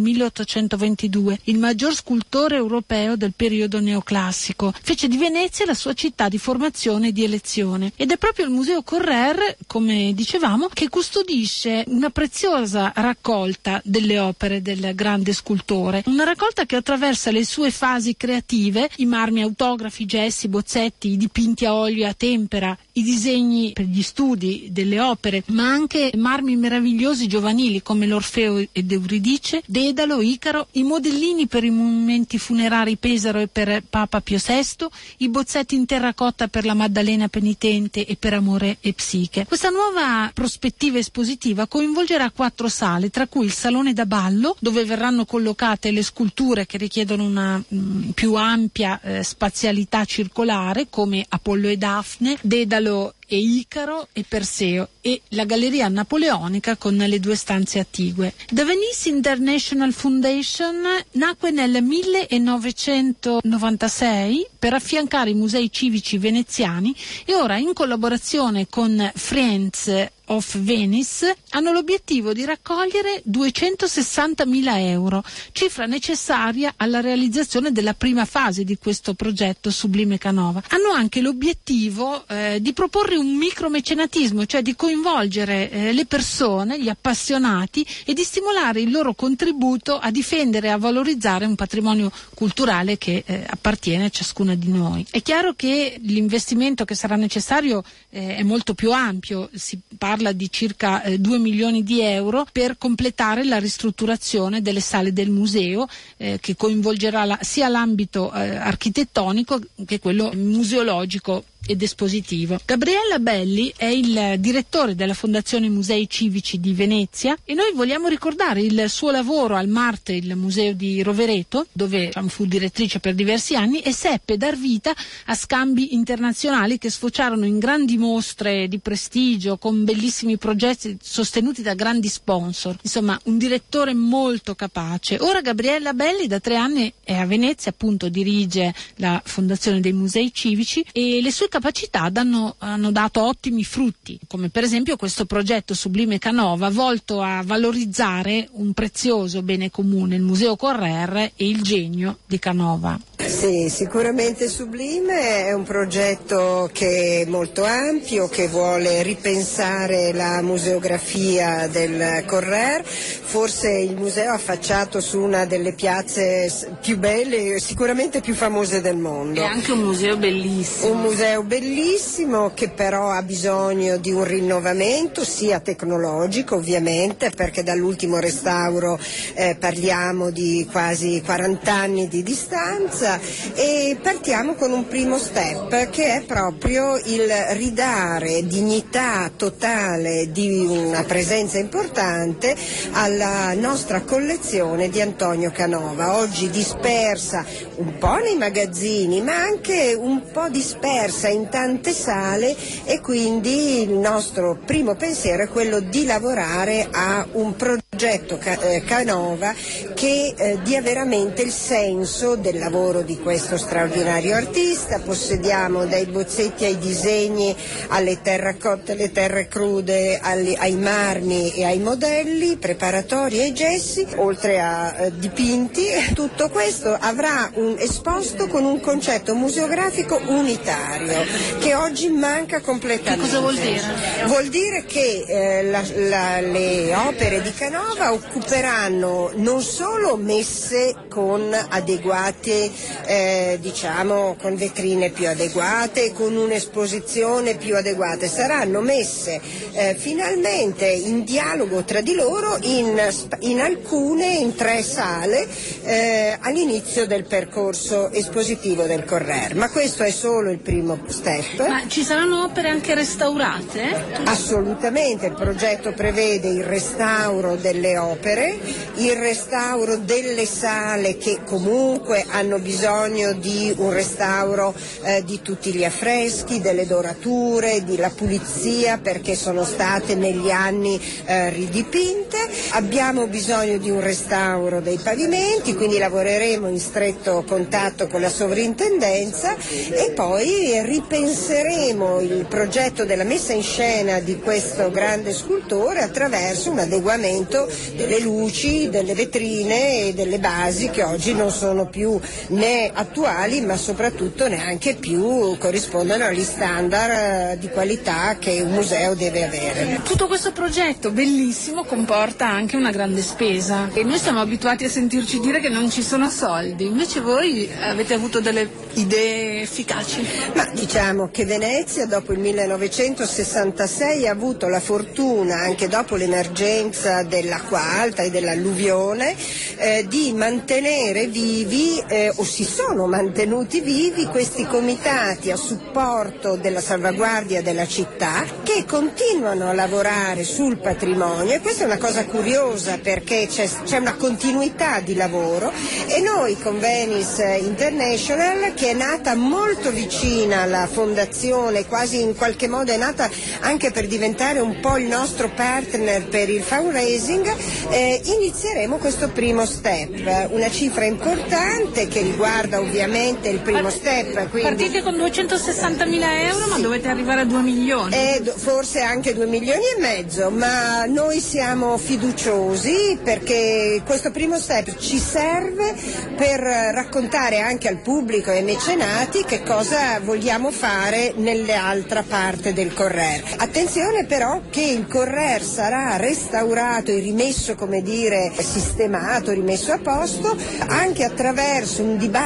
1822, 0.96 1.40
il 1.46 1.60
maggior 1.60 1.94
scultore 1.94 2.56
europeo 2.56 3.16
del 3.16 3.34
periodo 3.36 3.80
neoclassico. 3.80 4.74
Fece 4.82 5.08
di 5.08 5.18
Venezia 5.18 5.66
la 5.66 5.74
sua 5.74 5.94
città 5.94 6.30
di 6.30 6.38
formazione 6.38 7.10
e 7.10 7.12
di 7.12 7.24
elezione 7.24 7.92
ed 7.96 8.12
è 8.12 8.18
proprio 8.18 8.46
il 8.46 8.52
Museo 8.52 8.82
Correr, 8.82 9.58
come 9.68 10.14
dicevamo, 10.14 10.70
che 10.74 10.90
custodisce 10.90 11.84
una 11.88 12.10
preziosa 12.10 12.92
raccolta 12.96 13.82
delle 13.84 14.20
opere 14.20 14.62
del 14.62 14.94
grande 14.96 15.34
scultore, 15.34 16.04
una 16.08 16.24
raccolta 16.24 16.66
che 16.66 16.78
attraversa 16.78 17.32
le 17.32 17.46
sue 17.46 17.72
fasi 17.72 18.16
creative, 18.16 18.90
i 18.98 19.06
marmi 19.06 19.42
autografi, 19.42 20.04
i 20.04 20.06
gessi, 20.06 20.46
i 20.46 20.50
bozzetti, 20.50 21.12
i 21.12 21.18
dipinti 21.18 21.66
a 21.66 21.76
olio 21.76 22.06
e 22.06 22.10
a 22.10 22.14
tempera, 22.14 22.78
i 22.94 23.04
disegni 23.04 23.74
per 23.74 23.86
gli 23.86 24.02
studi 24.02 24.70
delle 24.72 25.00
opere, 25.00 25.44
ma 25.48 25.70
anche 25.70 26.12
marmi 26.16 26.56
meravigliosi 26.56 27.28
giovanili 27.28 27.82
come 27.82 28.08
l'Orfeo 28.08 28.66
ed 28.72 28.92
Euridice, 28.92 29.62
Dedalo, 29.66 30.22
Icaro, 30.22 30.68
i 30.72 30.84
modellini 30.86 31.48
per 31.48 31.64
i 31.64 31.70
monumenti 31.70 32.38
funerari 32.38 32.98
Pesaro 32.98 33.40
e 33.40 33.48
per 33.48 33.84
Papa 33.90 34.22
Pio 34.22 34.38
VI, 34.38 34.88
i 35.18 35.30
bozzetti 35.30 35.76
in 35.76 35.86
terracotta 35.86 36.48
per 36.48 36.66
la 36.66 36.74
Maddalena 36.74 37.28
penitente 37.28 38.06
e 38.06 38.16
per 38.16 38.34
Amore 38.34 38.78
e 38.80 38.94
Psiche. 38.94 39.46
Questa 39.46 39.70
nuova 39.70 40.32
prospettiva 40.34 40.98
espositiva 40.98 41.68
coinvolgerà 41.68 42.30
quattro 42.32 42.68
sale, 42.68 43.10
tra 43.10 43.28
cui 43.28 43.46
il 43.46 43.52
Salone 43.52 43.94
da 43.94 44.06
Ballo, 44.06 44.56
dove 44.60 44.86
verranno 44.86 45.26
collocate 45.26 45.92
le 45.92 46.04
sculture 46.04 46.66
che 46.66 46.78
richiedono 46.78 47.24
una 47.26 47.58
mh, 47.58 48.10
più 48.14 48.36
ampia 48.36 49.02
eh, 49.02 49.24
spazialità 49.24 50.06
circolare, 50.06 50.88
come 50.90 51.26
Apollo 51.28 51.68
e 51.68 51.78
Daphne, 51.78 52.38
Dedalo 52.42 53.16
e 53.28 53.38
Icaro 53.38 54.08
e 54.14 54.24
Perseo 54.28 54.90
e 55.02 55.22
la 55.30 55.46
galleria 55.46 55.88
napoleonica 55.88 56.76
con 56.78 56.96
le 56.96 57.20
due 57.20 57.36
stanze 57.36 57.78
attigue. 57.80 58.34
The 58.52 58.64
Venice 58.64 59.10
International 59.10 59.94
Foundation 59.94 60.82
nacque 61.12 61.52
nel 61.52 61.84
1996 61.84 64.48
per 64.58 64.74
affiancare 64.74 65.30
i 65.30 65.36
musei 65.36 65.72
civici 65.72 66.18
veneziani 66.18 66.96
e 67.26 67.36
ora 67.36 67.58
in 67.58 67.74
collaborazione 67.74 68.66
con 68.70 69.12
Friends 69.16 70.14
of 70.28 70.58
Venice 70.58 71.36
hanno 71.52 71.72
l'obiettivo 71.72 72.34
di 72.34 72.44
raccogliere 72.46 73.22
260.000 73.30 74.78
euro, 74.80 75.24
cifra 75.52 75.86
necessaria 75.86 76.74
alla 76.78 77.02
realizzazione 77.02 77.72
della 77.72 77.94
prima 77.94 78.26
fase 78.26 78.64
di 78.64 78.78
questo 78.78 79.14
progetto 79.14 79.70
Sublime 79.70 80.18
Canova. 80.18 80.64
Hanno 80.70 80.90
anche 80.94 81.22
l'obiettivo 81.22 82.28
eh, 82.28 82.60
di 82.62 82.74
proporre 82.74 83.16
un 83.16 83.36
micromecenatismo, 83.36 84.46
cioè 84.46 84.62
di 84.62 84.76
coinvolgere 84.76 85.70
eh, 85.70 85.94
le 85.94 86.06
persone, 86.06 86.82
gli 86.82 86.90
appassionati 86.90 87.86
e 88.06 88.14
di 88.14 88.24
stimolare 88.24 88.82
il 88.82 88.92
loro 88.92 89.14
contributo 89.14 89.98
a 89.98 90.12
difendere 90.12 90.68
e 90.68 90.72
a 90.72 90.78
valorizzare 90.78 91.46
un 91.46 91.56
patrimonio 91.56 92.12
culturale 92.34 92.98
che 92.98 93.24
eh, 93.26 93.44
appartiene 93.48 94.06
a 94.06 94.10
ciascuna 94.10 94.56
di 94.56 94.70
noi. 94.72 95.06
È 95.10 95.22
chiaro 95.22 95.54
che 95.54 95.98
l'investimento 96.02 96.86
che 96.86 96.96
sarà 96.96 97.16
necessario 97.16 97.84
eh, 98.10 98.38
è 98.38 98.44
molto 98.44 98.74
più 98.74 98.92
ampio, 98.92 99.50
si 99.54 99.80
parla 99.98 100.15
di 100.32 100.50
circa 100.52 101.02
eh, 101.04 101.20
2 101.20 101.38
milioni 101.38 101.84
di 101.84 102.02
euro 102.02 102.46
per 102.52 102.78
completare 102.78 103.44
la 103.44 103.58
ristrutturazione 103.60 104.62
delle 104.62 104.80
sale 104.80 105.14
del 105.14 105.30
museo 105.30 105.88
eh, 106.18 106.38
che 106.42 106.56
coinvolgerà 106.56 107.26
la, 107.26 107.38
sia 107.42 107.68
l'ambito 107.68 108.32
eh, 108.34 108.56
architettonico 108.56 109.60
che 109.86 110.00
quello 110.00 110.32
museologico 110.34 111.44
ed 111.66 111.82
espositivo. 111.82 112.60
Gabriella 112.66 113.20
Belli 113.20 113.74
è 113.76 113.86
il 113.86 114.36
direttore 114.40 114.96
della 114.96 115.14
Fondazione 115.14 115.70
Musei 115.70 116.10
Civici 116.10 116.60
di 116.60 116.74
Venezia 116.74 117.38
e 117.44 117.54
noi 117.54 117.72
vogliamo 117.74 118.08
ricordare 118.08 118.62
il 118.62 118.86
suo 118.88 119.12
lavoro 119.12 119.56
al 119.56 119.68
Marte, 119.68 120.14
il 120.14 120.36
museo 120.36 120.74
di 120.74 121.02
Rovereto, 121.02 121.68
dove 121.72 122.12
fu 122.28 122.46
direttrice 122.46 123.00
per 123.00 123.14
diversi 123.16 123.56
anni 123.56 123.82
e 123.82 123.92
seppe 123.92 124.38
dar 124.38 124.58
vita 124.58 124.94
a 125.26 125.36
scambi 125.36 125.94
internazionali 125.94 126.78
che 126.78 126.90
sfociarono 126.90 127.46
in 127.46 127.60
grandi 127.60 127.98
mostre 127.98 128.68
di 128.68 128.80
prestigio 128.80 129.58
con 129.58 129.84
bellissimi 129.84 130.38
progetti 130.38 130.98
sostenuti 131.02 131.62
da 131.62 131.74
grandi 131.74 132.08
sponsor. 132.08 132.78
Insomma, 132.82 133.20
un 133.26 133.38
direttore 133.38 133.94
molto 133.94 134.56
capace. 134.56 135.18
Ora 135.20 135.42
Gabriella 135.42 135.94
Belli 135.94 136.28
da 136.28 136.40
tre 136.40 136.56
anni 136.56 136.94
è 137.04 137.14
a 137.14 137.26
Venezia, 137.26 137.72
appunto 137.72 138.10
dirige 138.10 138.74
la 138.96 139.22
Fondazione 139.24 139.80
dei 139.80 139.94
Musei 139.94 140.32
Civici 140.34 140.86
e 140.92 141.22
le 141.22 141.32
sue 141.32 141.48
capacità 141.56 142.10
danno, 142.10 142.56
hanno 142.58 142.92
dato 142.92 143.24
ottimi 143.24 143.64
frutti, 143.64 144.20
come 144.28 144.50
per 144.50 144.66
esempio 144.66 144.98
questo 144.98 145.24
progetto 145.24 145.74
Sublime 145.74 146.20
Canova 146.20 146.70
volto 146.70 147.22
a 147.22 147.44
valorizzare 147.46 148.50
un 148.54 148.74
prezioso 148.74 149.42
bene 149.42 149.72
comune, 149.72 150.16
il 150.16 150.22
Museo 150.22 150.58
Correr 150.58 151.32
e 151.34 151.48
il 151.48 151.62
genio 151.62 152.18
di 152.26 152.40
Canova. 152.40 153.00
Sì, 153.36 153.68
sicuramente 153.70 154.48
Sublime 154.48 155.48
è 155.48 155.52
un 155.52 155.64
progetto 155.64 156.70
che 156.72 157.24
è 157.24 157.30
molto 157.30 157.66
ampio, 157.66 158.30
che 158.30 158.48
vuole 158.48 159.04
ripensare 159.04 160.14
la 160.14 160.42
museografia 160.42 161.68
del 161.68 162.24
Correr, 162.26 162.82
forse 162.86 163.70
il 163.72 163.98
museo 163.98 164.32
affacciato 164.32 165.02
su 165.02 165.20
una 165.20 165.46
delle 165.46 165.74
piazze 165.74 166.78
più 166.82 166.98
belle 166.98 167.60
sicuramente 167.60 168.22
più 168.22 168.34
famose 168.34 168.80
del 168.80 168.96
mondo. 168.96 169.42
È 169.42 169.46
anche 169.46 169.74
un 169.74 169.82
museo 169.82 170.16
bellissimo. 170.16 170.94
Un 170.94 171.02
museo 171.02 171.44
bellissimo 171.44 172.54
che 172.54 172.70
però 172.70 173.10
ha 173.10 173.22
bisogno 173.22 173.98
di 173.98 174.14
un 174.14 174.24
rinnovamento 174.24 175.26
sia 175.26 175.60
tecnologico 175.60 176.56
ovviamente 176.56 177.32
perché 177.32 177.64
dall'ultimo 177.64 178.18
restauro 178.20 178.98
eh, 179.34 179.58
parliamo 179.60 180.30
di 180.30 180.66
quasi 180.72 181.22
40 181.24 181.74
anni 181.74 182.08
di 182.08 182.24
distanza 182.24 183.24
e 183.54 183.98
partiamo 184.02 184.56
con 184.56 184.72
un 184.72 184.88
primo 184.88 185.18
step 185.18 185.90
che 185.90 186.16
è 186.16 186.24
proprio 186.24 186.98
il 186.98 187.32
ridare 187.52 188.46
dignità 188.46 189.32
totale 189.36 190.32
di 190.32 190.66
una 190.66 191.04
presenza 191.04 191.58
importante 191.58 192.56
alla 192.92 193.54
nostra 193.54 194.02
collezione 194.02 194.90
di 194.90 195.02
Antonio 195.02 195.52
Canova, 195.52 196.18
oggi 196.18 196.50
dispersa 196.50 197.46
un 197.76 197.98
po' 197.98 198.16
nei 198.16 198.36
magazzini 198.36 199.22
ma 199.22 199.36
anche 199.36 199.96
un 199.98 200.32
po' 200.32 200.50
dispersa 200.50 201.28
in 201.28 201.50
tante 201.50 201.92
sale 201.92 202.56
e 202.86 203.02
quindi 203.02 203.82
il 203.84 203.92
nostro 203.92 204.60
primo 204.66 204.96
pensiero 204.96 205.44
è 205.44 205.48
quello 205.48 205.80
di 205.80 206.06
lavorare 206.06 206.88
a 206.92 207.26
un 207.34 207.56
progetto 207.56 208.38
Canova 208.86 209.54
che 209.94 210.34
eh, 210.36 210.60
dia 210.64 210.82
veramente 210.82 211.42
il 211.42 211.52
senso 211.52 212.36
del 212.36 212.58
lavoro 212.58 213.02
di 213.06 213.18
questo 213.20 213.58
straordinario 213.58 214.36
artista. 214.36 215.00
Possediamo 215.00 215.86
dai 215.86 216.06
bozzetti 216.06 216.66
ai 216.66 216.78
disegni, 216.78 217.56
alle 217.90 218.22
terracotte, 218.22 218.94
alle 218.94 219.12
terre 219.12 219.48
crude, 219.48 220.20
agli, 220.22 220.56
ai 220.58 220.76
marmi 220.76 221.54
e 221.54 221.64
ai 221.64 221.80
modelli, 221.80 222.58
preparatori 222.58 223.40
ai 223.42 223.54
gessi, 223.54 224.06
oltre 224.18 224.60
a 224.60 224.96
eh, 224.98 225.12
dipinti. 225.18 225.86
Tutto 226.14 226.50
questo 226.50 226.96
avrà 227.00 227.50
un 227.54 227.76
esposto 227.78 228.48
con 228.48 228.66
un 228.66 228.80
concetto 228.82 229.36
museografico 229.36 230.20
unitario 230.28 231.24
che 231.60 231.76
oggi 231.76 232.10
manca 232.10 232.60
completamente. 232.60 233.04
Che 233.06 233.18
cosa 233.18 233.40
vuol 233.40 233.56
dire? 233.56 233.82
Vuol 234.26 234.48
dire 234.48 234.84
che 234.86 235.24
eh, 235.28 235.64
la, 235.64 235.84
la, 235.96 236.42
le 236.42 236.94
opere 236.96 237.42
di 237.42 237.54
Canova 237.54 238.12
occuperanno 238.12 239.32
non 239.36 239.62
solo 239.62 240.16
messe 240.16 240.96
con 241.10 241.54
adeguate, 241.54 242.72
eh, 243.06 243.58
diciamo, 243.60 244.36
con 244.40 244.56
vetrine 244.56 245.10
più 245.10 245.28
adeguate, 245.28 246.14
con 246.14 246.36
un'esposizione 246.36 247.56
più 247.56 247.76
adeguata, 247.76 248.28
saranno 248.28 248.82
messe 248.82 249.42
eh, 249.74 249.96
finalmente 249.98 250.88
in 250.88 251.24
dialogo 251.24 251.84
tra 251.84 252.02
di 252.02 252.14
loro 252.14 252.58
in, 252.62 253.02
in 253.40 253.60
alcune, 253.60 254.36
in 254.36 254.56
tre 254.56 254.82
sale 254.82 255.48
eh, 255.84 256.38
all'inizio 256.40 257.06
del 257.06 257.26
percorso 257.26 258.12
espositivo 258.12 258.84
del 258.84 259.04
Correr. 259.04 259.56
Ma 259.56 259.70
questo 259.70 260.04
è 260.04 260.12
solo 260.12 260.52
il 260.52 260.60
primo 260.60 261.00
step. 261.08 261.68
Ma 261.68 261.88
ci 261.88 262.04
saranno 262.04 262.44
opere 262.44 262.70
anche 262.70 262.94
restaurate? 262.94 264.24
Assolutamente, 264.26 265.28
il 265.28 265.34
progetto 265.34 265.92
prevede 265.94 266.48
il 266.48 266.64
restauro 266.64 267.56
delle 267.56 267.98
opere, 267.98 268.58
il 268.96 269.16
restauro 269.16 269.98
delle 269.98 270.46
sale 270.46 271.18
che 271.18 271.40
comunque 271.46 272.26
hanno 272.30 272.60
bisogno 272.60 272.85
di 272.86 273.74
un 273.78 273.92
restauro 273.92 274.72
eh, 275.02 275.24
di 275.24 275.42
tutti 275.42 275.74
gli 275.74 275.84
affreschi, 275.84 276.62
delle 276.62 276.86
dorature, 276.86 277.84
di 277.84 277.98
la 277.98 278.12
pulizia 278.12 279.00
perché 279.00 279.34
sono 279.34 279.64
state 279.64 280.14
negli 280.14 280.52
anni 280.52 281.02
eh, 281.26 281.50
ridipinte. 281.50 282.38
Abbiamo 282.74 283.26
bisogno 283.26 283.80
di 283.80 283.90
un 283.90 284.02
restauro 284.02 284.82
dei 284.82 285.00
pavimenti, 285.02 285.74
quindi 285.74 285.98
lavoreremo 285.98 286.70
in 286.70 286.80
stretto 286.80 287.44
contatto 287.48 288.06
con 288.06 288.22
la 288.22 288.30
sovrintendenza 288.30 289.56
e 289.56 290.12
poi 290.14 290.80
ripenseremo 290.84 292.20
il 292.20 292.46
progetto 292.48 293.04
della 293.04 293.24
messa 293.24 293.54
in 293.54 293.64
scena 293.64 294.20
di 294.20 294.38
questo 294.40 294.92
grande 294.92 295.34
scultore 295.34 296.02
attraverso 296.02 296.70
un 296.70 296.78
adeguamento 296.78 297.68
delle 297.96 298.20
luci, 298.20 298.90
delle 298.90 299.16
vetrine 299.16 300.02
e 300.02 300.14
delle 300.14 300.38
basi 300.38 300.92
che 300.92 301.02
oggi 301.02 301.34
non 301.34 301.50
sono 301.50 301.88
più 301.88 302.20
né 302.50 302.75
attuali 302.94 303.62
ma 303.62 303.78
soprattutto 303.78 304.48
neanche 304.48 304.96
più 304.96 305.58
corrispondono 305.58 306.26
agli 306.26 306.44
standard 306.44 307.54
eh, 307.54 307.58
di 307.60 307.70
qualità 307.70 308.38
che 308.40 308.62
un 308.62 308.72
museo 308.72 309.14
deve 309.16 309.46
avere. 309.46 310.02
Tutto 310.04 310.28
questo 310.28 310.52
progetto 310.52 311.12
bellissimo 311.12 311.84
comporta 311.84 312.48
anche 312.48 312.76
una 312.76 312.92
grande 312.92 313.22
spesa 313.22 313.90
e 313.94 314.04
noi 314.04 314.18
siamo 314.18 314.40
abituati 314.40 314.86
a 314.86 314.90
sentirci 314.90 315.40
dire 315.40 315.60
che 315.60 315.70
non 315.70 315.90
ci 315.90 316.02
sono 316.02 316.30
soldi, 316.30 316.86
invece 316.86 317.22
voi 317.22 317.70
avete 317.80 318.14
avuto 318.14 318.40
delle 318.40 318.70
idee 318.94 319.62
efficaci. 319.62 320.26
Ma 320.54 320.70
diciamo 320.74 321.30
che 321.32 321.46
Venezia 321.46 322.06
dopo 322.06 322.34
il 322.34 322.40
1966 322.40 324.28
ha 324.28 324.32
avuto 324.32 324.68
la 324.68 324.80
fortuna, 324.80 325.56
anche 325.62 325.88
dopo 325.88 326.16
l'emergenza 326.16 327.24
dell'acqua 327.24 327.82
alta 327.82 328.24
e 328.24 328.30
dell'alluvione, 328.30 329.36
eh, 329.78 330.06
di 330.08 330.34
mantenere 330.34 331.28
vivi 331.28 332.04
eh, 332.08 332.32
o 332.36 332.44
si 332.44 332.65
sono 332.66 333.06
mantenuti 333.06 333.80
vivi 333.80 334.26
questi 334.26 334.66
comitati 334.66 335.52
a 335.52 335.56
supporto 335.56 336.56
della 336.56 336.82
salvaguardia 336.82 337.62
della 337.62 337.86
città 337.86 338.44
che 338.64 338.86
continuano 338.86 339.70
a 339.70 339.74
lavorare 339.74 340.44
sul 340.44 340.78
patrimonio 340.78 341.54
e 341.54 341.60
questa 341.60 341.84
è 341.84 341.86
una 341.86 341.98
cosa 341.98 342.26
curiosa 342.26 342.98
perché 342.98 343.48
c'è, 343.48 343.70
c'è 343.84 343.98
una 343.98 344.16
continuità 344.16 345.00
di 345.00 345.14
lavoro 345.14 345.72
e 346.08 346.20
noi 346.22 346.58
con 346.60 346.80
Venice 346.80 347.60
International 347.62 348.74
che 348.74 348.90
è 348.90 348.94
nata 348.94 349.36
molto 349.36 349.92
vicina 349.92 350.62
alla 350.62 350.88
fondazione, 350.88 351.86
quasi 351.86 352.22
in 352.22 352.36
qualche 352.36 352.68
modo 352.68 352.92
è 352.92 352.98
nata 352.98 353.30
anche 353.60 353.92
per 353.92 354.08
diventare 354.08 354.60
un 354.60 354.80
po' 354.80 354.98
il 354.98 355.06
nostro 355.06 355.50
partner 355.50 356.26
per 356.28 356.50
il 356.50 356.64
fundraising, 356.64 357.54
eh, 357.90 358.22
inizieremo 358.24 358.98
questo 358.98 359.30
primo 359.30 359.66
step, 359.66 360.50
una 360.50 360.70
cifra 360.70 361.06
importante 361.06 362.08
che 362.08 362.22
riguarda 362.22 362.55
ovviamente 362.80 363.50
il 363.50 363.60
primo 363.60 363.90
step. 363.90 364.50
Quindi... 364.50 364.62
Partite 364.62 365.02
con 365.02 365.18
260 365.18 366.06
mila 366.06 366.42
euro 366.42 366.64
sì. 366.64 366.70
ma 366.70 366.80
dovete 366.80 367.10
arrivare 367.10 367.42
a 367.42 367.46
2 367.46 367.62
milioni. 367.62 368.16
Eh, 368.16 368.54
forse 368.56 369.02
anche 369.02 369.34
2 369.34 369.46
milioni 369.46 369.84
e 369.96 370.00
mezzo, 370.00 370.50
ma 370.50 371.06
noi 371.06 371.40
siamo 371.40 371.98
fiduciosi 371.98 373.20
perché 373.24 374.02
questo 374.06 374.32
primo 374.32 374.58
step 374.58 374.98
ci 374.98 375.18
serve 375.18 375.94
per 376.36 376.60
raccontare 376.60 377.60
anche 377.60 377.88
al 377.90 377.98
pubblico 377.98 378.52
e 378.52 378.58
ai 378.58 378.64
mecenati 378.64 379.44
che 379.44 379.64
cosa 379.64 380.20
vogliamo 380.22 380.72
fare 380.72 381.34
nell'altra 381.36 382.24
parte 382.24 382.74
del 382.74 382.94
Correr. 382.94 383.44
Attenzione 383.58 384.26
però 384.26 384.62
che 384.70 384.82
il 384.82 385.08
Correr 385.08 385.62
sarà 385.62 386.16
restaurato 386.18 387.12
e 387.12 387.20
rimesso, 387.20 387.76
come 387.76 388.02
dire, 388.02 388.52
sistemato, 388.58 389.52
rimesso 389.52 389.92
a 389.92 390.00
posto 390.00 390.56
anche 390.88 391.24
attraverso 391.24 392.02
un 392.02 392.18
dibattito 392.18 392.44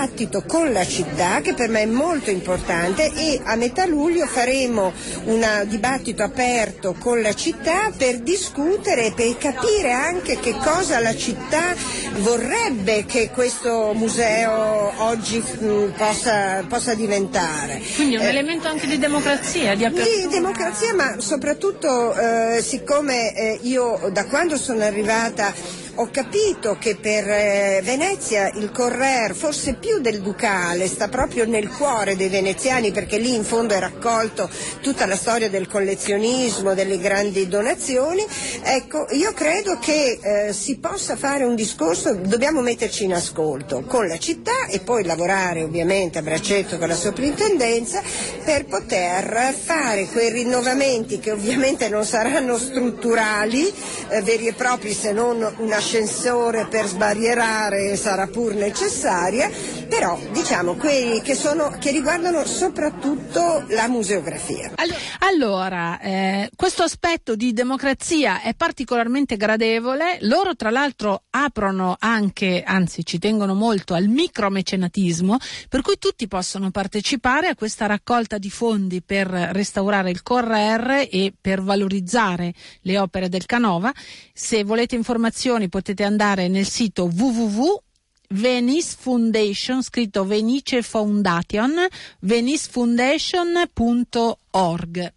con 0.47 0.71
la 0.71 0.85
città 0.85 1.41
che 1.41 1.53
per 1.53 1.67
me 1.67 1.81
è 1.81 1.85
molto 1.85 2.29
importante 2.29 3.11
e 3.13 3.41
a 3.43 3.55
metà 3.55 3.85
luglio 3.85 4.25
faremo 4.27 4.93
un 5.25 5.45
dibattito 5.65 6.23
aperto 6.23 6.95
con 6.97 7.21
la 7.21 7.33
città 7.33 7.91
per 7.95 8.19
discutere 8.19 9.07
e 9.07 9.13
per 9.13 9.37
capire 9.37 9.91
anche 9.91 10.39
che 10.39 10.53
cosa 10.53 10.99
la 10.99 11.13
città 11.15 11.75
vorrebbe 12.19 13.05
che 13.05 13.29
questo 13.33 13.91
museo 13.93 14.93
oggi 15.03 15.39
mh, 15.39 15.93
possa, 15.97 16.63
possa, 16.67 16.93
diventare. 16.93 17.81
Quindi 17.95 18.15
è 18.15 18.19
un 18.19 18.25
eh, 18.25 18.29
elemento 18.29 18.67
anche 18.69 18.87
di 18.87 18.97
democrazia, 18.97 19.75
di 19.75 19.83
apertura. 19.83 20.15
Di 20.15 20.27
democrazia, 20.27 20.93
ma 20.93 21.19
soprattutto 21.19 22.13
eh, 22.15 22.61
siccome 22.61 23.35
eh, 23.35 23.59
io 23.63 24.09
da 24.11 24.25
quando 24.25 24.57
sono 24.57 24.83
arrivata 24.83 25.53
ho 26.01 26.07
capito 26.11 26.77
che 26.79 26.95
per 26.95 27.29
eh, 27.29 27.81
Venezia 27.83 28.49
il 28.53 28.71
Correr, 28.71 29.35
forse 29.35 29.73
più 29.73 29.99
del 29.99 30.21
Ducale, 30.21 30.87
sta 30.87 31.09
proprio 31.09 31.45
nel 31.45 31.67
cuore 31.67 32.15
dei 32.15 32.29
veneziani 32.29 32.91
perché 32.91 33.17
lì 33.17 33.35
in 33.35 33.43
fondo 33.43 33.73
è 33.73 33.79
raccolto 33.79 34.49
tutta 34.81 35.05
la 35.05 35.17
storia 35.17 35.49
del 35.49 35.67
collezionismo, 35.67 36.73
delle 36.73 36.99
grandi 36.99 37.49
donazioni. 37.49 38.25
Ecco, 38.61 39.07
io 39.09 39.33
credo 39.33 39.77
che 39.77 40.19
eh, 40.21 40.53
si 40.53 40.77
possa 40.77 41.17
fare 41.17 41.43
un 41.43 41.55
discorso, 41.55 42.15
dobbiamo 42.15 42.61
metterci 42.61 43.03
in 43.03 43.13
ascolto 43.13 43.83
con 43.83 44.07
la 44.07 44.17
città 44.17 44.67
e 44.69 44.79
poi 44.79 45.03
lavorare 45.03 45.63
ovviamente 45.63 46.19
a 46.19 46.21
braccetto 46.21 46.77
con 46.77 46.87
la 46.87 46.95
soprintendenza 46.95 48.01
per 48.45 48.65
poter 48.67 49.53
fare 49.53 50.05
quei 50.05 50.31
rinnovamenti 50.31 51.19
che 51.19 51.31
ovviamente 51.31 51.89
non 51.89 52.05
saranno 52.05 52.57
strutturali, 52.57 53.69
eh, 54.07 54.21
veri 54.21 54.47
e 54.47 54.53
propri 54.53 54.93
se 54.93 55.11
non 55.11 55.55
una 55.57 55.87
ascensore 55.89 56.67
per 56.67 56.85
sbarrierare 56.85 57.95
sarà 57.95 58.27
pur 58.27 58.53
necessaria, 58.53 59.49
però 59.87 60.19
diciamo 60.31 60.75
quelli 60.75 61.19
che, 61.21 61.33
sono, 61.33 61.75
che 61.79 61.89
riguardano 61.89 62.45
soprattutto 62.45 63.65
la 63.69 63.87
museografia. 63.87 64.73
Allora, 65.19 65.99
eh, 65.99 66.51
questo 66.55 66.83
aspetto 66.83 67.35
di 67.35 67.53
democrazia 67.53 68.41
è 68.41 68.53
particolarmente 68.53 69.35
gradevole, 69.35 70.19
loro 70.21 70.55
tra 70.55 70.69
l'altro 70.69 71.23
aprono 71.31 71.95
anche, 71.97 72.61
anzi 72.63 73.03
ci 73.03 73.17
tengono 73.17 73.55
molto 73.55 73.95
al 73.95 74.05
micromecenatismo, 74.05 75.37
per 75.69 75.81
cui 75.81 75.97
tutti 75.97 76.27
possono 76.27 76.69
partecipare 76.69 77.47
a 77.47 77.55
questa 77.55 77.87
raccolta 77.87 78.37
di 78.37 78.51
fondi 78.51 79.01
per 79.01 79.27
restaurare 79.27 80.11
il 80.11 80.21
Correr 80.21 81.07
e 81.09 81.33
per 81.39 81.63
valorizzare 81.63 82.53
le 82.81 82.99
opere 82.99 83.27
del 83.27 83.47
Canova. 83.47 83.91
Se 84.31 84.63
volete 84.63 84.93
informazioni 84.93 85.67
potete 85.79 86.03
andare 86.03 86.49
nel 86.49 86.67
sito 86.67 87.05
www 87.05 87.87
Venice 88.31 88.95
Foundation, 88.99 89.81
scritto 89.81 90.23
Venice 90.23 90.83
Foundation, 90.83 91.87
venicefoundation.org. 92.19 95.13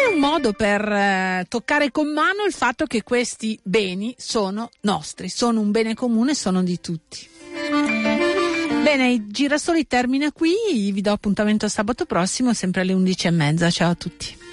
È 0.00 0.06
un 0.10 0.18
modo 0.18 0.54
per 0.54 0.90
eh, 0.90 1.44
toccare 1.50 1.90
con 1.90 2.14
mano 2.14 2.44
il 2.46 2.54
fatto 2.54 2.86
che 2.86 3.02
questi 3.02 3.60
beni 3.62 4.14
sono 4.16 4.70
nostri, 4.82 5.28
sono 5.28 5.60
un 5.60 5.70
bene 5.70 5.92
comune, 5.92 6.34
sono 6.34 6.62
di 6.62 6.80
tutti. 6.80 7.28
Bene, 8.82 9.12
il 9.12 9.26
Girasoli 9.26 9.86
termina 9.86 10.32
qui, 10.32 10.90
vi 10.92 11.02
do 11.02 11.12
appuntamento 11.12 11.68
sabato 11.68 12.06
prossimo, 12.06 12.54
sempre 12.54 12.80
alle 12.80 12.94
11.30. 12.94 13.70
Ciao 13.70 13.90
a 13.90 13.94
tutti. 13.94 14.43